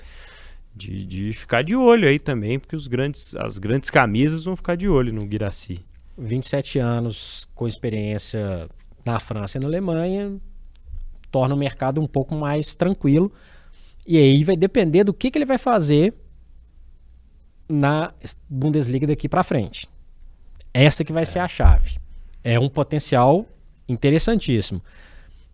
de, 0.74 1.05
de, 1.05 1.34
ficar 1.34 1.61
de 1.61 1.76
olho 1.76 2.07
aí 2.07 2.17
também, 2.17 2.57
porque 2.57 2.74
os 2.74 2.88
grandes, 2.88 3.36
as 3.36 3.57
grandes 3.57 3.89
camisas 3.89 4.45
vão 4.45 4.55
ficar 4.55 4.78
de 4.78 4.88
olho 4.88 5.11
no 5.11 5.26
Guiraci. 5.26 5.84
27 6.17 6.80
anos 6.80 7.45
com 7.53 7.67
experiência 7.67 8.70
na 9.05 9.20
França 9.20 9.57
e 9.57 9.61
na 9.61 9.67
Alemanha 9.67 10.39
torna 11.30 11.53
o 11.53 11.57
mercado 11.57 11.99
um 11.99 12.07
pouco 12.07 12.34
mais 12.34 12.76
tranquilo. 12.76 13.30
E 14.07 14.17
aí 14.17 14.43
vai 14.45 14.55
depender 14.55 15.03
do 15.03 15.13
que, 15.13 15.30
que 15.30 15.38
ele 15.38 15.45
vai 15.45 15.57
fazer 15.57 16.13
na 17.67 18.13
Bundesliga 18.49 19.05
daqui 19.05 19.28
para 19.28 19.43
frente. 19.43 19.88
Essa 20.74 21.03
que 21.03 21.11
vai 21.11 21.26
ser 21.26 21.39
a 21.39 21.47
chave. 21.47 21.97
É 22.43 22.59
um 22.59 22.70
potencial 22.70 23.45
interessantíssimo. 23.88 24.82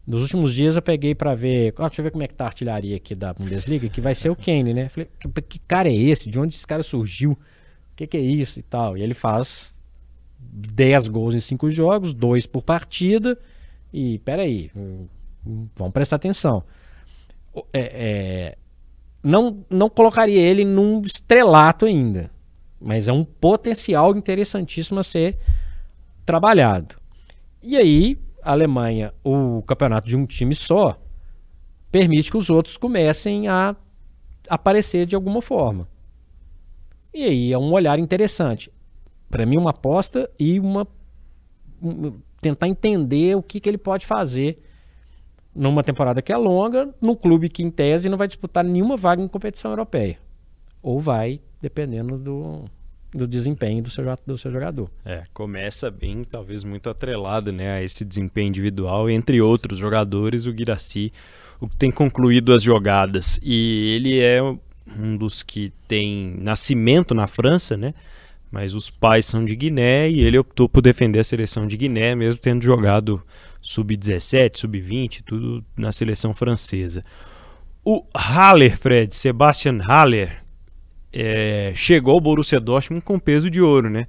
Nos 0.05 0.21
últimos 0.21 0.53
dias 0.53 0.75
eu 0.75 0.81
peguei 0.81 1.15
para 1.15 1.33
ver. 1.33 1.73
Ah, 1.77 1.87
deixa 1.87 2.01
eu 2.01 2.03
ver 2.03 2.11
como 2.11 2.23
é 2.23 2.27
que 2.27 2.33
tá 2.35 2.43
a 2.43 2.47
artilharia 2.47 2.95
aqui 2.95 3.15
da 3.15 3.33
Bundesliga, 3.33 3.89
que 3.89 3.99
vai 3.99 4.13
ser 4.13 4.29
o 4.29 4.35
Kane, 4.35 4.73
né? 4.73 4.87
Falei, 4.87 5.09
que, 5.19 5.41
que 5.41 5.59
cara 5.59 5.89
é 5.89 5.95
esse? 5.95 6.29
De 6.29 6.39
onde 6.39 6.55
esse 6.55 6.67
cara 6.67 6.83
surgiu? 6.83 7.31
O 7.31 7.37
que, 7.95 8.05
que 8.05 8.17
é 8.17 8.21
isso 8.21 8.59
e 8.59 8.63
tal? 8.63 8.97
E 8.97 9.01
ele 9.01 9.15
faz 9.15 9.73
10 10.37 11.07
gols 11.07 11.33
em 11.33 11.39
5 11.39 11.69
jogos, 11.71 12.13
2 12.13 12.45
por 12.45 12.61
partida. 12.61 13.37
E 13.91 14.19
peraí, 14.19 14.69
vamos 15.75 15.93
prestar 15.93 16.17
atenção. 16.17 16.63
É, 17.73 17.79
é, 17.79 18.57
não, 19.23 19.65
não 19.69 19.89
colocaria 19.89 20.39
ele 20.39 20.63
num 20.63 21.01
estrelato 21.01 21.85
ainda. 21.85 22.29
Mas 22.85 23.07
é 23.07 23.11
um 23.11 23.25
potencial 23.25 24.15
interessantíssimo 24.15 24.99
a 24.99 25.03
ser 25.03 25.39
trabalhado. 26.23 26.95
E 27.59 27.75
aí, 27.75 28.15
a 28.43 28.51
Alemanha, 28.51 29.11
o 29.23 29.63
campeonato 29.63 30.07
de 30.07 30.15
um 30.15 30.23
time 30.23 30.53
só, 30.53 30.95
permite 31.91 32.29
que 32.29 32.37
os 32.37 32.51
outros 32.51 32.77
comecem 32.77 33.47
a 33.47 33.75
aparecer 34.47 35.07
de 35.07 35.15
alguma 35.15 35.41
forma. 35.41 35.89
E 37.11 37.23
aí 37.23 37.51
é 37.51 37.57
um 37.57 37.71
olhar 37.71 37.97
interessante. 37.97 38.71
Para 39.31 39.47
mim, 39.47 39.57
uma 39.57 39.71
aposta 39.71 40.29
e 40.37 40.59
uma. 40.59 40.87
Um, 41.81 42.19
tentar 42.39 42.67
entender 42.67 43.35
o 43.35 43.41
que, 43.41 43.59
que 43.59 43.67
ele 43.67 43.79
pode 43.79 44.05
fazer 44.05 44.63
numa 45.55 45.83
temporada 45.83 46.21
que 46.21 46.31
é 46.31 46.37
longa, 46.37 46.93
num 47.01 47.15
clube 47.15 47.49
que, 47.49 47.63
em 47.63 47.71
tese, 47.71 48.09
não 48.09 48.17
vai 48.17 48.27
disputar 48.27 48.63
nenhuma 48.63 48.95
vaga 48.95 49.23
em 49.23 49.27
competição 49.27 49.71
europeia. 49.71 50.19
Ou 50.83 50.99
vai, 50.99 51.41
dependendo 51.61 52.17
do, 52.17 52.65
do 53.13 53.27
desempenho 53.27 53.81
do 53.81 53.89
seu, 53.89 54.03
do 54.25 54.37
seu 54.37 54.51
jogador. 54.51 54.89
É, 55.05 55.23
começa 55.33 55.89
bem, 55.89 56.23
talvez 56.23 56.63
muito 56.63 56.89
atrelado 56.89 57.51
né, 57.51 57.77
a 57.77 57.83
esse 57.83 58.03
desempenho 58.03 58.49
individual, 58.49 59.09
entre 59.09 59.41
outros 59.41 59.79
jogadores, 59.79 60.45
o 60.45 60.53
Guiraci, 60.53 61.11
o 61.59 61.67
que 61.67 61.77
tem 61.77 61.91
concluído 61.91 62.53
as 62.53 62.61
jogadas. 62.61 63.39
E 63.41 63.95
ele 63.95 64.19
é 64.19 64.41
um 64.99 65.17
dos 65.17 65.41
que 65.41 65.71
tem 65.87 66.35
nascimento 66.39 67.15
na 67.15 67.27
França, 67.27 67.75
né? 67.75 67.93
Mas 68.51 68.73
os 68.73 68.89
pais 68.89 69.25
são 69.25 69.43
de 69.43 69.55
Guiné 69.55 70.09
e 70.09 70.21
ele 70.21 70.37
optou 70.37 70.69
por 70.69 70.81
defender 70.81 71.19
a 71.19 71.23
seleção 71.23 71.67
de 71.67 71.75
Guiné, 71.75 72.15
mesmo 72.15 72.39
tendo 72.39 72.63
jogado 72.63 73.21
sub-17, 73.61 74.57
sub-20, 74.57 75.23
tudo 75.25 75.65
na 75.75 75.91
seleção 75.91 76.33
francesa. 76.33 77.03
O 77.83 78.05
Haller, 78.15 78.77
Fred, 78.77 79.13
Sebastian 79.13 79.79
Haller, 79.81 80.44
é, 81.17 81.71
chegou 81.75 82.13
ao 82.13 82.19
Borussia 82.19 82.59
Dortmund 82.59 83.01
com 83.01 83.17
peso 83.17 83.49
de 83.49 83.61
ouro, 83.61 83.89
né? 83.89 84.07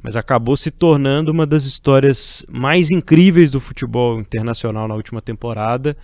Mas 0.00 0.14
acabou 0.14 0.56
se 0.56 0.70
tornando 0.70 1.32
uma 1.32 1.44
das 1.44 1.64
histórias 1.64 2.46
mais 2.48 2.92
incríveis 2.92 3.50
do 3.50 3.60
futebol 3.60 4.20
internacional 4.20 4.86
na 4.86 4.94
última 4.94 5.20
temporada, 5.20 5.96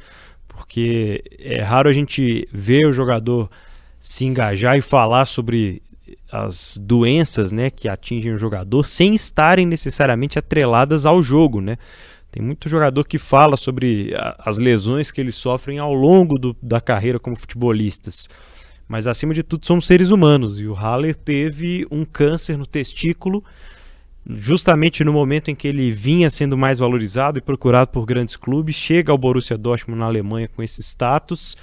porque 0.49 1.23
é 1.39 1.63
raro 1.63 1.89
a 1.89 1.93
gente 1.93 2.47
ver 2.53 2.87
o 2.87 2.93
jogador 2.93 3.49
se 4.01 4.27
engajar 4.27 4.77
e 4.77 4.83
falar 4.83 5.27
sobre 5.27 5.81
as 6.31 6.77
doenças, 6.83 7.53
né, 7.53 7.71
que 7.71 7.89
atingem 7.89 8.33
o 8.33 8.39
jogador 8.39 8.85
sem 8.85 9.15
estarem 9.15 9.65
necessariamente 9.65 10.39
atreladas 10.39 11.07
ao 11.07 11.23
jogo, 11.23 11.61
né? 11.61 11.79
Tem 12.33 12.43
muito 12.43 12.69
jogador 12.69 13.05
que 13.05 13.17
fala 13.17 13.57
sobre 13.57 14.13
as 14.39 14.59
lesões 14.59 15.11
que 15.11 15.21
eles 15.21 15.37
sofrem 15.37 15.79
ao 15.79 15.95
longo 15.95 16.39
do, 16.39 16.55
da 16.61 16.81
carreira 16.81 17.19
como 17.19 17.37
futebolistas. 17.37 18.29
Mas 18.89 19.07
acima 19.07 19.35
de 19.35 19.43
tudo 19.43 19.67
somos 19.67 19.87
seres 19.87 20.11
humanos 20.11 20.61
e 20.61 20.67
o 20.67 20.75
Haller 20.75 21.15
teve 21.15 21.87
um 21.91 22.05
câncer 22.05 22.57
no 22.57 22.67
testículo 22.67 23.43
justamente 24.29 25.05
no 25.05 25.13
momento 25.13 25.51
em 25.51 25.55
que 25.55 25.69
ele 25.69 25.91
vinha 25.91 26.29
sendo 26.31 26.57
mais 26.57 26.79
valorizado 26.79 27.39
e 27.39 27.43
procurado 27.43 27.91
por 27.91 28.05
grandes 28.05 28.37
clubes, 28.37 28.75
chega 28.75 29.13
ao 29.13 29.19
Borussia 29.19 29.57
Dortmund 29.57 30.01
na 30.01 30.07
Alemanha 30.07 30.49
com 30.49 30.63
esse 30.63 30.83
status 30.83 31.57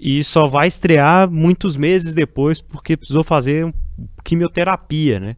e 0.00 0.24
só 0.24 0.46
vai 0.46 0.68
estrear 0.68 1.30
muitos 1.30 1.76
meses 1.76 2.14
depois 2.14 2.60
porque 2.60 2.96
precisou 2.96 3.22
fazer 3.22 3.72
quimioterapia, 4.24 5.20
né? 5.20 5.36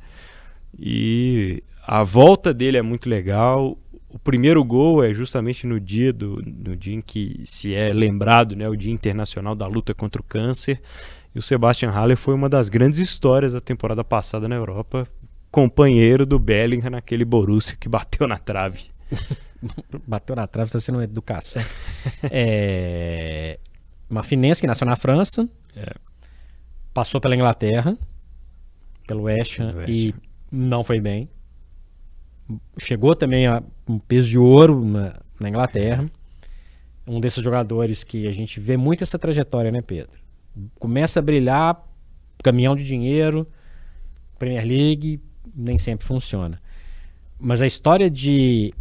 E 0.78 1.58
a 1.86 2.04
volta 2.04 2.54
dele 2.54 2.76
é 2.76 2.82
muito 2.82 3.08
legal. 3.08 3.76
O 4.08 4.18
primeiro 4.18 4.62
gol 4.62 5.02
é 5.02 5.12
justamente 5.12 5.66
no 5.66 5.80
dia 5.80 6.12
do 6.12 6.34
no 6.44 6.76
dia 6.76 6.94
em 6.94 7.00
que 7.00 7.42
se 7.44 7.74
é 7.74 7.92
lembrado, 7.92 8.54
né, 8.54 8.68
o 8.68 8.76
Dia 8.76 8.92
Internacional 8.92 9.54
da 9.54 9.66
Luta 9.66 9.94
contra 9.94 10.20
o 10.20 10.24
Câncer. 10.24 10.80
E 11.34 11.38
o 11.38 11.42
Sebastian 11.42 11.90
Haller 11.90 12.16
foi 12.16 12.34
uma 12.34 12.48
das 12.48 12.68
grandes 12.68 12.98
histórias 12.98 13.52
da 13.52 13.60
temporada 13.60 14.02
passada 14.02 14.48
na 14.48 14.56
Europa, 14.56 15.06
companheiro 15.50 16.26
do 16.26 16.38
Bellingham 16.38 16.90
naquele 16.90 17.24
Borussia 17.24 17.76
que 17.78 17.88
bateu 17.88 18.26
na 18.26 18.38
trave. 18.38 18.90
bateu 20.06 20.34
na 20.34 20.46
trave, 20.46 20.68
está 20.68 20.80
sendo 20.80 20.96
uma 20.96 21.04
educação. 21.04 21.62
é... 22.30 23.58
Marfinense, 24.08 24.60
que 24.60 24.66
nasceu 24.66 24.86
na 24.86 24.96
França, 24.96 25.48
é. 25.76 25.94
passou 26.92 27.20
pela 27.20 27.34
Inglaterra, 27.34 27.96
pelo 29.06 29.22
West 29.22 29.60
Ham, 29.60 29.84
e 29.86 30.12
não 30.50 30.82
foi 30.82 31.00
bem. 31.00 31.28
Chegou 32.76 33.14
também 33.14 33.46
a 33.46 33.62
um 33.88 34.00
peso 34.00 34.28
de 34.28 34.38
ouro 34.38 34.84
na, 34.84 35.14
na 35.38 35.48
Inglaterra. 35.48 36.10
Um 37.06 37.20
desses 37.20 37.42
jogadores 37.42 38.02
que 38.02 38.26
a 38.26 38.32
gente 38.32 38.58
vê 38.58 38.76
muito 38.76 39.04
essa 39.04 39.18
trajetória, 39.18 39.70
né, 39.70 39.80
Pedro? 39.80 40.19
Começa 40.78 41.20
a 41.20 41.22
brilhar, 41.22 41.82
caminhão 42.42 42.74
de 42.74 42.84
dinheiro, 42.84 43.46
Premier 44.38 44.64
League, 44.64 45.20
nem 45.54 45.76
sempre 45.78 46.06
funciona. 46.06 46.60
Mas 47.38 47.62
a 47.62 47.66
história 47.66 48.10
de 48.10 48.72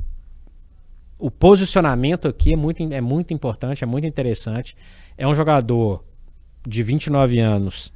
o 1.18 1.30
posicionamento 1.30 2.28
aqui 2.28 2.54
é 2.54 2.56
muito, 2.56 2.82
é 2.82 3.02
muito 3.02 3.34
importante, 3.34 3.84
é 3.84 3.88
muito 3.88 4.08
interessante. 4.08 4.76
É 5.18 5.28
um 5.28 5.36
jogador 5.36 6.04
de 6.66 6.82
29 6.82 7.40
anos, 7.40 7.92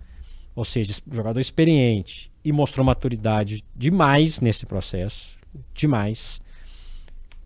ou 0.53 0.65
seja, 0.65 0.93
jogador 1.09 1.39
experiente 1.39 2.31
e 2.43 2.51
mostrou 2.51 2.85
maturidade 2.85 3.63
demais 3.73 4.41
nesse 4.41 4.65
processo, 4.65 5.37
demais. 5.73 6.41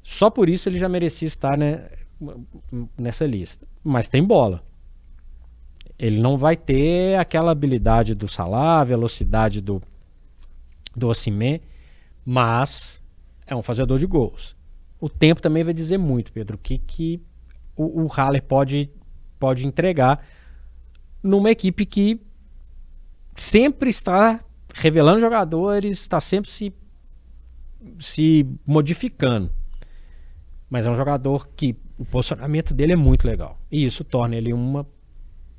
Só 0.02 0.30
por 0.30 0.50
isso 0.50 0.68
ele 0.68 0.80
já 0.80 0.90
merecia 0.90 1.28
estar 1.28 1.58
né, 1.58 1.90
nessa 2.98 3.26
lista. 3.28 3.68
Mas 3.84 4.08
tem 4.08 4.24
bola. 4.24 4.64
Ele 5.98 6.20
não 6.20 6.38
vai 6.38 6.56
ter 6.56 7.18
aquela 7.20 7.52
habilidade 7.52 8.14
do 8.14 8.28
Salah, 8.28 8.84
velocidade 8.84 9.62
do 9.62 9.82
do 10.98 11.08
Osimhen, 11.08 11.62
mas 12.26 13.02
é 13.45 13.56
um 13.56 13.62
fazedor 13.62 14.00
de 14.00 14.08
gols. 14.08 14.56
O 15.00 15.08
tempo 15.08 15.39
também 15.39 15.64
vai 15.64 15.74
dizer 15.74 16.00
muito, 16.00 16.34
Pedro, 16.34 16.58
que, 16.58 16.80
que 16.80 17.22
o, 17.76 18.04
o 18.04 18.08
Haller 18.08 18.41
pode, 18.41 18.89
pode 19.39 19.68
entregar 19.68 20.26
numa 21.22 21.52
equipe 21.52 21.86
que 21.86 22.20
sempre 23.36 23.91
está 23.91 24.43
revelando 24.74 25.22
jogadores, 25.22 26.00
está 26.00 26.20
sempre 26.20 26.50
se, 26.50 26.74
se 28.00 28.45
modificando. 28.66 29.52
Mas 30.68 30.88
é 30.88 30.89
um 30.89 30.95
jogador 30.95 31.48
que 31.56 31.78
o 31.98 32.04
posicionamento 32.04 32.74
dele 32.74 32.93
é 32.93 32.95
muito 32.95 33.28
legal. 33.28 33.60
E 33.72 33.86
isso 33.86 34.04
torna 34.04 34.36
ele 34.36 34.52
uma, 34.52 34.86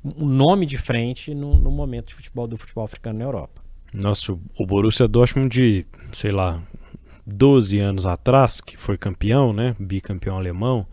um 0.03 0.25
nome 0.25 0.65
de 0.65 0.77
frente 0.77 1.33
no, 1.33 1.57
no 1.57 1.71
momento 1.71 2.07
de 2.07 2.15
futebol 2.15 2.47
do 2.47 2.57
futebol 2.57 2.85
africano 2.85 3.19
na 3.19 3.25
Europa. 3.25 3.61
Nossa, 3.93 4.31
o 4.31 4.65
Borussia 4.65 5.07
Dortmund 5.07 5.49
de, 5.49 5.85
sei 6.13 6.31
lá, 6.31 6.61
12 7.25 7.79
anos 7.79 8.05
atrás, 8.05 8.61
que 8.61 8.77
foi 8.77 8.97
campeão, 8.97 9.51
né? 9.51 9.75
Bicampeão 9.79 10.37
alemão. 10.37 10.85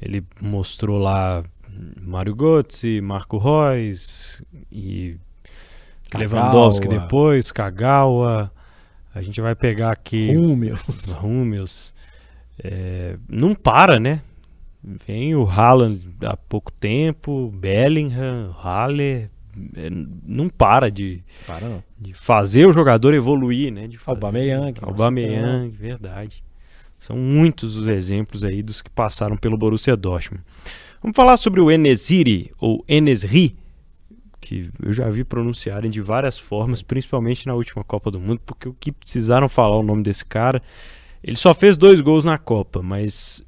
Ele 0.00 0.24
mostrou 0.40 1.00
lá 1.00 1.44
Mário 2.00 2.34
Götze, 2.34 3.00
Marco 3.00 3.38
Reus 3.38 4.42
e 4.70 5.16
Kagawa. 6.10 6.28
Lewandowski 6.28 6.88
depois, 6.88 7.50
Kagawa. 7.50 8.52
A 9.14 9.22
gente 9.22 9.40
vai 9.40 9.54
pegar 9.54 9.92
aqui 9.92 10.36
Hummels. 10.36 11.16
Hummels. 11.22 11.94
É, 12.62 13.16
não 13.28 13.54
para, 13.54 13.98
né? 13.98 14.22
Vem 15.06 15.34
o 15.34 15.48
Haaland 15.48 16.00
há 16.22 16.36
pouco 16.36 16.70
tempo, 16.70 17.50
Bellingham, 17.50 18.54
Haller, 18.62 19.30
é, 19.76 19.88
não 20.26 20.48
para 20.48 20.90
de, 20.90 21.22
para 21.46 21.68
não. 21.68 21.82
de 21.98 22.12
fazer 22.12 22.66
o 22.66 22.72
jogador 22.72 23.14
evoluir, 23.14 23.72
né? 23.72 23.88
De 23.88 23.96
fazer. 23.96 24.16
Aubameyang. 24.16 24.74
Aubameyang, 24.82 25.70
verdade. 25.70 26.44
São 26.98 27.16
muitos 27.16 27.76
os 27.76 27.88
exemplos 27.88 28.44
aí 28.44 28.62
dos 28.62 28.82
que 28.82 28.90
passaram 28.90 29.36
pelo 29.36 29.56
Borussia 29.56 29.96
Dortmund. 29.96 30.44
Vamos 31.02 31.16
falar 31.16 31.36
sobre 31.36 31.60
o 31.60 31.70
Enesiri, 31.70 32.50
ou 32.58 32.84
Enesri, 32.86 33.56
que 34.40 34.70
eu 34.82 34.92
já 34.92 35.08
vi 35.08 35.24
pronunciarem 35.24 35.90
de 35.90 36.00
várias 36.00 36.38
formas, 36.38 36.82
principalmente 36.82 37.46
na 37.46 37.54
última 37.54 37.82
Copa 37.82 38.10
do 38.10 38.20
Mundo, 38.20 38.40
porque 38.44 38.68
o 38.68 38.74
que 38.74 38.92
precisaram 38.92 39.48
falar 39.48 39.78
o 39.78 39.82
nome 39.82 40.02
desse 40.02 40.24
cara 40.24 40.62
ele 41.24 41.38
só 41.38 41.54
fez 41.54 41.78
dois 41.78 42.02
gols 42.02 42.26
na 42.26 42.36
Copa, 42.36 42.82
mas 42.82 43.42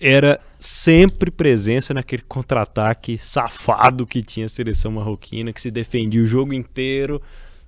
era 0.00 0.40
sempre 0.60 1.30
presença 1.30 1.94
naquele 1.94 2.22
contra-ataque 2.22 3.16
safado 3.16 4.06
que 4.06 4.22
tinha 4.22 4.44
a 4.44 4.48
seleção 4.48 4.92
marroquina, 4.92 5.52
que 5.52 5.60
se 5.60 5.70
defendia 5.70 6.22
o 6.22 6.26
jogo 6.26 6.52
inteiro, 6.52 7.20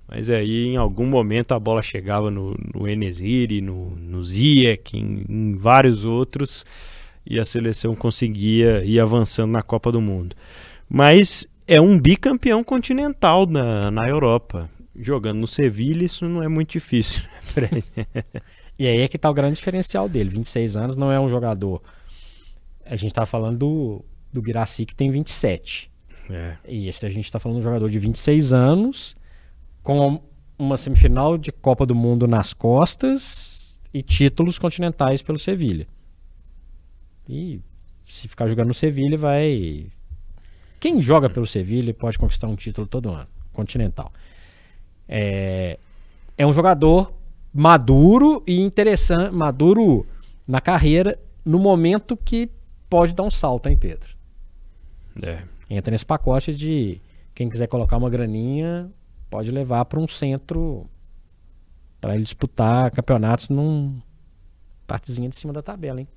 mas 0.07 0.29
aí 0.29 0.67
em 0.67 0.77
algum 0.77 1.07
momento 1.07 1.53
a 1.53 1.59
bola 1.59 1.81
chegava 1.81 2.29
no, 2.29 2.55
no 2.73 2.87
Enesiri, 2.87 3.61
no, 3.61 3.95
no 3.95 4.21
em, 4.23 5.25
em 5.27 5.55
vários 5.57 6.05
outros, 6.05 6.65
e 7.25 7.39
a 7.39 7.45
seleção 7.45 7.95
conseguia 7.95 8.83
ir 8.85 8.99
avançando 8.99 9.51
na 9.51 9.63
Copa 9.63 9.91
do 9.91 9.99
Mundo. 9.99 10.35
Mas 10.87 11.47
é 11.67 11.81
um 11.81 11.99
bicampeão 11.99 12.63
continental 12.63 13.47
na, 13.47 13.89
na 13.89 14.07
Europa. 14.07 14.69
Jogando 14.95 15.39
no 15.39 15.47
Sevilha, 15.47 16.05
isso 16.05 16.25
não 16.25 16.43
é 16.43 16.47
muito 16.47 16.71
difícil, 16.71 17.23
né? 17.55 17.83
E 18.77 18.87
aí 18.87 19.01
é 19.01 19.07
que 19.07 19.19
tá 19.19 19.29
o 19.29 19.33
grande 19.33 19.55
diferencial 19.55 20.09
dele. 20.09 20.31
26 20.31 20.77
anos 20.77 20.95
não 20.95 21.11
é 21.11 21.19
um 21.19 21.29
jogador. 21.29 21.81
A 22.85 22.95
gente 22.95 23.13
tá 23.13 23.25
falando 23.25 23.57
do, 23.57 24.05
do 24.31 24.41
Guiraci 24.41 24.85
que 24.85 24.95
tem 24.95 25.09
27. 25.11 25.91
É. 26.29 26.55
E 26.67 26.87
esse 26.87 27.05
a 27.05 27.09
gente 27.09 27.31
tá 27.31 27.39
falando 27.39 27.57
de 27.57 27.61
um 27.61 27.63
jogador 27.63 27.89
de 27.89 27.99
26 27.99 28.53
anos 28.53 29.15
com 29.81 30.21
uma 30.57 30.77
semifinal 30.77 31.37
de 31.37 31.51
Copa 31.51 31.85
do 31.85 31.93
Mundo 31.95 32.27
nas 32.27 32.53
costas 32.53 33.81
e 33.93 34.01
títulos 34.01 34.57
continentais 34.57 35.21
pelo 35.21 35.37
Sevilha. 35.37 35.87
E 37.27 37.61
se 38.05 38.27
ficar 38.27 38.47
jogando 38.47 38.67
no 38.67 38.73
Sevilha, 38.73 39.17
vai. 39.17 39.87
Quem 40.79 41.01
joga 41.01 41.29
pelo 41.29 41.47
Sevilha 41.47 41.93
pode 41.93 42.17
conquistar 42.17 42.47
um 42.47 42.55
título 42.55 42.87
todo 42.87 43.09
ano, 43.09 43.29
continental. 43.51 44.11
É, 45.07 45.77
é 46.37 46.45
um 46.45 46.53
jogador 46.53 47.13
maduro 47.53 48.43
e 48.47 48.59
interessante, 48.59 49.33
maduro 49.33 50.05
na 50.47 50.59
carreira, 50.59 51.19
no 51.45 51.59
momento 51.59 52.17
que 52.17 52.49
pode 52.93 53.15
dar 53.15 53.23
um 53.23 53.31
salto, 53.31 53.67
hein, 53.67 53.75
Pedro? 53.75 54.07
É. 55.19 55.39
Entra 55.67 55.89
nesse 55.89 56.05
pacote 56.05 56.53
de 56.53 57.01
quem 57.33 57.49
quiser 57.49 57.65
colocar 57.65 57.97
uma 57.97 58.07
graninha, 58.07 58.87
pode 59.31 59.49
levar 59.49 59.83
para 59.85 59.99
um 59.99 60.07
centro 60.07 60.85
para 61.99 62.13
ele 62.13 62.23
disputar 62.23 62.91
campeonatos 62.91 63.49
num 63.49 63.97
partezinha 64.85 65.27
de 65.27 65.35
cima 65.35 65.51
da 65.51 65.63
tabela, 65.63 66.01
hein? 66.01 66.07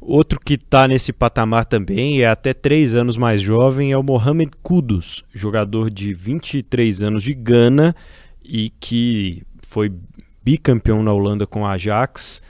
Outro 0.00 0.40
que 0.40 0.54
está 0.54 0.88
nesse 0.88 1.12
patamar 1.12 1.66
também 1.66 2.22
é 2.22 2.26
até 2.26 2.54
três 2.54 2.94
anos 2.94 3.18
mais 3.18 3.42
jovem, 3.42 3.92
é 3.92 3.98
o 3.98 4.02
Mohamed 4.02 4.52
Kudus, 4.62 5.22
jogador 5.34 5.90
de 5.90 6.14
23 6.14 7.02
anos 7.02 7.22
de 7.22 7.34
Gana 7.34 7.94
e 8.42 8.70
que 8.80 9.42
foi 9.58 9.92
bicampeão 10.42 11.02
na 11.02 11.12
Holanda 11.12 11.46
com 11.46 11.64
o 11.64 11.66
Ajax. 11.66 12.42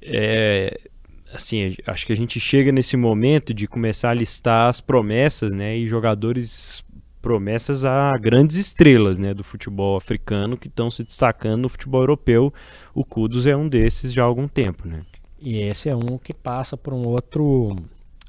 É, 0.00 0.91
assim, 1.32 1.74
acho 1.86 2.06
que 2.06 2.12
a 2.12 2.16
gente 2.16 2.38
chega 2.38 2.70
nesse 2.70 2.96
momento 2.96 3.52
de 3.54 3.66
começar 3.66 4.10
a 4.10 4.14
listar 4.14 4.68
as 4.68 4.80
promessas, 4.80 5.52
né, 5.52 5.76
e 5.76 5.86
jogadores 5.86 6.84
promessas 7.20 7.84
a 7.84 8.10
grandes 8.18 8.56
estrelas, 8.56 9.18
né, 9.18 9.32
do 9.32 9.44
futebol 9.44 9.96
africano 9.96 10.56
que 10.56 10.68
estão 10.68 10.90
se 10.90 11.04
destacando 11.04 11.62
no 11.62 11.68
futebol 11.68 12.02
europeu. 12.02 12.52
O 12.94 13.04
Kudus 13.04 13.46
é 13.46 13.56
um 13.56 13.68
desses 13.68 14.12
já 14.12 14.22
há 14.22 14.26
algum 14.26 14.48
tempo, 14.48 14.88
né? 14.88 15.04
E 15.40 15.58
esse 15.60 15.88
é 15.88 15.96
um 15.96 16.18
que 16.18 16.34
passa 16.34 16.76
por 16.76 16.92
um 16.92 17.06
outro 17.06 17.76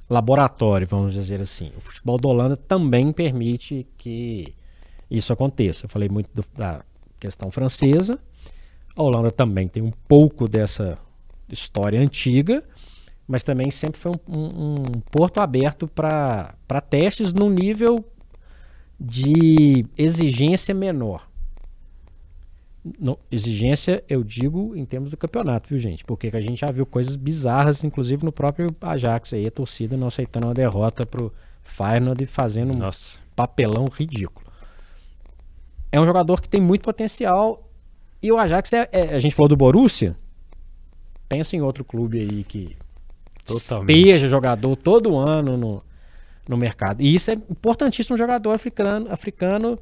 laboratório, 0.10 0.88
vamos 0.88 1.14
dizer 1.14 1.42
assim. 1.42 1.72
O 1.78 1.82
futebol 1.82 2.18
da 2.18 2.30
Holanda 2.30 2.58
também 2.58 3.12
permite 3.12 3.86
que 3.98 4.54
isso 5.10 5.34
aconteça. 5.34 5.86
Eu 5.86 5.90
falei 5.90 6.10
muito 6.10 6.30
do, 6.34 6.44
da 6.56 6.84
questão 7.20 7.52
francesa, 7.52 8.20
a 8.96 9.02
Holanda 9.02 9.32
também 9.32 9.68
tem 9.68 9.82
um 9.82 9.92
pouco 10.08 10.48
dessa 10.48 10.98
história 11.50 12.00
antiga, 12.00 12.64
mas 13.28 13.44
também 13.44 13.72
sempre 13.72 14.00
foi 14.00 14.12
um, 14.28 14.38
um, 14.38 14.74
um 14.74 15.02
porto 15.12 15.40
aberto 15.40 15.88
para 15.88 16.82
testes 16.90 17.34
num 17.34 17.50
nível 17.50 18.04
de 19.00 19.86
exigência 19.98 20.74
menor. 20.74 21.30
No, 23.00 23.18
exigência, 23.32 24.04
eu 24.10 24.24
digo, 24.24 24.76
em 24.76 24.84
termos 24.84 25.10
do 25.10 25.16
campeonato, 25.16 25.70
viu, 25.70 25.80
gente? 25.80 26.04
Porque 26.04 26.30
a 26.34 26.42
gente 26.42 26.60
já 26.60 26.70
viu 26.70 26.86
coisas 26.86 27.16
bizarras, 27.16 27.84
inclusive 27.84 28.26
no 28.26 28.32
próprio 28.32 28.76
Ajax 28.82 29.34
aí, 29.34 29.48
a 29.48 29.52
torcida 29.52 29.96
não 29.96 30.08
aceitando 30.08 30.48
uma 30.48 30.54
derrota 30.54 31.06
pro 31.06 31.32
Feyenoord 31.64 32.24
e 32.24 32.28
fazendo 32.28 32.76
Nossa. 32.76 33.20
um 33.20 33.22
papelão 33.36 33.86
ridículo. 33.86 34.46
É 35.92 36.00
um 36.00 36.06
jogador 36.06 36.42
que 36.42 36.50
tem 36.50 36.60
muito 36.60 36.84
potencial 36.84 37.70
e 38.24 38.32
o 38.32 38.38
Ajax, 38.38 38.72
é, 38.72 38.88
é, 38.94 39.16
a 39.16 39.20
gente 39.20 39.36
falou 39.36 39.50
do 39.50 39.58
Borussia, 39.58 40.16
pensa 41.28 41.58
em 41.58 41.62
outro 41.62 41.84
clube 41.84 42.20
aí 42.20 42.46
que 42.46 42.74
despeja 43.46 44.28
jogador 44.28 44.76
todo 44.76 45.18
ano 45.18 45.58
no, 45.58 45.84
no 46.48 46.58
mercado. 46.58 47.02
E 47.02 47.14
isso 47.14 47.32
é 47.32 47.34
importantíssimo 47.34 48.18
jogador 48.18 48.52
africano, 48.52 49.12
africano, 49.12 49.80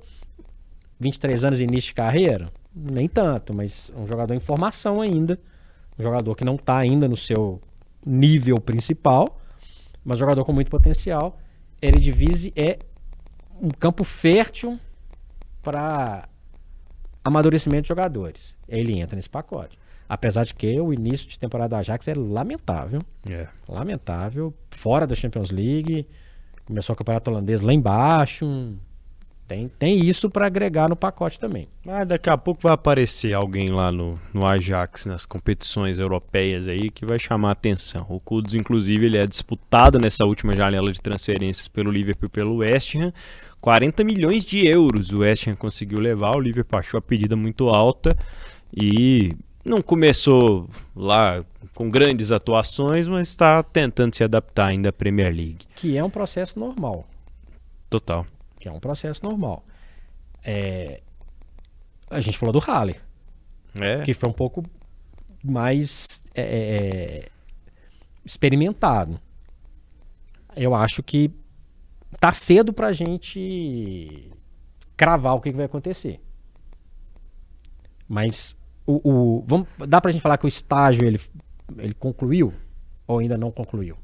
23 1.00 1.46
anos 1.46 1.62
início 1.62 1.90
de 1.90 1.94
carreira, 1.96 2.50
nem 2.76 3.08
tanto, 3.08 3.54
mas 3.54 3.92
um 3.96 4.06
jogador 4.08 4.34
em 4.34 4.40
formação 4.40 5.02
ainda, 5.02 5.40
um 5.98 6.04
jogador 6.04 6.36
que 6.36 6.44
não 6.44 6.56
está 6.56 6.78
ainda 6.78 7.08
no 7.08 7.18
seu 7.18 7.62
nível 8.06 8.60
principal, 8.60 9.40
mas 10.04 10.18
um 10.18 10.20
jogador 10.20 10.46
com 10.46 10.54
muito 10.54 10.72
potencial. 10.72 11.38
Eredivisie 11.82 12.54
é 12.56 12.80
um 13.62 13.70
campo 13.70 14.04
fértil 14.04 14.80
para 15.62 16.28
amadurecimento 17.24 17.84
de 17.84 17.90
jogadores. 17.90 18.58
Ele 18.68 19.00
entra 19.00 19.16
nesse 19.16 19.30
pacote. 19.30 19.78
Apesar 20.14 20.44
de 20.44 20.54
que 20.54 20.78
o 20.78 20.94
início 20.94 21.26
de 21.26 21.40
temporada 21.40 21.70
da 21.70 21.78
Ajax 21.78 22.06
é 22.10 22.14
lamentável. 22.14 23.02
É. 23.26 23.48
Lamentável. 23.70 24.54
Fora 24.70 25.08
da 25.08 25.16
Champions 25.16 25.52
League. 25.52 26.06
Começou 26.66 26.94
o 26.94 26.98
campeonato 26.98 27.32
holandês 27.32 27.62
lá 27.62 27.72
embaixo. 27.72 28.76
Tem, 29.48 29.70
tem 29.70 29.98
isso 29.98 30.30
para 30.30 30.48
agregar 30.48 30.90
no 30.90 30.98
pacote 30.98 31.40
também. 31.40 31.66
Mas 31.86 32.06
daqui 32.06 32.30
a 32.30 32.38
pouco 32.38 32.62
vai 32.62 32.74
aparecer 32.74 33.34
alguém 33.34 33.70
lá 33.70 33.90
no, 33.90 34.20
no 34.34 34.46
Ajax, 34.46 35.06
nas 35.06 35.26
competições 35.26 35.98
europeias 35.98 36.68
aí, 36.68 36.90
que 36.90 37.06
vai 37.06 37.18
chamar 37.18 37.48
a 37.48 37.54
atenção. 37.54 38.06
O 38.10 38.20
Kudus, 38.20 38.54
inclusive, 38.54 39.06
ele 39.06 39.18
é 39.18 39.26
disputado 39.26 39.98
nessa 39.98 40.26
última 40.26 40.54
janela 40.54 40.92
de 40.92 41.00
transferências 41.00 41.70
pelo 41.70 41.90
Liverpool 41.90 42.28
e 42.28 42.30
pelo 42.30 42.58
West 42.58 42.96
Ham 42.96 43.14
40 43.62 44.04
milhões 44.04 44.44
de 44.44 44.68
euros 44.68 45.12
o 45.12 45.20
West 45.20 45.48
Ham 45.48 45.56
conseguiu 45.56 46.00
levar, 46.00 46.36
o 46.36 46.40
Liverpool 46.40 46.80
achou 46.80 46.98
a 46.98 47.02
pedida 47.02 47.36
muito 47.36 47.70
alta 47.70 48.18
e 48.76 49.36
não 49.64 49.82
começou 49.82 50.70
lá 50.96 51.44
com 51.74 51.90
grandes 51.90 52.32
atuações, 52.32 53.08
mas 53.08 53.30
está 53.30 53.62
tentando 53.64 54.16
se 54.16 54.24
adaptar 54.24 54.68
ainda 54.68 54.90
à 54.90 54.94
Premier 54.94 55.34
League. 55.34 55.66
Que 55.76 55.98
é 55.98 56.04
um 56.04 56.10
processo 56.10 56.60
normal. 56.60 57.08
Total. 57.90 58.26
Que 58.60 58.68
é 58.68 58.72
um 58.72 58.80
processo 58.80 59.24
normal. 59.24 59.64
É... 60.44 61.02
A 62.10 62.20
gente 62.20 62.38
falou 62.38 62.52
do 62.54 62.60
Haller, 62.60 63.02
É. 63.76 64.00
que 64.02 64.14
foi 64.14 64.28
um 64.30 64.34
pouco 64.34 64.64
mais 65.44 66.22
é, 66.36 66.42
é, 66.42 67.30
experimentado. 68.26 69.20
Eu 70.56 70.76
acho 70.76 71.02
que 71.02 71.32
tá 72.20 72.32
cedo 72.34 72.74
pra 72.74 72.92
gente 72.92 74.30
cravar 74.98 75.36
o 75.36 75.40
que, 75.40 75.52
que 75.52 75.56
vai 75.58 75.66
acontecer. 75.66 76.20
Mas 78.08 78.58
o, 78.94 79.02
o 79.04 79.46
vamos, 79.48 79.68
dá 79.88 80.02
pra 80.02 80.12
gente 80.12 80.22
falar 80.22 80.38
que 80.38 80.46
o 80.46 80.48
estágio 80.48 81.06
ele, 81.06 81.20
ele 81.78 81.94
concluiu 81.94 82.54
ou 83.08 83.20
ainda 83.20 83.38
não 83.38 83.52
concluiu? 83.52 83.98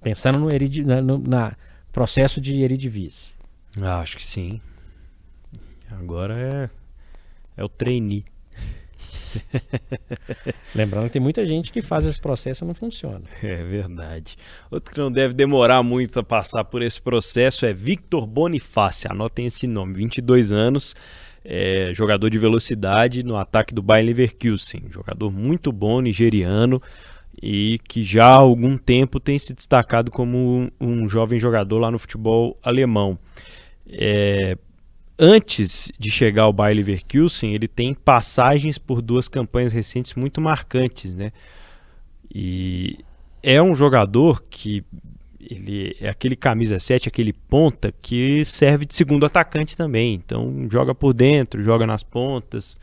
Pensando 0.00 0.38
no, 0.38 0.52
eridi, 0.52 0.84
na, 0.84 1.00
no 1.00 1.18
na 1.18 1.56
processo 1.92 2.40
de 2.40 2.62
Eredivisie. 2.62 3.34
Ah, 3.80 4.00
acho 4.00 4.16
que 4.16 4.24
sim. 4.24 4.60
Agora 5.90 6.38
é 6.38 6.70
é 7.58 7.64
o 7.64 7.68
trainee. 7.68 8.24
Lembrando 10.74 11.06
que 11.06 11.10
tem 11.10 11.20
muita 11.20 11.44
gente 11.44 11.72
que 11.72 11.82
faz 11.82 12.06
esse 12.06 12.20
processo 12.20 12.64
e 12.64 12.66
não 12.66 12.74
funciona. 12.74 13.24
É 13.42 13.64
verdade. 13.64 14.36
Outro 14.70 14.94
que 14.94 15.00
não 15.00 15.10
deve 15.10 15.34
demorar 15.34 15.82
muito 15.82 16.18
a 16.20 16.22
passar 16.22 16.64
por 16.64 16.82
esse 16.82 17.02
processo 17.02 17.66
é 17.66 17.72
Victor 17.72 18.28
Bonifácio. 18.28 19.10
Anotem 19.10 19.46
esse 19.46 19.66
nome, 19.66 19.94
22 19.94 20.52
anos, 20.52 20.94
é, 21.50 21.92
jogador 21.94 22.28
de 22.28 22.36
velocidade 22.36 23.22
no 23.22 23.34
ataque 23.38 23.74
do 23.74 23.82
Bayer 23.82 24.04
Leverkusen. 24.04 24.82
Jogador 24.90 25.30
muito 25.32 25.72
bom, 25.72 26.02
nigeriano, 26.02 26.80
e 27.42 27.78
que 27.88 28.04
já 28.04 28.26
há 28.26 28.34
algum 28.34 28.76
tempo 28.76 29.18
tem 29.18 29.38
se 29.38 29.54
destacado 29.54 30.10
como 30.10 30.36
um, 30.36 30.70
um 30.78 31.08
jovem 31.08 31.40
jogador 31.40 31.78
lá 31.78 31.90
no 31.90 31.98
futebol 31.98 32.58
alemão. 32.62 33.18
É, 33.88 34.58
antes 35.18 35.90
de 35.98 36.10
chegar 36.10 36.42
ao 36.42 36.52
Bayer 36.52 36.76
Leverkusen, 36.76 37.54
ele 37.54 37.66
tem 37.66 37.94
passagens 37.94 38.76
por 38.76 39.00
duas 39.00 39.26
campanhas 39.26 39.72
recentes 39.72 40.12
muito 40.12 40.42
marcantes, 40.42 41.14
né? 41.14 41.32
E 42.30 42.98
é 43.42 43.62
um 43.62 43.74
jogador 43.74 44.42
que 44.42 44.84
ele 45.48 45.96
é 46.00 46.08
aquele 46.08 46.36
camisa 46.36 46.78
7, 46.78 47.08
aquele 47.08 47.32
ponta 47.32 47.92
que 48.02 48.44
serve 48.44 48.84
de 48.84 48.94
segundo 48.94 49.24
atacante 49.24 49.76
também. 49.76 50.14
Então 50.14 50.68
joga 50.70 50.94
por 50.94 51.14
dentro, 51.14 51.62
joga 51.62 51.86
nas 51.86 52.02
pontas. 52.02 52.78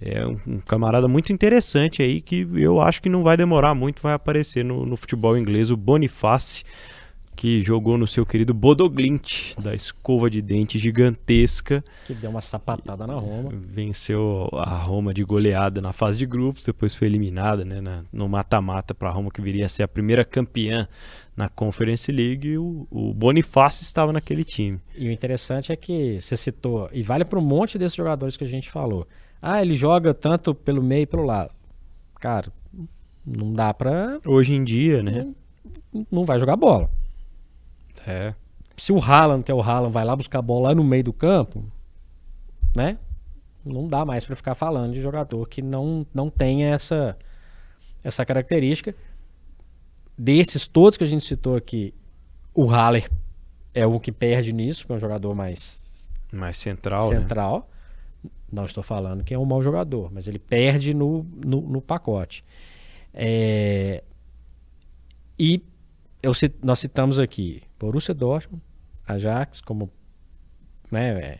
É 0.00 0.24
um, 0.26 0.38
um 0.46 0.60
camarada 0.60 1.08
muito 1.08 1.32
interessante 1.32 2.02
aí 2.02 2.20
que 2.20 2.46
eu 2.54 2.80
acho 2.80 3.02
que 3.02 3.08
não 3.08 3.22
vai 3.22 3.36
demorar 3.36 3.74
muito, 3.74 4.02
vai 4.02 4.12
aparecer 4.12 4.64
no, 4.64 4.86
no 4.86 4.96
futebol 4.96 5.36
inglês, 5.36 5.70
o 5.70 5.76
Boniface, 5.76 6.62
que 7.38 7.62
jogou 7.62 7.96
no 7.96 8.04
seu 8.04 8.26
querido 8.26 8.52
Bodoglint, 8.52 9.54
da 9.62 9.72
escova 9.72 10.28
de 10.28 10.42
dente 10.42 10.76
gigantesca. 10.76 11.84
Que 12.04 12.12
deu 12.12 12.30
uma 12.30 12.40
sapatada 12.40 13.06
na 13.06 13.14
Roma. 13.14 13.50
Venceu 13.52 14.48
a 14.54 14.76
Roma 14.76 15.14
de 15.14 15.22
goleada 15.22 15.80
na 15.80 15.92
fase 15.92 16.18
de 16.18 16.26
grupos, 16.26 16.64
depois 16.64 16.96
foi 16.96 17.06
eliminada 17.06 17.64
né, 17.64 17.80
na, 17.80 18.02
no 18.12 18.28
mata-mata 18.28 18.92
para 18.92 19.08
a 19.08 19.12
Roma, 19.12 19.30
que 19.30 19.40
viria 19.40 19.66
a 19.66 19.68
ser 19.68 19.84
a 19.84 19.88
primeira 19.88 20.24
campeã 20.24 20.88
na 21.36 21.48
Conference 21.48 22.10
League. 22.10 22.58
O, 22.58 22.88
o 22.90 23.14
Boniface 23.14 23.84
estava 23.84 24.12
naquele 24.12 24.42
time. 24.42 24.80
E 24.96 25.06
o 25.06 25.12
interessante 25.12 25.70
é 25.70 25.76
que 25.76 26.20
você 26.20 26.36
citou, 26.36 26.90
e 26.92 27.04
vale 27.04 27.24
para 27.24 27.38
um 27.38 27.44
monte 27.44 27.78
desses 27.78 27.96
jogadores 27.96 28.36
que 28.36 28.42
a 28.42 28.48
gente 28.48 28.68
falou. 28.68 29.06
Ah, 29.40 29.62
ele 29.62 29.76
joga 29.76 30.12
tanto 30.12 30.56
pelo 30.56 30.82
meio 30.82 31.02
e 31.02 31.06
pelo 31.06 31.22
lado. 31.22 31.52
Cara, 32.18 32.52
não 33.24 33.52
dá 33.52 33.72
pra. 33.72 34.18
Hoje 34.26 34.54
em 34.54 34.64
dia, 34.64 35.04
né? 35.04 35.28
Não 36.10 36.24
vai 36.24 36.40
jogar 36.40 36.56
bola. 36.56 36.97
É. 38.08 38.34
Se 38.76 38.90
o 38.92 38.98
Haaland, 38.98 39.42
que 39.42 39.50
é 39.50 39.54
o 39.54 39.60
Haaland, 39.60 39.92
vai 39.92 40.04
lá 40.04 40.16
buscar 40.16 40.38
a 40.38 40.42
bola 40.42 40.68
lá 40.68 40.74
no 40.74 40.82
meio 40.82 41.04
do 41.04 41.12
campo, 41.12 41.62
né? 42.74 42.96
Não 43.64 43.86
dá 43.86 44.04
mais 44.04 44.24
pra 44.24 44.34
ficar 44.34 44.54
falando 44.54 44.94
de 44.94 45.02
jogador 45.02 45.46
que 45.46 45.60
não, 45.60 46.06
não 46.14 46.30
tem 46.30 46.64
essa, 46.64 47.18
essa 48.02 48.24
característica. 48.24 48.94
Desses 50.16 50.66
todos 50.66 50.96
que 50.96 51.04
a 51.04 51.06
gente 51.06 51.24
citou 51.24 51.54
aqui, 51.54 51.92
o 52.54 52.64
Haller 52.64 53.10
é 53.74 53.84
o 53.86 54.00
que 54.00 54.10
perde 54.10 54.52
nisso, 54.52 54.80
porque 54.80 54.94
é 54.94 54.96
um 54.96 55.00
jogador 55.00 55.34
mais 55.34 56.10
Mais 56.32 56.56
central, 56.56 57.10
né? 57.10 57.20
central. 57.20 57.68
Não 58.50 58.64
estou 58.64 58.82
falando 58.82 59.22
que 59.22 59.34
é 59.34 59.38
um 59.38 59.44
mau 59.44 59.60
jogador, 59.60 60.10
mas 60.10 60.26
ele 60.26 60.38
perde 60.38 60.94
no, 60.94 61.26
no, 61.44 61.60
no 61.60 61.82
pacote. 61.82 62.42
É, 63.12 64.02
E 65.38 65.62
eu 66.22 66.32
nós 66.62 66.78
citamos 66.78 67.18
aqui 67.18 67.62
Borussia 67.78 68.14
Dortmund, 68.14 68.62
Ajax 69.06 69.60
como 69.60 69.90
né, 70.90 71.18
é, 71.18 71.38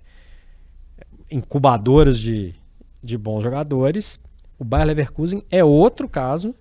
incubadoras 1.30 2.18
de, 2.18 2.54
de 3.02 3.18
bons 3.18 3.42
jogadores. 3.42 4.20
O 4.58 4.64
Bayer 4.64 4.86
Leverkusen 4.86 5.42
é 5.50 5.64
outro 5.64 6.08
caso, 6.08 6.54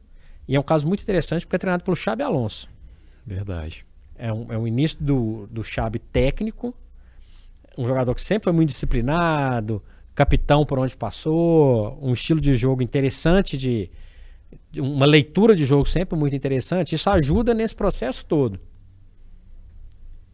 e 0.48 0.56
é 0.56 0.60
um 0.60 0.64
caso 0.64 0.88
muito 0.88 1.02
interessante 1.02 1.46
porque 1.46 1.56
é 1.56 1.60
treinado 1.60 1.84
pelo 1.84 1.96
Xabi 1.96 2.24
Alonso. 2.24 2.70
Verdade. 3.26 3.84
É 4.16 4.32
um, 4.32 4.52
é 4.52 4.58
um 4.58 4.68
início 4.68 4.98
do, 5.02 5.48
do 5.48 5.64
Xabi 5.64 6.00
técnico, 6.00 6.74
um 7.78 7.86
jogador 7.86 8.16
que 8.16 8.22
sempre 8.22 8.46
foi 8.46 8.54
muito 8.54 8.70
disciplinado, 8.70 9.84
capitão 10.16 10.66
por 10.66 10.80
onde 10.80 10.98
passou, 10.98 12.00
um 12.02 12.14
estilo 12.14 12.42
de 12.42 12.56
jogo 12.56 12.82
interessante, 12.82 13.58
de, 13.58 13.92
de 14.72 14.82
uma 14.82 15.06
leitura 15.06 15.56
de 15.56 15.64
jogo 15.66 15.86
sempre 15.86 16.18
muito 16.18 16.36
interessante. 16.36 16.96
Isso 16.96 17.10
ajuda 17.10 17.54
nesse 17.54 17.76
processo 17.76 18.26
todo. 18.26 18.60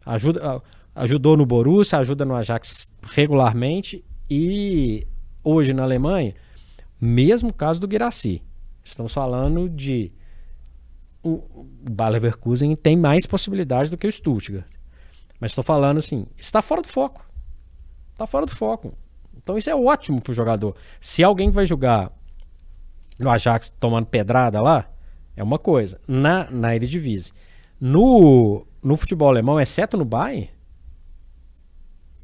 Ajuda, 0.04 0.62
ajudou 0.94 1.36
no 1.36 1.46
Borussia, 1.46 1.98
ajuda 1.98 2.24
no 2.24 2.34
Ajax 2.34 2.92
regularmente 3.02 4.04
e 4.28 5.06
hoje 5.42 5.72
na 5.72 5.82
Alemanha, 5.82 6.34
mesmo 7.00 7.52
caso 7.52 7.80
do 7.80 7.88
Guirassy. 7.88 8.42
Estamos 8.82 9.12
falando 9.12 9.68
de 9.68 10.12
o 11.22 11.64
o 11.84 11.90
Bayer 11.90 12.12
Leverkusen 12.12 12.74
tem 12.76 12.96
mais 12.96 13.26
possibilidades 13.26 13.90
do 13.90 13.96
que 13.96 14.06
o 14.06 14.12
Stuttgart. 14.12 14.66
Mas 15.40 15.50
estou 15.50 15.64
falando 15.64 15.98
assim, 15.98 16.26
está 16.36 16.62
fora 16.62 16.80
do 16.80 16.88
foco. 16.88 17.24
Está 18.12 18.26
fora 18.26 18.46
do 18.46 18.52
foco. 18.52 18.96
Então 19.36 19.58
isso 19.58 19.68
é 19.68 19.74
ótimo 19.74 20.20
para 20.20 20.30
o 20.30 20.34
jogador. 20.34 20.74
Se 21.00 21.22
alguém 21.22 21.50
vai 21.50 21.66
jogar 21.66 22.10
no 23.18 23.30
Ajax 23.30 23.70
tomando 23.70 24.06
pedrada 24.06 24.60
lá, 24.62 24.88
é 25.36 25.42
uma 25.42 25.58
coisa. 25.58 26.00
Na, 26.06 26.50
na 26.50 26.74
Eredivisie. 26.74 27.32
No, 27.80 28.66
no 28.84 28.96
futebol 28.96 29.28
alemão, 29.28 29.58
exceto 29.58 29.96
no 29.96 30.04
Bayern, 30.04 30.50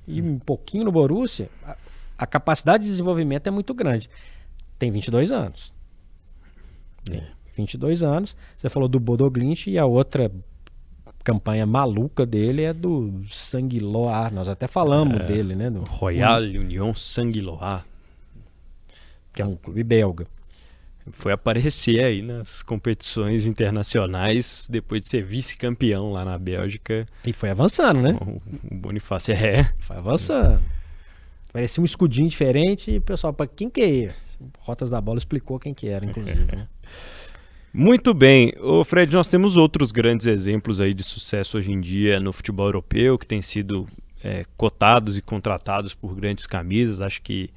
e 0.07 0.21
um 0.21 0.39
pouquinho 0.39 0.85
no 0.85 0.93
Borussia, 0.93 1.49
a, 1.65 1.77
a 2.19 2.27
capacidade 2.27 2.85
de 2.85 2.91
desenvolvimento 2.91 3.47
é 3.47 3.51
muito 3.51 3.73
grande. 3.73 4.11
Tem 4.79 4.91
22 4.91 5.33
anos. 5.33 5.73
Tem 7.05 7.23
22 7.57 8.03
anos. 8.03 8.37
Você 8.57 8.69
falou 8.69 8.89
do 8.89 9.01
Bodoglint 9.01 9.67
e 9.67 9.79
a 9.79 9.87
outra 9.87 10.31
campanha 11.23 11.67
maluca 11.67 12.27
dele 12.27 12.63
é 12.63 12.73
do 12.73 13.23
Sanguiló. 13.29 14.09
Ah, 14.09 14.31
nós 14.31 14.49
até 14.49 14.67
falamos 14.67 15.19
dele, 15.27 15.55
né? 15.55 15.71
Royal 15.89 16.43
Union 16.43 16.95
Sanguiloa 16.95 17.83
que 19.33 19.43
é 19.43 19.47
um 19.47 19.57
clube 19.57 19.83
belga. 19.83 20.27
Foi 21.13 21.33
aparecer 21.33 22.03
aí 22.03 22.23
nas 22.23 22.63
competições 22.63 23.47
internacionais 23.47 24.67
depois 24.71 25.03
de 25.03 25.09
ser 25.09 25.25
vice-campeão 25.25 26.13
lá 26.13 26.25
na 26.25 26.39
Bélgica. 26.39 27.07
E 27.25 27.33
foi 27.33 27.51
avançando, 27.51 28.01
né? 28.01 28.19
O 28.21 28.75
Bonifácio 28.75 29.35
é. 29.35 29.73
Foi 29.79 29.97
avançando. 29.97 30.61
Parecia 31.53 31.83
um 31.83 31.85
escudinho 31.85 32.29
diferente 32.29 32.93
e 32.93 32.99
o 32.99 33.03
pessoal, 33.03 33.33
para 33.33 33.47
quem 33.47 33.69
que 33.69 33.81
é 33.81 33.89
esse? 33.89 34.39
Rotas 34.61 34.91
da 34.91 35.01
Bola 35.01 35.19
explicou 35.19 35.59
quem 35.59 35.75
que 35.75 35.89
era, 35.89 36.05
inclusive. 36.05 36.45
né? 36.57 36.69
Muito 37.73 38.13
bem. 38.13 38.53
Ô 38.61 38.85
Fred, 38.85 39.13
nós 39.13 39.29
temos 39.29 39.57
outros 39.57 39.93
grandes 39.93 40.27
exemplos 40.27 40.81
aí 40.81 40.93
de 40.93 41.05
sucesso 41.05 41.57
hoje 41.57 41.71
em 41.71 41.81
dia 41.81 42.19
no 42.19 42.33
futebol 42.33 42.67
europeu 42.67 43.17
que 43.17 43.27
têm 43.27 43.41
sido 43.41 43.87
é, 44.25 44.45
cotados 44.57 45.17
e 45.17 45.23
contratados 45.23 45.95
por 45.95 46.15
grandes 46.15 46.47
camisas. 46.47 47.01
Acho 47.01 47.23
que 47.23 47.51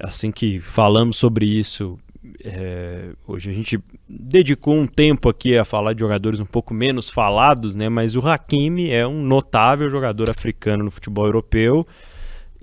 assim 0.00 0.30
que 0.30 0.60
falamos 0.60 1.16
sobre 1.16 1.44
isso, 1.44 1.98
é, 2.42 3.10
hoje 3.26 3.50
a 3.50 3.52
gente 3.52 3.78
dedicou 4.08 4.74
um 4.74 4.86
tempo 4.86 5.28
aqui 5.28 5.56
a 5.56 5.64
falar 5.64 5.92
de 5.92 6.00
jogadores 6.00 6.40
um 6.40 6.46
pouco 6.46 6.72
menos 6.74 7.10
falados, 7.10 7.76
né? 7.76 7.88
Mas 7.88 8.16
o 8.16 8.26
Hakimi 8.26 8.90
é 8.90 9.06
um 9.06 9.22
notável 9.22 9.88
jogador 9.90 10.30
africano 10.30 10.84
no 10.84 10.90
futebol 10.90 11.26
europeu 11.26 11.86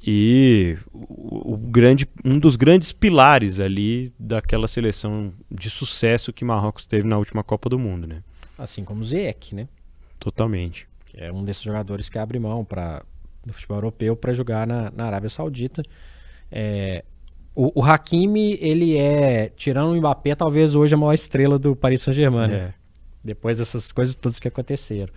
e 0.05 0.77
o, 0.91 1.53
o 1.53 1.57
grande, 1.57 2.07
um 2.25 2.37
dos 2.37 2.55
grandes 2.55 2.91
pilares 2.91 3.59
ali 3.59 4.13
daquela 4.19 4.67
seleção 4.67 5.33
de 5.49 5.69
sucesso 5.69 6.33
que 6.33 6.43
Marrocos 6.43 6.85
teve 6.85 7.07
na 7.07 7.17
última 7.17 7.43
Copa 7.43 7.69
do 7.69 7.79
Mundo, 7.79 8.05
né? 8.05 8.21
Assim 8.57 8.83
como 8.83 9.01
o 9.01 9.05
Ziyech, 9.05 9.55
né? 9.55 9.67
Totalmente. 10.19 10.87
Que 11.05 11.21
é 11.21 11.31
um 11.31 11.43
desses 11.43 11.63
jogadores 11.63 12.09
que 12.09 12.19
abre 12.19 12.37
mão 12.37 12.65
para 12.65 13.03
do 13.45 13.53
futebol 13.53 13.77
europeu 13.77 14.15
para 14.15 14.33
jogar 14.33 14.65
na, 14.65 14.91
na, 14.91 15.05
Arábia 15.05 15.29
Saudita. 15.29 15.83
É, 16.51 17.03
o, 17.55 17.81
o 17.81 17.83
Hakimi, 17.83 18.57
ele 18.59 18.97
é, 18.97 19.49
tirando 19.55 19.91
o 19.91 19.95
Mbappé, 19.95 20.35
talvez 20.35 20.75
hoje 20.75 20.95
a 20.95 20.97
maior 20.97 21.13
estrela 21.13 21.59
do 21.59 21.75
Paris 21.75 22.01
Saint-Germain, 22.01 22.47
né? 22.47 22.55
é. 22.55 22.73
Depois 23.23 23.57
dessas 23.57 23.91
coisas 23.91 24.15
todas 24.15 24.39
que 24.39 24.47
aconteceram. 24.47 25.13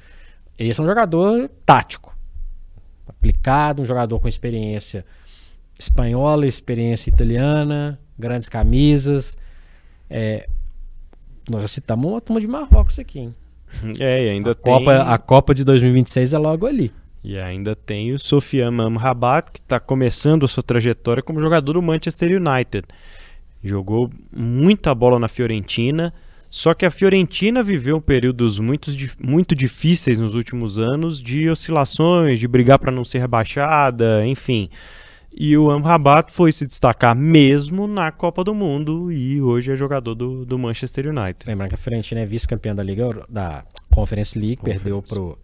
Esse 0.58 0.80
é 0.80 0.82
um 0.82 0.86
jogador 0.86 1.48
tático, 1.64 2.16
aplicado, 3.06 3.82
um 3.82 3.86
jogador 3.86 4.20
com 4.20 4.28
experiência 4.28 5.04
espanhola, 5.78 6.46
experiência 6.46 7.10
italiana, 7.10 7.98
grandes 8.18 8.48
camisas. 8.48 9.36
É, 10.08 10.48
nós 11.48 11.62
já 11.62 11.68
citamos 11.68 12.10
uma 12.10 12.20
turma 12.20 12.40
de 12.40 12.46
Marrocos 12.46 12.98
aqui, 12.98 13.20
hein? 13.20 13.34
É, 13.98 14.30
ainda 14.30 14.52
a 14.52 14.54
tem... 14.54 14.72
Copa, 14.72 15.02
a 15.02 15.18
Copa 15.18 15.54
de 15.54 15.64
2026 15.64 16.32
é 16.32 16.38
logo 16.38 16.66
ali. 16.66 16.92
E 17.26 17.40
ainda 17.40 17.74
tem 17.74 18.12
o 18.12 18.20
Sofiane 18.20 18.82
Amrabat, 18.82 19.50
que 19.50 19.58
está 19.58 19.80
começando 19.80 20.44
a 20.44 20.48
sua 20.48 20.62
trajetória 20.62 21.20
como 21.20 21.42
jogador 21.42 21.72
do 21.72 21.82
Manchester 21.82 22.40
United. 22.40 22.86
Jogou 23.64 24.08
muita 24.32 24.94
bola 24.94 25.18
na 25.18 25.26
Fiorentina, 25.26 26.14
só 26.48 26.72
que 26.72 26.86
a 26.86 26.90
Fiorentina 26.90 27.64
viveu 27.64 28.00
períodos 28.00 28.60
muito, 28.60 28.92
muito 29.18 29.56
difíceis 29.56 30.20
nos 30.20 30.36
últimos 30.36 30.78
anos 30.78 31.20
de 31.20 31.50
oscilações, 31.50 32.38
de 32.38 32.46
brigar 32.46 32.78
para 32.78 32.92
não 32.92 33.04
ser 33.04 33.18
rebaixada, 33.18 34.24
enfim. 34.24 34.70
E 35.36 35.56
o 35.56 35.68
Amrabat 35.68 36.30
foi 36.30 36.52
se 36.52 36.64
destacar 36.64 37.16
mesmo 37.16 37.88
na 37.88 38.12
Copa 38.12 38.44
do 38.44 38.54
Mundo 38.54 39.10
e 39.10 39.42
hoje 39.42 39.72
é 39.72 39.76
jogador 39.76 40.14
do, 40.14 40.46
do 40.46 40.56
Manchester 40.56 41.08
United. 41.08 41.40
Lembrando 41.44 41.70
que 41.70 41.74
a 41.74 41.78
Fiorentina 41.78 42.20
é 42.20 42.24
vice-campeã 42.24 42.72
da 42.72 42.84
Liga 42.84 43.26
da 43.28 43.64
Conference 43.90 44.38
League, 44.38 44.58
Conference. 44.58 44.84
perdeu 44.84 45.02
pro 45.02 45.36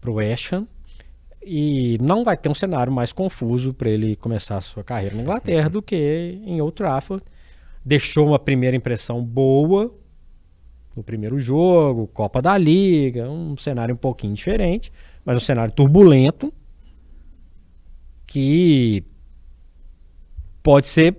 pro 0.00 0.14
West 0.14 0.52
Ham 0.52 0.66
e 1.46 1.98
não 2.00 2.24
vai 2.24 2.36
ter 2.36 2.48
um 2.48 2.54
cenário 2.54 2.92
mais 2.92 3.12
confuso 3.12 3.72
para 3.74 3.88
ele 3.88 4.16
começar 4.16 4.56
a 4.56 4.60
sua 4.60 4.82
carreira 4.82 5.14
na 5.16 5.22
Inglaterra 5.22 5.68
do 5.68 5.82
que 5.82 6.40
em 6.44 6.60
Old 6.60 6.74
Trafford. 6.74 7.22
Deixou 7.84 8.26
uma 8.28 8.38
primeira 8.38 8.76
impressão 8.76 9.22
boa 9.22 9.94
no 10.96 11.02
primeiro 11.02 11.38
jogo, 11.38 12.06
Copa 12.06 12.40
da 12.40 12.56
Liga, 12.56 13.28
um 13.28 13.56
cenário 13.56 13.94
um 13.94 13.98
pouquinho 13.98 14.32
diferente, 14.32 14.92
mas 15.24 15.36
um 15.36 15.40
cenário 15.40 15.72
turbulento 15.72 16.52
que 18.26 19.04
pode 20.62 20.86
ser 20.86 21.16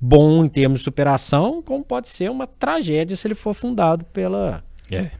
bom 0.00 0.44
em 0.44 0.48
termos 0.48 0.80
de 0.80 0.84
superação, 0.84 1.62
como 1.62 1.84
pode 1.84 2.08
ser 2.08 2.30
uma 2.30 2.46
tragédia 2.46 3.16
se 3.16 3.26
ele 3.26 3.34
for 3.34 3.52
fundado 3.52 4.04
pela, 4.06 4.64
é. 4.90 5.10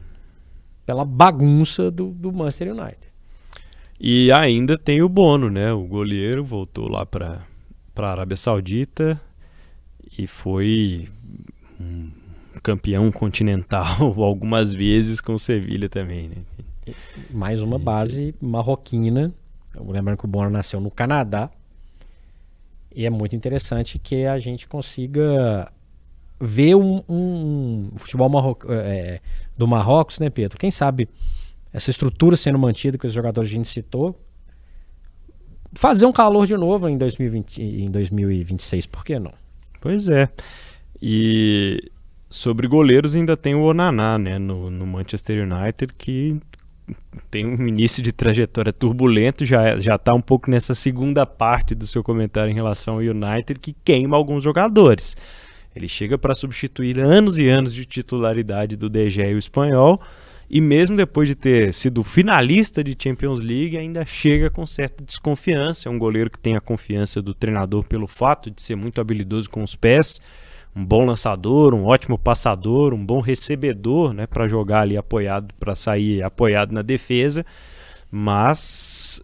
pela 0.85 1.05
bagunça 1.05 1.91
do, 1.91 2.07
do 2.07 2.31
Manchester 2.31 2.73
United. 2.73 3.10
E 4.03 4.31
ainda 4.31 4.79
tem 4.79 5.03
o 5.03 5.07
Bono, 5.07 5.47
né? 5.47 5.71
O 5.71 5.83
goleiro 5.83 6.43
voltou 6.43 6.87
lá 6.87 7.05
para 7.05 7.45
a 7.95 8.07
Arábia 8.07 8.35
Saudita 8.35 9.21
e 10.17 10.25
foi 10.25 11.07
um 11.79 12.09
campeão 12.63 13.11
continental 13.11 14.01
algumas 14.23 14.73
vezes 14.73 15.21
com 15.21 15.35
o 15.35 15.39
Sevilha 15.39 15.87
também, 15.87 16.29
né? 16.29 16.93
Mais 17.29 17.61
uma 17.61 17.77
base 17.77 18.33
marroquina. 18.41 19.31
Lembrando 19.75 20.17
que 20.17 20.25
o 20.25 20.27
Bono 20.27 20.49
nasceu 20.49 20.81
no 20.81 20.89
Canadá, 20.89 21.51
e 22.95 23.05
é 23.05 23.09
muito 23.11 23.35
interessante 23.35 23.99
que 23.99 24.25
a 24.25 24.39
gente 24.39 24.67
consiga 24.67 25.71
ver 26.39 26.73
um, 26.75 27.03
um 27.07 27.91
futebol 27.97 28.57
é, 28.67 29.21
do 29.55 29.67
Marrocos, 29.67 30.19
né, 30.19 30.31
Pedro? 30.31 30.57
Quem 30.57 30.71
sabe 30.71 31.07
essa 31.73 31.89
estrutura 31.89 32.35
sendo 32.35 32.59
mantida 32.59 32.97
que 32.97 33.05
os 33.05 33.13
jogadores 33.13 33.49
a 33.49 33.53
gente 33.53 33.67
citou, 33.67 34.19
fazer 35.73 36.05
um 36.05 36.11
calor 36.11 36.45
de 36.45 36.55
novo 36.55 36.89
em, 36.89 36.97
2020, 36.97 37.61
em 37.61 37.89
2026, 37.89 38.85
por 38.87 39.05
que 39.05 39.17
não? 39.17 39.31
Pois 39.79 40.07
é. 40.07 40.29
E 41.01 41.91
sobre 42.29 42.67
goleiros 42.67 43.15
ainda 43.15 43.35
tem 43.35 43.55
o 43.55 43.63
Onaná, 43.63 44.17
né, 44.17 44.37
no, 44.37 44.69
no 44.69 44.85
Manchester 44.85 45.43
United, 45.43 45.93
que 45.97 46.37
tem 47.29 47.45
um 47.45 47.67
início 47.67 48.03
de 48.03 48.11
trajetória 48.11 48.73
turbulento, 48.73 49.45
já 49.45 49.79
já 49.79 49.95
está 49.95 50.13
um 50.13 50.21
pouco 50.21 50.51
nessa 50.51 50.73
segunda 50.73 51.25
parte 51.25 51.73
do 51.73 51.87
seu 51.87 52.03
comentário 52.03 52.51
em 52.51 52.55
relação 52.55 52.95
ao 52.95 52.99
United 52.99 53.59
que 53.59 53.73
queima 53.83 54.17
alguns 54.17 54.43
jogadores. 54.43 55.15
Ele 55.75 55.87
chega 55.87 56.17
para 56.17 56.35
substituir 56.35 56.99
anos 56.99 57.37
e 57.37 57.47
anos 57.47 57.73
de 57.73 57.85
titularidade 57.85 58.75
do 58.75 58.91
Gea 59.09 59.31
e 59.31 59.35
o 59.35 59.39
espanhol, 59.39 60.01
e 60.53 60.59
mesmo 60.59 60.97
depois 60.97 61.29
de 61.29 61.35
ter 61.35 61.73
sido 61.73 62.03
finalista 62.03 62.83
de 62.83 62.93
Champions 63.01 63.39
League, 63.39 63.77
ainda 63.77 64.05
chega 64.05 64.49
com 64.49 64.65
certa 64.65 65.01
desconfiança. 65.01 65.87
É 65.87 65.91
um 65.91 65.97
goleiro 65.97 66.29
que 66.29 66.37
tem 66.37 66.57
a 66.57 66.61
confiança 66.61 67.21
do 67.21 67.33
treinador 67.33 67.87
pelo 67.87 68.05
fato 68.05 68.51
de 68.51 68.61
ser 68.61 68.75
muito 68.75 68.99
habilidoso 68.99 69.49
com 69.49 69.63
os 69.63 69.77
pés 69.77 70.19
um 70.75 70.85
bom 70.85 71.05
lançador, 71.05 71.73
um 71.73 71.85
ótimo 71.85 72.17
passador, 72.17 72.93
um 72.93 73.05
bom 73.05 73.19
recebedor, 73.19 74.13
né, 74.13 74.25
para 74.25 74.47
jogar 74.47 74.81
ali 74.81 74.97
apoiado, 74.97 75.53
para 75.59 75.75
sair 75.75 76.23
apoiado 76.23 76.71
na 76.71 76.81
defesa, 76.81 77.45
mas 78.09 79.21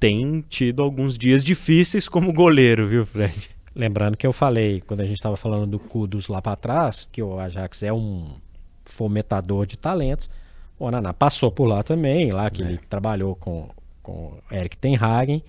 tem 0.00 0.44
tido 0.48 0.82
alguns 0.82 1.18
dias 1.18 1.44
difíceis 1.44 2.08
como 2.08 2.32
goleiro, 2.32 2.88
viu, 2.88 3.04
Fred? 3.04 3.50
Lembrando 3.74 4.16
que 4.16 4.26
eu 4.26 4.32
falei, 4.32 4.80
quando 4.86 5.02
a 5.02 5.04
gente 5.04 5.16
estava 5.16 5.36
falando 5.36 5.66
do 5.66 5.78
Kudos 5.78 6.28
lá 6.28 6.40
para 6.40 6.56
trás, 6.56 7.06
que 7.12 7.22
o 7.22 7.38
Ajax 7.38 7.82
é 7.82 7.92
um 7.92 8.26
fomentador 8.86 9.66
de 9.66 9.76
talentos. 9.76 10.30
O 10.78 10.90
Naná 10.90 11.12
passou 11.12 11.50
por 11.50 11.66
lá 11.66 11.82
também, 11.82 12.32
lá 12.32 12.50
que 12.50 12.62
é. 12.62 12.66
ele 12.66 12.78
trabalhou 12.88 13.34
com, 13.34 13.68
com 14.02 14.34
Eric 14.50 14.76
Ten 14.76 14.96
Hagen, 14.96 15.42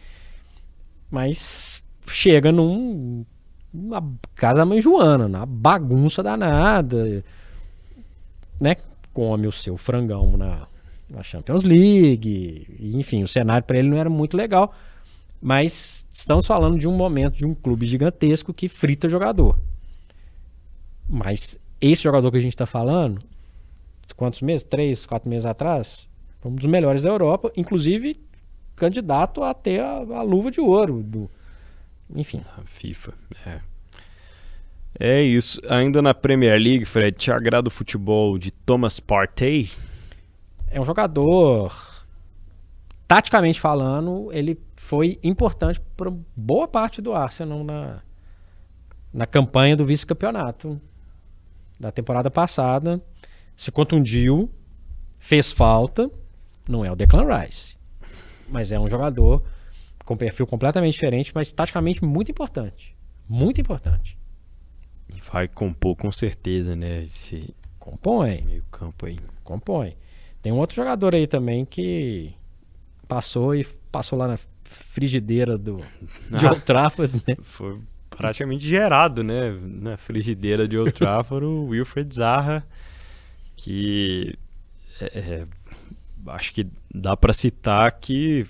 mas 1.11 1.83
chega 2.07 2.51
num 2.51 3.25
na 3.73 4.01
casa 4.33 4.57
da 4.57 4.65
mãe 4.65 4.81
Joana, 4.81 5.27
na 5.27 5.45
bagunça 5.45 6.23
danada, 6.23 7.23
né? 8.59 8.77
Come 9.13 9.47
o 9.47 9.51
seu 9.51 9.77
frangão 9.77 10.37
na, 10.37 10.67
na 11.09 11.21
Champions 11.21 11.63
League, 11.63 12.67
enfim, 12.79 13.23
o 13.23 13.27
cenário 13.27 13.65
para 13.65 13.77
ele 13.77 13.89
não 13.89 13.97
era 13.97 14.09
muito 14.09 14.37
legal, 14.37 14.73
mas 15.41 16.05
estamos 16.11 16.47
falando 16.47 16.79
de 16.79 16.87
um 16.87 16.93
momento 16.93 17.35
de 17.35 17.45
um 17.45 17.53
clube 17.53 17.85
gigantesco 17.85 18.53
que 18.53 18.67
frita 18.67 19.09
jogador. 19.09 19.59
Mas 21.07 21.59
esse 21.79 22.03
jogador 22.03 22.31
que 22.31 22.37
a 22.37 22.41
gente 22.41 22.53
está 22.53 22.65
falando, 22.65 23.19
quantos 24.15 24.41
meses? 24.41 24.63
Três, 24.63 25.05
quatro 25.05 25.29
meses 25.29 25.45
atrás, 25.45 26.07
um 26.43 26.55
dos 26.55 26.65
melhores 26.65 27.01
da 27.01 27.09
Europa, 27.09 27.51
inclusive 27.55 28.15
candidato 28.75 29.43
a 29.43 29.53
ter 29.53 29.79
a, 29.79 29.97
a 29.97 30.21
luva 30.21 30.51
de 30.51 30.61
ouro 30.61 31.03
do, 31.03 31.29
enfim. 32.15 32.43
A 32.57 32.61
FIFA, 32.63 33.13
é. 33.45 33.61
É 34.99 35.21
isso. 35.21 35.61
Ainda 35.69 36.01
na 36.01 36.13
Premier 36.13 36.59
League, 36.59 36.85
Fred, 36.85 37.17
te 37.17 37.31
agrada 37.31 37.67
o 37.67 37.71
futebol 37.71 38.37
de 38.37 38.51
Thomas 38.51 38.99
Partey? 38.99 39.69
É 40.69 40.81
um 40.81 40.85
jogador, 40.85 42.05
taticamente 43.07 43.59
falando, 43.59 44.29
ele 44.33 44.59
foi 44.75 45.19
importante 45.23 45.79
para 45.95 46.11
boa 46.35 46.67
parte 46.67 47.01
do 47.01 47.13
Arsenal 47.13 47.63
na, 47.63 48.01
na 49.13 49.25
campanha 49.25 49.75
do 49.75 49.85
vice-campeonato 49.85 50.81
da 51.79 51.91
temporada 51.91 52.31
passada. 52.31 53.01
Se 53.57 53.71
contundiu, 53.71 54.49
fez 55.19 55.51
falta, 55.51 56.09
não 56.69 56.85
é 56.85 56.91
o 56.91 56.95
Declan 56.95 57.25
Rice, 57.25 57.75
mas 58.47 58.71
é 58.71 58.79
um 58.79 58.87
jogador 58.87 59.43
com 60.05 60.15
perfil 60.15 60.47
completamente 60.47 60.93
diferente, 60.93 61.33
mas 61.35 61.51
taticamente 61.51 62.05
muito 62.05 62.31
importante. 62.31 62.95
Muito 63.27 63.59
importante. 63.59 64.17
E 65.13 65.19
vai 65.19 65.49
compor 65.49 65.97
com 65.97 66.11
certeza, 66.11 66.75
né? 66.75 67.03
Esse, 67.03 67.53
Compõe. 67.87 68.35
Esse 68.35 68.43
meio 68.43 68.63
campo 68.69 69.05
aí. 69.05 69.17
Compõe. 69.43 69.95
Tem 70.41 70.51
um 70.51 70.57
outro 70.57 70.75
jogador 70.75 71.15
aí 71.15 71.25
também 71.25 71.63
que 71.63 72.33
passou 73.07 73.55
e 73.55 73.65
passou 73.89 74.19
lá 74.19 74.27
na 74.27 74.37
frigideira 74.63 75.57
do 75.57 75.77
de 76.29 76.45
Old 76.47 76.61
Trafford, 76.61 77.23
né? 77.25 77.37
Foi 77.41 77.79
praticamente 78.09 78.67
gerado, 78.67 79.23
né? 79.23 79.51
Na 79.61 79.95
frigideira 79.95 80.67
de 80.67 80.77
Old 80.77 80.91
Trafford, 80.91 81.45
o 81.45 81.67
Wilfred 81.67 82.13
Zaha, 82.13 82.65
que 83.57 84.37
é, 85.01 85.19
é 85.19 85.47
acho 86.27 86.53
que 86.53 86.67
dá 86.93 87.15
para 87.17 87.33
citar 87.33 87.91
que 87.99 88.45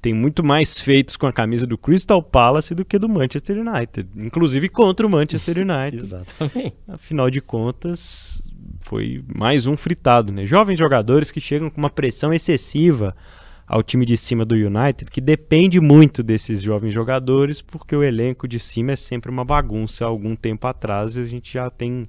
tem 0.00 0.14
muito 0.14 0.42
mais 0.42 0.80
feitos 0.80 1.16
com 1.16 1.26
a 1.26 1.32
camisa 1.32 1.66
do 1.66 1.76
Crystal 1.76 2.22
Palace 2.22 2.74
do 2.74 2.84
que 2.84 2.98
do 2.98 3.08
Manchester 3.08 3.58
United, 3.58 4.08
inclusive 4.16 4.68
contra 4.68 5.06
o 5.06 5.10
Manchester 5.10 5.58
United. 5.64 5.96
Exatamente. 5.96 6.74
Afinal 6.88 7.30
de 7.30 7.40
contas, 7.40 8.42
foi 8.80 9.22
mais 9.26 9.66
um 9.66 9.76
fritado, 9.76 10.32
né? 10.32 10.46
Jovens 10.46 10.78
jogadores 10.78 11.30
que 11.30 11.40
chegam 11.40 11.70
com 11.70 11.78
uma 11.78 11.90
pressão 11.90 12.32
excessiva 12.32 13.14
ao 13.66 13.82
time 13.82 14.04
de 14.04 14.16
cima 14.16 14.44
do 14.44 14.54
United, 14.54 15.10
que 15.10 15.20
depende 15.20 15.78
muito 15.80 16.22
desses 16.22 16.60
jovens 16.60 16.92
jogadores, 16.92 17.62
porque 17.62 17.94
o 17.94 18.02
elenco 18.02 18.48
de 18.48 18.58
cima 18.58 18.92
é 18.92 18.96
sempre 18.96 19.30
uma 19.30 19.44
bagunça. 19.44 20.04
Há 20.04 20.08
algum 20.08 20.34
tempo 20.34 20.66
atrás 20.66 21.16
a 21.16 21.24
gente 21.24 21.52
já 21.52 21.70
tem 21.70 22.08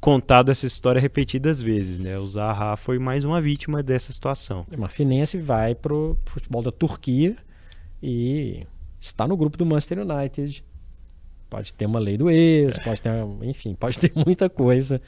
contado 0.00 0.50
essa 0.50 0.66
história 0.66 1.00
repetidas 1.00 1.60
vezes, 1.60 2.00
né? 2.00 2.18
O 2.18 2.26
Zaha 2.26 2.76
foi 2.76 2.98
mais 2.98 3.24
uma 3.24 3.40
vítima 3.40 3.82
dessa 3.82 4.12
situação. 4.12 4.64
O 4.74 4.80
Marfinense 4.80 5.38
vai 5.38 5.74
pro 5.74 6.16
futebol 6.26 6.62
da 6.62 6.70
Turquia 6.70 7.36
e 8.02 8.66
está 9.00 9.26
no 9.26 9.36
grupo 9.36 9.56
do 9.56 9.66
Manchester 9.66 9.98
United. 10.00 10.64
Pode 11.48 11.72
ter 11.72 11.86
uma 11.86 11.98
lei 11.98 12.16
do 12.16 12.30
ex, 12.30 12.78
pode 12.78 13.00
ter, 13.00 13.10
enfim, 13.42 13.74
pode 13.74 13.98
ter 13.98 14.12
muita 14.26 14.48
coisa 14.48 15.00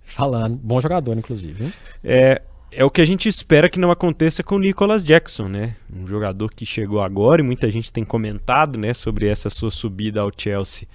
falando. 0.00 0.56
Bom 0.56 0.80
jogador, 0.80 1.16
inclusive. 1.16 1.64
Hein? 1.64 1.72
É, 2.02 2.42
é 2.72 2.84
o 2.84 2.90
que 2.90 3.00
a 3.00 3.04
gente 3.04 3.28
espera 3.28 3.68
que 3.68 3.78
não 3.78 3.90
aconteça 3.90 4.42
com 4.42 4.56
o 4.56 4.58
Nicholas 4.58 5.04
Jackson, 5.04 5.48
né? 5.48 5.76
Um 5.92 6.06
jogador 6.06 6.52
que 6.52 6.64
chegou 6.64 7.00
agora 7.02 7.40
e 7.40 7.44
muita 7.44 7.70
gente 7.70 7.92
tem 7.92 8.04
comentado, 8.04 8.78
né, 8.78 8.94
sobre 8.94 9.26
essa 9.26 9.50
sua 9.50 9.70
subida 9.70 10.20
ao 10.20 10.30
Chelsea 10.36 10.88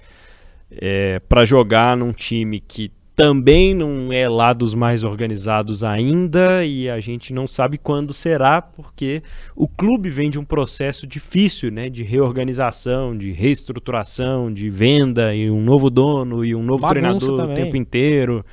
é, 0.70 1.20
para 1.20 1.44
jogar 1.44 1.96
num 1.96 2.12
time 2.12 2.60
que 2.60 2.90
também 3.16 3.74
não 3.74 4.12
é 4.12 4.28
lá 4.28 4.52
dos 4.52 4.74
mais 4.74 5.02
organizados 5.02 5.82
ainda 5.82 6.64
e 6.66 6.88
a 6.90 7.00
gente 7.00 7.32
não 7.32 7.48
sabe 7.48 7.78
quando 7.78 8.12
será, 8.12 8.60
porque 8.60 9.22
o 9.56 9.66
clube 9.66 10.10
vem 10.10 10.28
de 10.28 10.38
um 10.38 10.44
processo 10.44 11.06
difícil, 11.06 11.72
né, 11.72 11.88
de 11.88 12.02
reorganização, 12.02 13.16
de 13.16 13.32
reestruturação, 13.32 14.52
de 14.52 14.68
venda 14.68 15.34
e 15.34 15.50
um 15.50 15.62
novo 15.62 15.88
dono 15.88 16.44
e 16.44 16.54
um 16.54 16.62
novo 16.62 16.82
Bagunça 16.82 17.00
treinador 17.00 17.36
também. 17.38 17.52
o 17.52 17.54
tempo 17.54 17.76
inteiro 17.76 18.44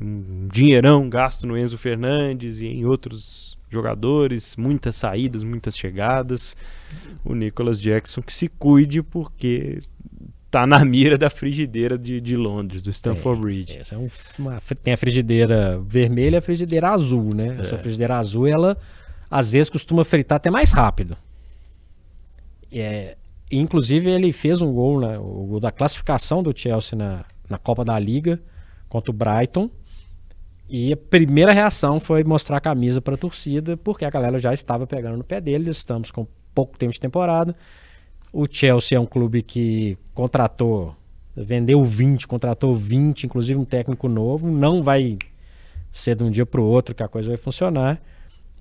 um 0.00 0.48
dinheirão 0.50 1.08
gasto 1.08 1.46
no 1.46 1.56
Enzo 1.56 1.76
Fernandes 1.76 2.60
e 2.60 2.66
em 2.66 2.84
outros 2.84 3.58
jogadores, 3.68 4.56
muitas 4.56 4.96
saídas, 4.96 5.42
muitas 5.42 5.76
chegadas. 5.76 6.56
O 7.24 7.34
Nicholas 7.34 7.80
Jackson 7.80 8.20
que 8.22 8.32
se 8.32 8.48
cuide 8.48 9.02
porque 9.02 9.80
tá 10.52 10.66
na 10.66 10.84
mira 10.84 11.16
da 11.16 11.30
frigideira 11.30 11.96
de, 11.96 12.20
de 12.20 12.36
Londres, 12.36 12.82
do 12.82 12.90
Stamford 12.90 13.40
é, 13.40 13.42
Bridge. 13.42 13.78
Essa 13.78 13.94
é 13.94 13.98
um, 13.98 14.08
uma, 14.38 14.60
tem 14.84 14.92
a 14.92 14.96
frigideira 14.98 15.80
vermelha 15.80 16.36
e 16.36 16.38
a 16.38 16.42
frigideira 16.42 16.90
azul, 16.90 17.34
né? 17.34 17.56
É. 17.56 17.60
Essa 17.62 17.78
frigideira 17.78 18.18
azul, 18.18 18.46
ela 18.46 18.76
às 19.30 19.50
vezes 19.50 19.70
costuma 19.70 20.04
fritar 20.04 20.36
até 20.36 20.50
mais 20.50 20.70
rápido. 20.72 21.16
É, 22.70 23.16
inclusive 23.50 24.10
ele 24.10 24.30
fez 24.30 24.60
um 24.60 24.70
gol, 24.70 25.00
né, 25.00 25.18
o 25.18 25.46
gol 25.46 25.60
da 25.60 25.72
classificação 25.72 26.42
do 26.42 26.52
Chelsea 26.54 26.98
na, 26.98 27.24
na 27.48 27.56
Copa 27.56 27.82
da 27.82 27.98
Liga 27.98 28.38
contra 28.90 29.10
o 29.10 29.14
Brighton 29.14 29.70
e 30.68 30.92
a 30.92 30.96
primeira 30.96 31.52
reação 31.52 31.98
foi 31.98 32.22
mostrar 32.24 32.58
a 32.58 32.60
camisa 32.60 33.00
para 33.00 33.14
a 33.14 33.18
torcida, 33.18 33.76
porque 33.76 34.04
a 34.04 34.10
galera 34.10 34.38
já 34.38 34.52
estava 34.52 34.86
pegando 34.86 35.16
no 35.16 35.24
pé 35.24 35.40
dele. 35.40 35.70
Estamos 35.70 36.10
com 36.10 36.26
pouco 36.54 36.78
tempo 36.78 36.92
de 36.92 37.00
temporada. 37.00 37.56
O 38.32 38.46
Chelsea 38.50 38.96
é 38.96 39.00
um 39.00 39.04
clube 39.04 39.42
que 39.42 39.98
contratou, 40.14 40.96
vendeu 41.36 41.84
20, 41.84 42.26
contratou 42.26 42.74
20, 42.74 43.24
inclusive 43.24 43.58
um 43.58 43.64
técnico 43.64 44.08
novo. 44.08 44.50
Não 44.50 44.82
vai 44.82 45.18
ser 45.90 46.14
de 46.16 46.24
um 46.24 46.30
dia 46.30 46.46
para 46.46 46.60
o 46.60 46.64
outro 46.64 46.94
que 46.94 47.02
a 47.02 47.08
coisa 47.08 47.28
vai 47.28 47.36
funcionar. 47.36 48.00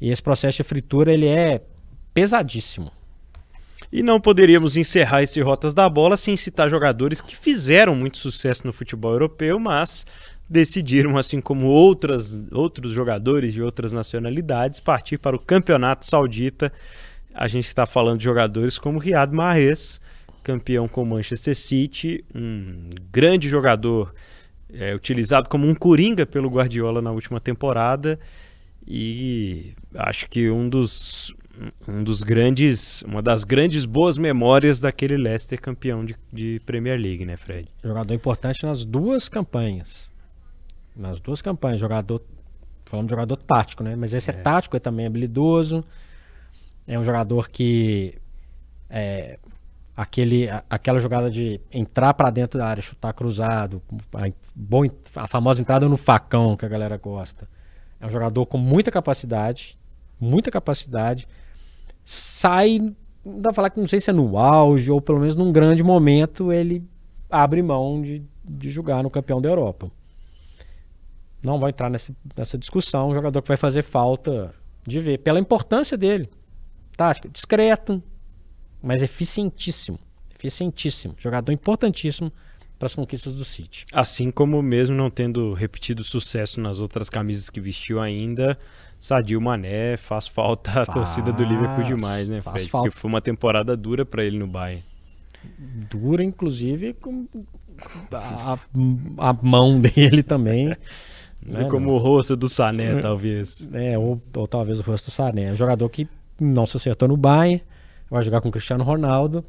E 0.01 0.11
esse 0.11 0.21
processo 0.21 0.57
de 0.57 0.63
fritura 0.63 1.13
ele 1.13 1.27
é 1.27 1.61
pesadíssimo. 2.13 2.91
E 3.91 4.03
não 4.03 4.19
poderíamos 4.19 4.75
encerrar 4.75 5.23
esse 5.23 5.41
Rotas 5.41 5.73
da 5.73 5.89
Bola 5.89 6.17
sem 6.17 6.35
citar 6.35 6.69
jogadores 6.69 7.21
que 7.21 7.35
fizeram 7.35 7.95
muito 7.95 8.17
sucesso 8.17 8.65
no 8.65 8.73
futebol 8.73 9.11
europeu, 9.11 9.59
mas 9.59 10.05
decidiram, 10.49 11.17
assim 11.17 11.39
como 11.39 11.67
outras, 11.67 12.45
outros 12.51 12.91
jogadores 12.91 13.53
de 13.53 13.61
outras 13.61 13.93
nacionalidades, 13.93 14.81
partir 14.81 15.17
para 15.17 15.35
o 15.35 15.39
campeonato 15.39 16.05
saudita. 16.05 16.71
A 17.33 17.47
gente 17.47 17.65
está 17.65 17.85
falando 17.85 18.19
de 18.19 18.25
jogadores 18.25 18.77
como 18.77 18.99
Riyad 18.99 19.33
Mahrez, 19.33 19.99
campeão 20.43 20.87
com 20.87 21.03
o 21.03 21.05
Manchester 21.05 21.55
City, 21.55 22.23
um 22.33 22.89
grande 23.11 23.49
jogador 23.49 24.13
é, 24.73 24.93
utilizado 24.93 25.49
como 25.49 25.67
um 25.67 25.75
coringa 25.75 26.25
pelo 26.25 26.49
Guardiola 26.49 27.01
na 27.01 27.11
última 27.11 27.39
temporada 27.39 28.19
e 28.87 29.73
acho 29.95 30.29
que 30.29 30.49
um 30.49 30.67
dos 30.67 31.33
um 31.87 32.03
dos 32.03 32.23
grandes, 32.23 33.03
uma 33.03 33.21
das 33.21 33.43
grandes 33.43 33.85
boas 33.85 34.17
memórias 34.17 34.79
daquele 34.79 35.15
Leicester 35.15 35.61
campeão 35.61 36.03
de, 36.03 36.15
de 36.33 36.59
Premier 36.65 36.99
League, 36.99 37.23
né, 37.23 37.37
Fred? 37.37 37.67
Jogador 37.83 38.13
importante 38.13 38.65
nas 38.65 38.83
duas 38.83 39.29
campanhas 39.29 40.11
nas 40.95 41.19
duas 41.19 41.41
campanhas. 41.41 41.79
Jogador, 41.79 42.21
falando 42.85 43.07
de 43.07 43.11
jogador 43.11 43.37
tático, 43.37 43.83
né? 43.83 43.95
Mas 43.95 44.13
esse 44.13 44.29
é, 44.31 44.33
é 44.33 44.37
tático, 44.37 44.75
é 44.75 44.79
também 44.79 45.05
habilidoso. 45.05 45.77
É 45.77 45.83
um 46.99 47.03
jogador 47.03 47.49
que 47.49 48.15
é, 48.89 49.39
aquele, 49.95 50.49
aquela 50.69 50.99
jogada 50.99 51.29
de 51.29 51.61
entrar 51.71 52.13
para 52.13 52.29
dentro 52.29 52.59
da 52.59 52.65
área, 52.65 52.81
chutar 52.81 53.13
cruzado, 53.13 53.81
a, 54.13 54.31
bom, 54.55 54.83
a 55.15 55.27
famosa 55.27 55.61
entrada 55.61 55.87
no 55.87 55.97
facão 55.97 56.57
que 56.57 56.65
a 56.65 56.69
galera 56.69 56.97
gosta. 56.97 57.47
É 57.99 58.07
um 58.07 58.09
jogador 58.09 58.45
com 58.45 58.57
muita 58.57 58.91
capacidade, 58.91 59.77
muita 60.19 60.49
capacidade. 60.49 61.27
Sai, 62.03 62.79
dá 63.23 63.49
pra 63.49 63.53
falar 63.53 63.69
que 63.69 63.79
não 63.79 63.87
sei 63.87 63.99
se 63.99 64.09
é 64.09 64.13
no 64.13 64.37
auge 64.37 64.91
ou 64.91 64.99
pelo 64.99 65.19
menos 65.19 65.35
num 65.35 65.51
grande 65.51 65.83
momento 65.83 66.51
ele 66.51 66.83
abre 67.29 67.61
mão 67.61 68.01
de, 68.01 68.23
de 68.43 68.69
jogar 68.69 69.03
no 69.03 69.09
campeão 69.09 69.39
da 69.39 69.49
Europa. 69.49 69.89
Não 71.43 71.59
vai 71.59 71.69
entrar 71.69 71.89
nessa, 71.89 72.13
nessa 72.35 72.57
discussão. 72.57 73.09
Um 73.09 73.13
jogador 73.13 73.41
que 73.41 73.47
vai 73.47 73.57
fazer 73.57 73.81
falta 73.81 74.51
de 74.85 74.99
ver, 74.99 75.19
pela 75.19 75.39
importância 75.39 75.97
dele. 75.97 76.29
Tática, 76.95 77.29
discreto, 77.29 78.01
mas 78.81 79.03
eficientíssimo. 79.03 79.99
Eficientíssimo. 80.35 81.15
Jogador 81.17 81.51
importantíssimo 81.51 82.31
para 82.81 82.87
as 82.87 82.95
conquistas 82.95 83.35
do 83.35 83.45
City. 83.45 83.85
Assim 83.93 84.31
como 84.31 84.59
mesmo 84.61 84.95
não 84.95 85.09
tendo 85.09 85.53
repetido 85.53 86.03
sucesso 86.03 86.59
nas 86.59 86.79
outras 86.79 87.09
camisas 87.09 87.47
que 87.47 87.61
vestiu 87.61 88.01
ainda, 88.01 88.57
Sadio 88.99 89.39
Mané 89.39 89.97
faz 89.97 90.27
falta 90.27 90.81
a 90.81 90.85
torcida 90.85 91.31
do 91.31 91.43
Liverpool 91.43 91.83
demais, 91.83 92.27
né, 92.27 92.41
Fred? 92.41 92.67
Falta. 92.69 92.89
Porque 92.89 92.99
foi 92.99 93.09
uma 93.09 93.21
temporada 93.21 93.77
dura 93.77 94.03
para 94.03 94.23
ele 94.23 94.39
no 94.39 94.47
Bayern. 94.47 94.83
Dura, 95.91 96.23
inclusive, 96.23 96.93
com 96.93 97.27
a, 98.11 98.57
a 99.17 99.33
mão 99.41 99.79
dele 99.79 100.23
também. 100.23 100.75
Né, 101.43 101.67
como 101.71 101.89
o 101.89 101.97
rosto 101.97 102.35
do 102.35 102.47
Sané, 102.47 102.99
é, 102.99 103.01
talvez. 103.01 103.67
É, 103.73 103.97
ou, 103.97 104.21
ou, 104.35 104.47
talvez 104.47 104.79
o 104.79 104.83
rosto 104.83 105.05
do 105.05 105.11
Sané. 105.11 105.45
É 105.45 105.51
um 105.51 105.55
jogador 105.55 105.89
que 105.89 106.07
não 106.43 106.65
se 106.65 106.77
acertou 106.77 107.07
no 107.07 107.17
Bayern, 107.17 107.63
vai 108.09 108.23
jogar 108.23 108.41
com 108.41 108.49
o 108.49 108.51
Cristiano 108.51 108.83
Ronaldo, 108.83 109.43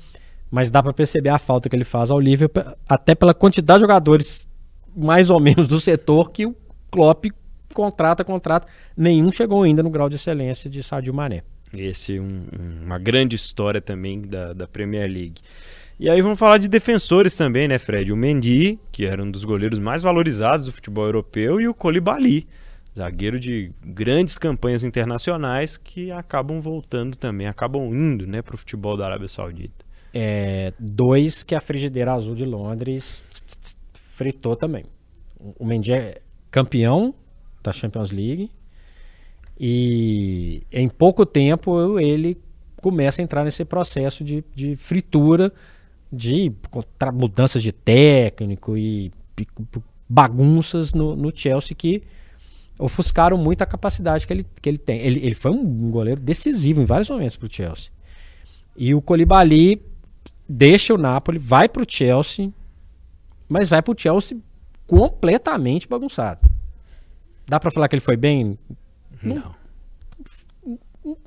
mas 0.50 0.70
dá 0.70 0.82
para 0.82 0.92
perceber 0.92 1.30
a 1.30 1.38
falta 1.38 1.68
que 1.68 1.74
ele 1.74 1.84
faz 1.84 2.10
ao 2.10 2.20
Liverpool, 2.20 2.62
até 2.88 3.14
pela 3.14 3.32
quantidade 3.32 3.78
de 3.78 3.82
jogadores 3.82 4.48
mais 4.94 5.30
ou 5.30 5.40
menos 5.40 5.66
do 5.66 5.80
setor 5.80 6.30
que 6.30 6.46
o 6.46 6.54
Klopp 6.90 7.26
contrata, 7.72 8.22
contrata. 8.22 8.68
Nenhum 8.96 9.32
chegou 9.32 9.62
ainda 9.62 9.82
no 9.82 9.90
grau 9.90 10.08
de 10.08 10.16
excelência 10.16 10.68
de 10.68 10.82
Sadio 10.82 11.14
Mané. 11.14 11.42
Esse 11.74 12.18
é 12.18 12.20
um, 12.20 12.44
uma 12.84 12.98
grande 12.98 13.34
história 13.34 13.80
também 13.80 14.20
da, 14.20 14.52
da 14.52 14.68
Premier 14.68 15.10
League. 15.10 15.40
E 15.98 16.10
aí 16.10 16.20
vamos 16.20 16.38
falar 16.38 16.58
de 16.58 16.68
defensores 16.68 17.36
também, 17.36 17.66
né, 17.66 17.78
Fred? 17.78 18.12
O 18.12 18.16
Mendy, 18.16 18.78
que 18.90 19.06
era 19.06 19.22
um 19.22 19.30
dos 19.30 19.44
goleiros 19.44 19.78
mais 19.78 20.02
valorizados 20.02 20.66
do 20.66 20.72
futebol 20.72 21.04
europeu, 21.04 21.60
e 21.60 21.68
o 21.68 21.72
Colibali, 21.72 22.46
zagueiro 22.96 23.40
de 23.40 23.72
grandes 23.84 24.38
campanhas 24.38 24.84
internacionais 24.84 25.76
que 25.76 26.10
acabam 26.10 26.60
voltando 26.60 27.16
também, 27.16 27.46
acabam 27.46 27.92
indo, 27.94 28.26
né, 28.26 28.42
para 28.42 28.54
o 28.54 28.58
futebol 28.58 28.96
da 28.96 29.06
Arábia 29.06 29.28
Saudita. 29.28 29.84
É, 30.14 30.72
dois 30.78 31.42
que 31.42 31.54
a 31.54 31.60
frigideira 31.60 32.12
azul 32.12 32.34
de 32.34 32.44
Londres 32.44 33.24
fritou 33.94 34.54
também. 34.54 34.84
O 35.58 35.64
Mendy 35.64 35.92
é 35.92 36.20
campeão 36.50 37.14
da 37.62 37.72
Champions 37.72 38.10
League 38.10 38.50
e 39.58 40.62
em 40.70 40.88
pouco 40.88 41.24
tempo 41.24 41.98
ele 41.98 42.38
começa 42.80 43.22
a 43.22 43.24
entrar 43.24 43.44
nesse 43.44 43.64
processo 43.64 44.22
de, 44.22 44.44
de 44.54 44.76
fritura 44.76 45.52
de 46.12 46.52
mudanças 47.14 47.62
de 47.62 47.72
técnico 47.72 48.76
e 48.76 49.10
bagunças 50.08 50.92
no, 50.92 51.16
no, 51.16 51.34
Chelsea 51.34 51.74
que 51.74 52.02
ofuscaram 52.82 53.36
muito 53.36 53.62
a 53.62 53.66
capacidade 53.66 54.26
que 54.26 54.32
ele, 54.32 54.46
que 54.60 54.68
ele 54.68 54.78
tem. 54.78 55.00
Ele, 55.00 55.24
ele 55.24 55.34
foi 55.34 55.50
um 55.50 55.90
goleiro 55.90 56.20
decisivo 56.20 56.82
em 56.82 56.84
vários 56.84 57.08
momentos 57.08 57.36
para 57.36 57.46
o 57.46 57.52
Chelsea. 57.52 57.90
E 58.76 58.94
o 58.94 59.00
Colibali 59.00 59.80
deixa 60.48 60.92
o 60.92 60.98
Napoli, 60.98 61.38
vai 61.38 61.68
para 61.68 61.82
o 61.82 61.86
Chelsea, 61.88 62.52
mas 63.48 63.68
vai 63.68 63.80
para 63.80 63.92
o 63.92 63.96
Chelsea 63.98 64.38
completamente 64.86 65.88
bagunçado. 65.88 66.40
Dá 67.46 67.60
para 67.60 67.70
falar 67.70 67.88
que 67.88 67.94
ele 67.94 68.00
foi 68.00 68.16
bem? 68.16 68.58
Não. 69.22 69.54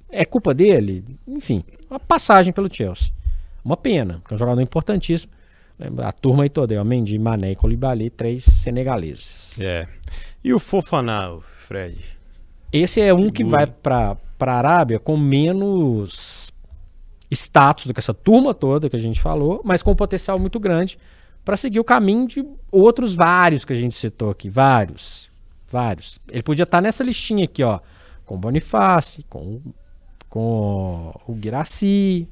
É 0.10 0.26
culpa 0.26 0.54
dele? 0.54 1.04
Enfim, 1.28 1.64
uma 1.90 2.00
passagem 2.00 2.52
pelo 2.52 2.74
Chelsea. 2.74 3.12
Uma 3.64 3.78
pena, 3.78 4.20
porque 4.20 4.34
é 4.34 4.36
um 4.36 4.40
jogador 4.40 4.62
importantíssimo. 4.62 5.32
A 6.04 6.12
turma 6.12 6.44
aí 6.44 6.50
toda, 6.50 6.74
é 6.74 6.82
o 6.82 6.86
Mendy, 6.86 7.18
Mané 7.20 7.52
e 7.52 7.56
Colibali, 7.56 8.10
três 8.10 8.46
senegaleses. 8.46 9.60
É. 9.60 9.88
E 10.46 10.54
o 10.54 10.60
Fofanal, 10.60 11.42
Fred? 11.58 11.98
Esse 12.72 13.02
é 13.02 13.12
um 13.12 13.32
que 13.32 13.44
vai 13.44 13.66
para 13.66 14.16
a 14.40 14.54
Arábia 14.54 15.00
com 15.00 15.18
menos 15.18 16.54
status 17.32 17.88
do 17.88 17.94
que 17.96 18.00
essa 18.00 18.14
turma 18.14 18.54
toda 18.54 18.88
que 18.88 18.96
a 18.96 19.00
gente 19.00 19.20
falou, 19.20 19.60
mas 19.66 19.82
com 19.82 19.90
um 19.90 19.96
potencial 19.96 20.38
muito 20.38 20.60
grande 20.60 21.00
para 21.44 21.58
seguir 21.58 21.80
o 21.80 21.84
caminho 21.84 22.28
de 22.28 22.46
outros 22.72 23.16
vários 23.16 23.66
que 23.66 23.74
a 23.74 23.76
gente 23.76 23.96
citou 23.96 24.30
aqui. 24.30 24.48
Vários. 24.48 25.32
Vários. 25.68 26.20
Ele 26.30 26.44
podia 26.44 26.62
estar 26.62 26.78
tá 26.78 26.82
nessa 26.82 27.04
listinha 27.04 27.46
aqui, 27.46 27.64
ó. 27.64 27.80
Com 28.24 28.36
o 28.36 28.38
Bonifácio, 28.38 29.24
com, 29.28 29.60
com 30.30 31.12
o 31.26 31.34
Guiraci, 31.34 32.30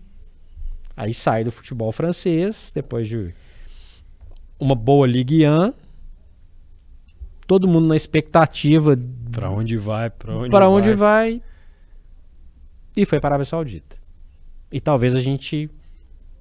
Aí 0.96 1.16
sai 1.16 1.44
do 1.44 1.52
futebol 1.52 1.92
francês, 1.92 2.72
depois 2.76 3.08
de 3.08 3.34
uma 4.60 4.76
boa 4.76 5.08
Ligue 5.08 5.48
1. 5.48 5.74
Todo 7.54 7.68
mundo 7.68 7.88
na 7.88 7.96
expectativa 7.96 8.98
Pra 9.32 9.48
onde 9.48 9.78
vai? 9.78 10.10
Pra 10.10 10.36
onde 10.36 10.50
para 10.50 10.66
vai? 10.66 10.76
onde 10.76 10.94
vai. 10.94 11.42
E 12.98 13.06
foi 13.06 13.20
para 13.20 13.28
a 13.28 13.32
Arábia 13.34 13.46
Saudita. 13.46 13.96
E 14.72 14.80
talvez 14.80 15.14
a 15.14 15.20
gente 15.20 15.70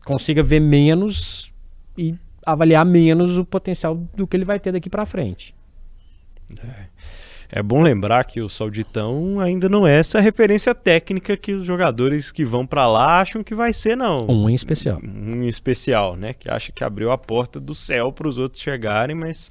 consiga 0.06 0.42
ver 0.42 0.58
menos 0.60 1.52
e 1.98 2.14
avaliar 2.46 2.86
menos 2.86 3.36
o 3.36 3.44
potencial 3.44 3.94
do 3.94 4.26
que 4.26 4.34
ele 4.34 4.46
vai 4.46 4.58
ter 4.58 4.72
daqui 4.72 4.88
para 4.88 5.04
frente. 5.04 5.54
É 7.54 7.62
bom 7.62 7.82
lembrar 7.82 8.24
que 8.24 8.40
o 8.40 8.48
Sauditão 8.48 9.38
ainda 9.38 9.68
não 9.68 9.86
é 9.86 9.98
essa 9.98 10.18
referência 10.18 10.74
técnica 10.74 11.36
que 11.36 11.52
os 11.52 11.66
jogadores 11.66 12.32
que 12.32 12.46
vão 12.46 12.66
pra 12.66 12.86
lá 12.86 13.20
acham 13.20 13.44
que 13.44 13.54
vai 13.54 13.74
ser, 13.74 13.94
não. 13.94 14.26
Um 14.26 14.48
em 14.48 14.54
especial. 14.54 14.98
Um 15.04 15.42
em 15.42 15.48
especial, 15.48 16.16
né? 16.16 16.32
Que 16.32 16.50
acha 16.50 16.72
que 16.72 16.82
abriu 16.82 17.10
a 17.10 17.18
porta 17.18 17.60
do 17.60 17.74
céu 17.74 18.10
para 18.10 18.26
os 18.26 18.38
outros 18.38 18.62
chegarem, 18.62 19.14
mas 19.14 19.50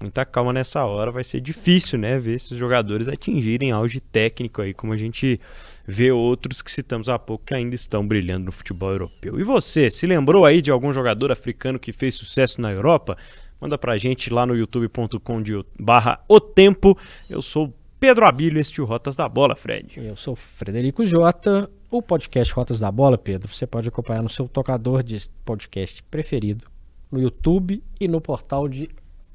muita 0.00 0.24
calma 0.24 0.52
nessa 0.52 0.84
hora. 0.84 1.10
Vai 1.10 1.24
ser 1.24 1.40
difícil, 1.40 1.98
né? 1.98 2.18
Ver 2.18 2.34
esses 2.34 2.56
jogadores 2.56 3.08
atingirem 3.08 3.70
auge 3.70 4.00
técnico 4.00 4.62
aí, 4.62 4.72
como 4.72 4.92
a 4.92 4.96
gente 4.96 5.38
vê 5.86 6.10
outros 6.10 6.62
que 6.62 6.70
citamos 6.70 7.08
há 7.08 7.18
pouco 7.18 7.44
que 7.46 7.54
ainda 7.54 7.74
estão 7.74 8.06
brilhando 8.06 8.46
no 8.46 8.52
futebol 8.52 8.90
europeu. 8.90 9.38
E 9.38 9.44
você, 9.44 9.90
se 9.90 10.06
lembrou 10.06 10.44
aí 10.44 10.62
de 10.62 10.70
algum 10.70 10.92
jogador 10.92 11.30
africano 11.30 11.78
que 11.78 11.92
fez 11.92 12.14
sucesso 12.14 12.60
na 12.60 12.72
Europa? 12.72 13.16
Manda 13.60 13.76
pra 13.76 13.98
gente 13.98 14.32
lá 14.32 14.46
no 14.46 14.56
youtube.com 14.56 15.42
barra 15.78 16.22
o 16.26 16.40
tempo. 16.40 16.96
Eu 17.28 17.42
sou 17.42 17.74
Pedro 17.98 18.24
Abílio, 18.24 18.58
este 18.58 18.80
é 18.80 18.82
o 18.82 18.86
Rotas 18.86 19.16
da 19.16 19.28
Bola, 19.28 19.54
Fred. 19.54 20.00
Eu 20.00 20.16
sou 20.16 20.34
Frederico 20.34 21.04
Jota. 21.04 21.70
O 21.90 22.00
podcast 22.00 22.54
Rotas 22.54 22.78
da 22.78 22.90
Bola, 22.90 23.18
Pedro, 23.18 23.52
você 23.52 23.66
pode 23.66 23.88
acompanhar 23.88 24.22
no 24.22 24.28
seu 24.28 24.48
tocador 24.48 25.02
de 25.02 25.18
podcast 25.44 26.02
preferido, 26.04 26.70
no 27.10 27.20
YouTube 27.20 27.82
e 28.00 28.06
no 28.06 28.20
portal 28.20 28.68
de 28.68 28.88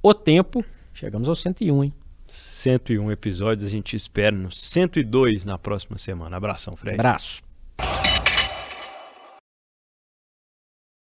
O 0.07 0.13
Tempo. 0.13 0.63
Chegamos 0.93 1.27
ao 1.27 1.35
101, 1.35 1.83
hein? 1.83 1.93
101 2.27 3.11
episódios, 3.11 3.65
a 3.65 3.69
gente 3.71 3.95
espera 3.95 4.35
no 4.35 4.51
102 4.51 5.45
na 5.45 5.57
próxima 5.57 5.97
semana. 5.97 6.37
Abração, 6.37 6.75
Fred. 6.75 6.95
Abraço. 6.95 7.41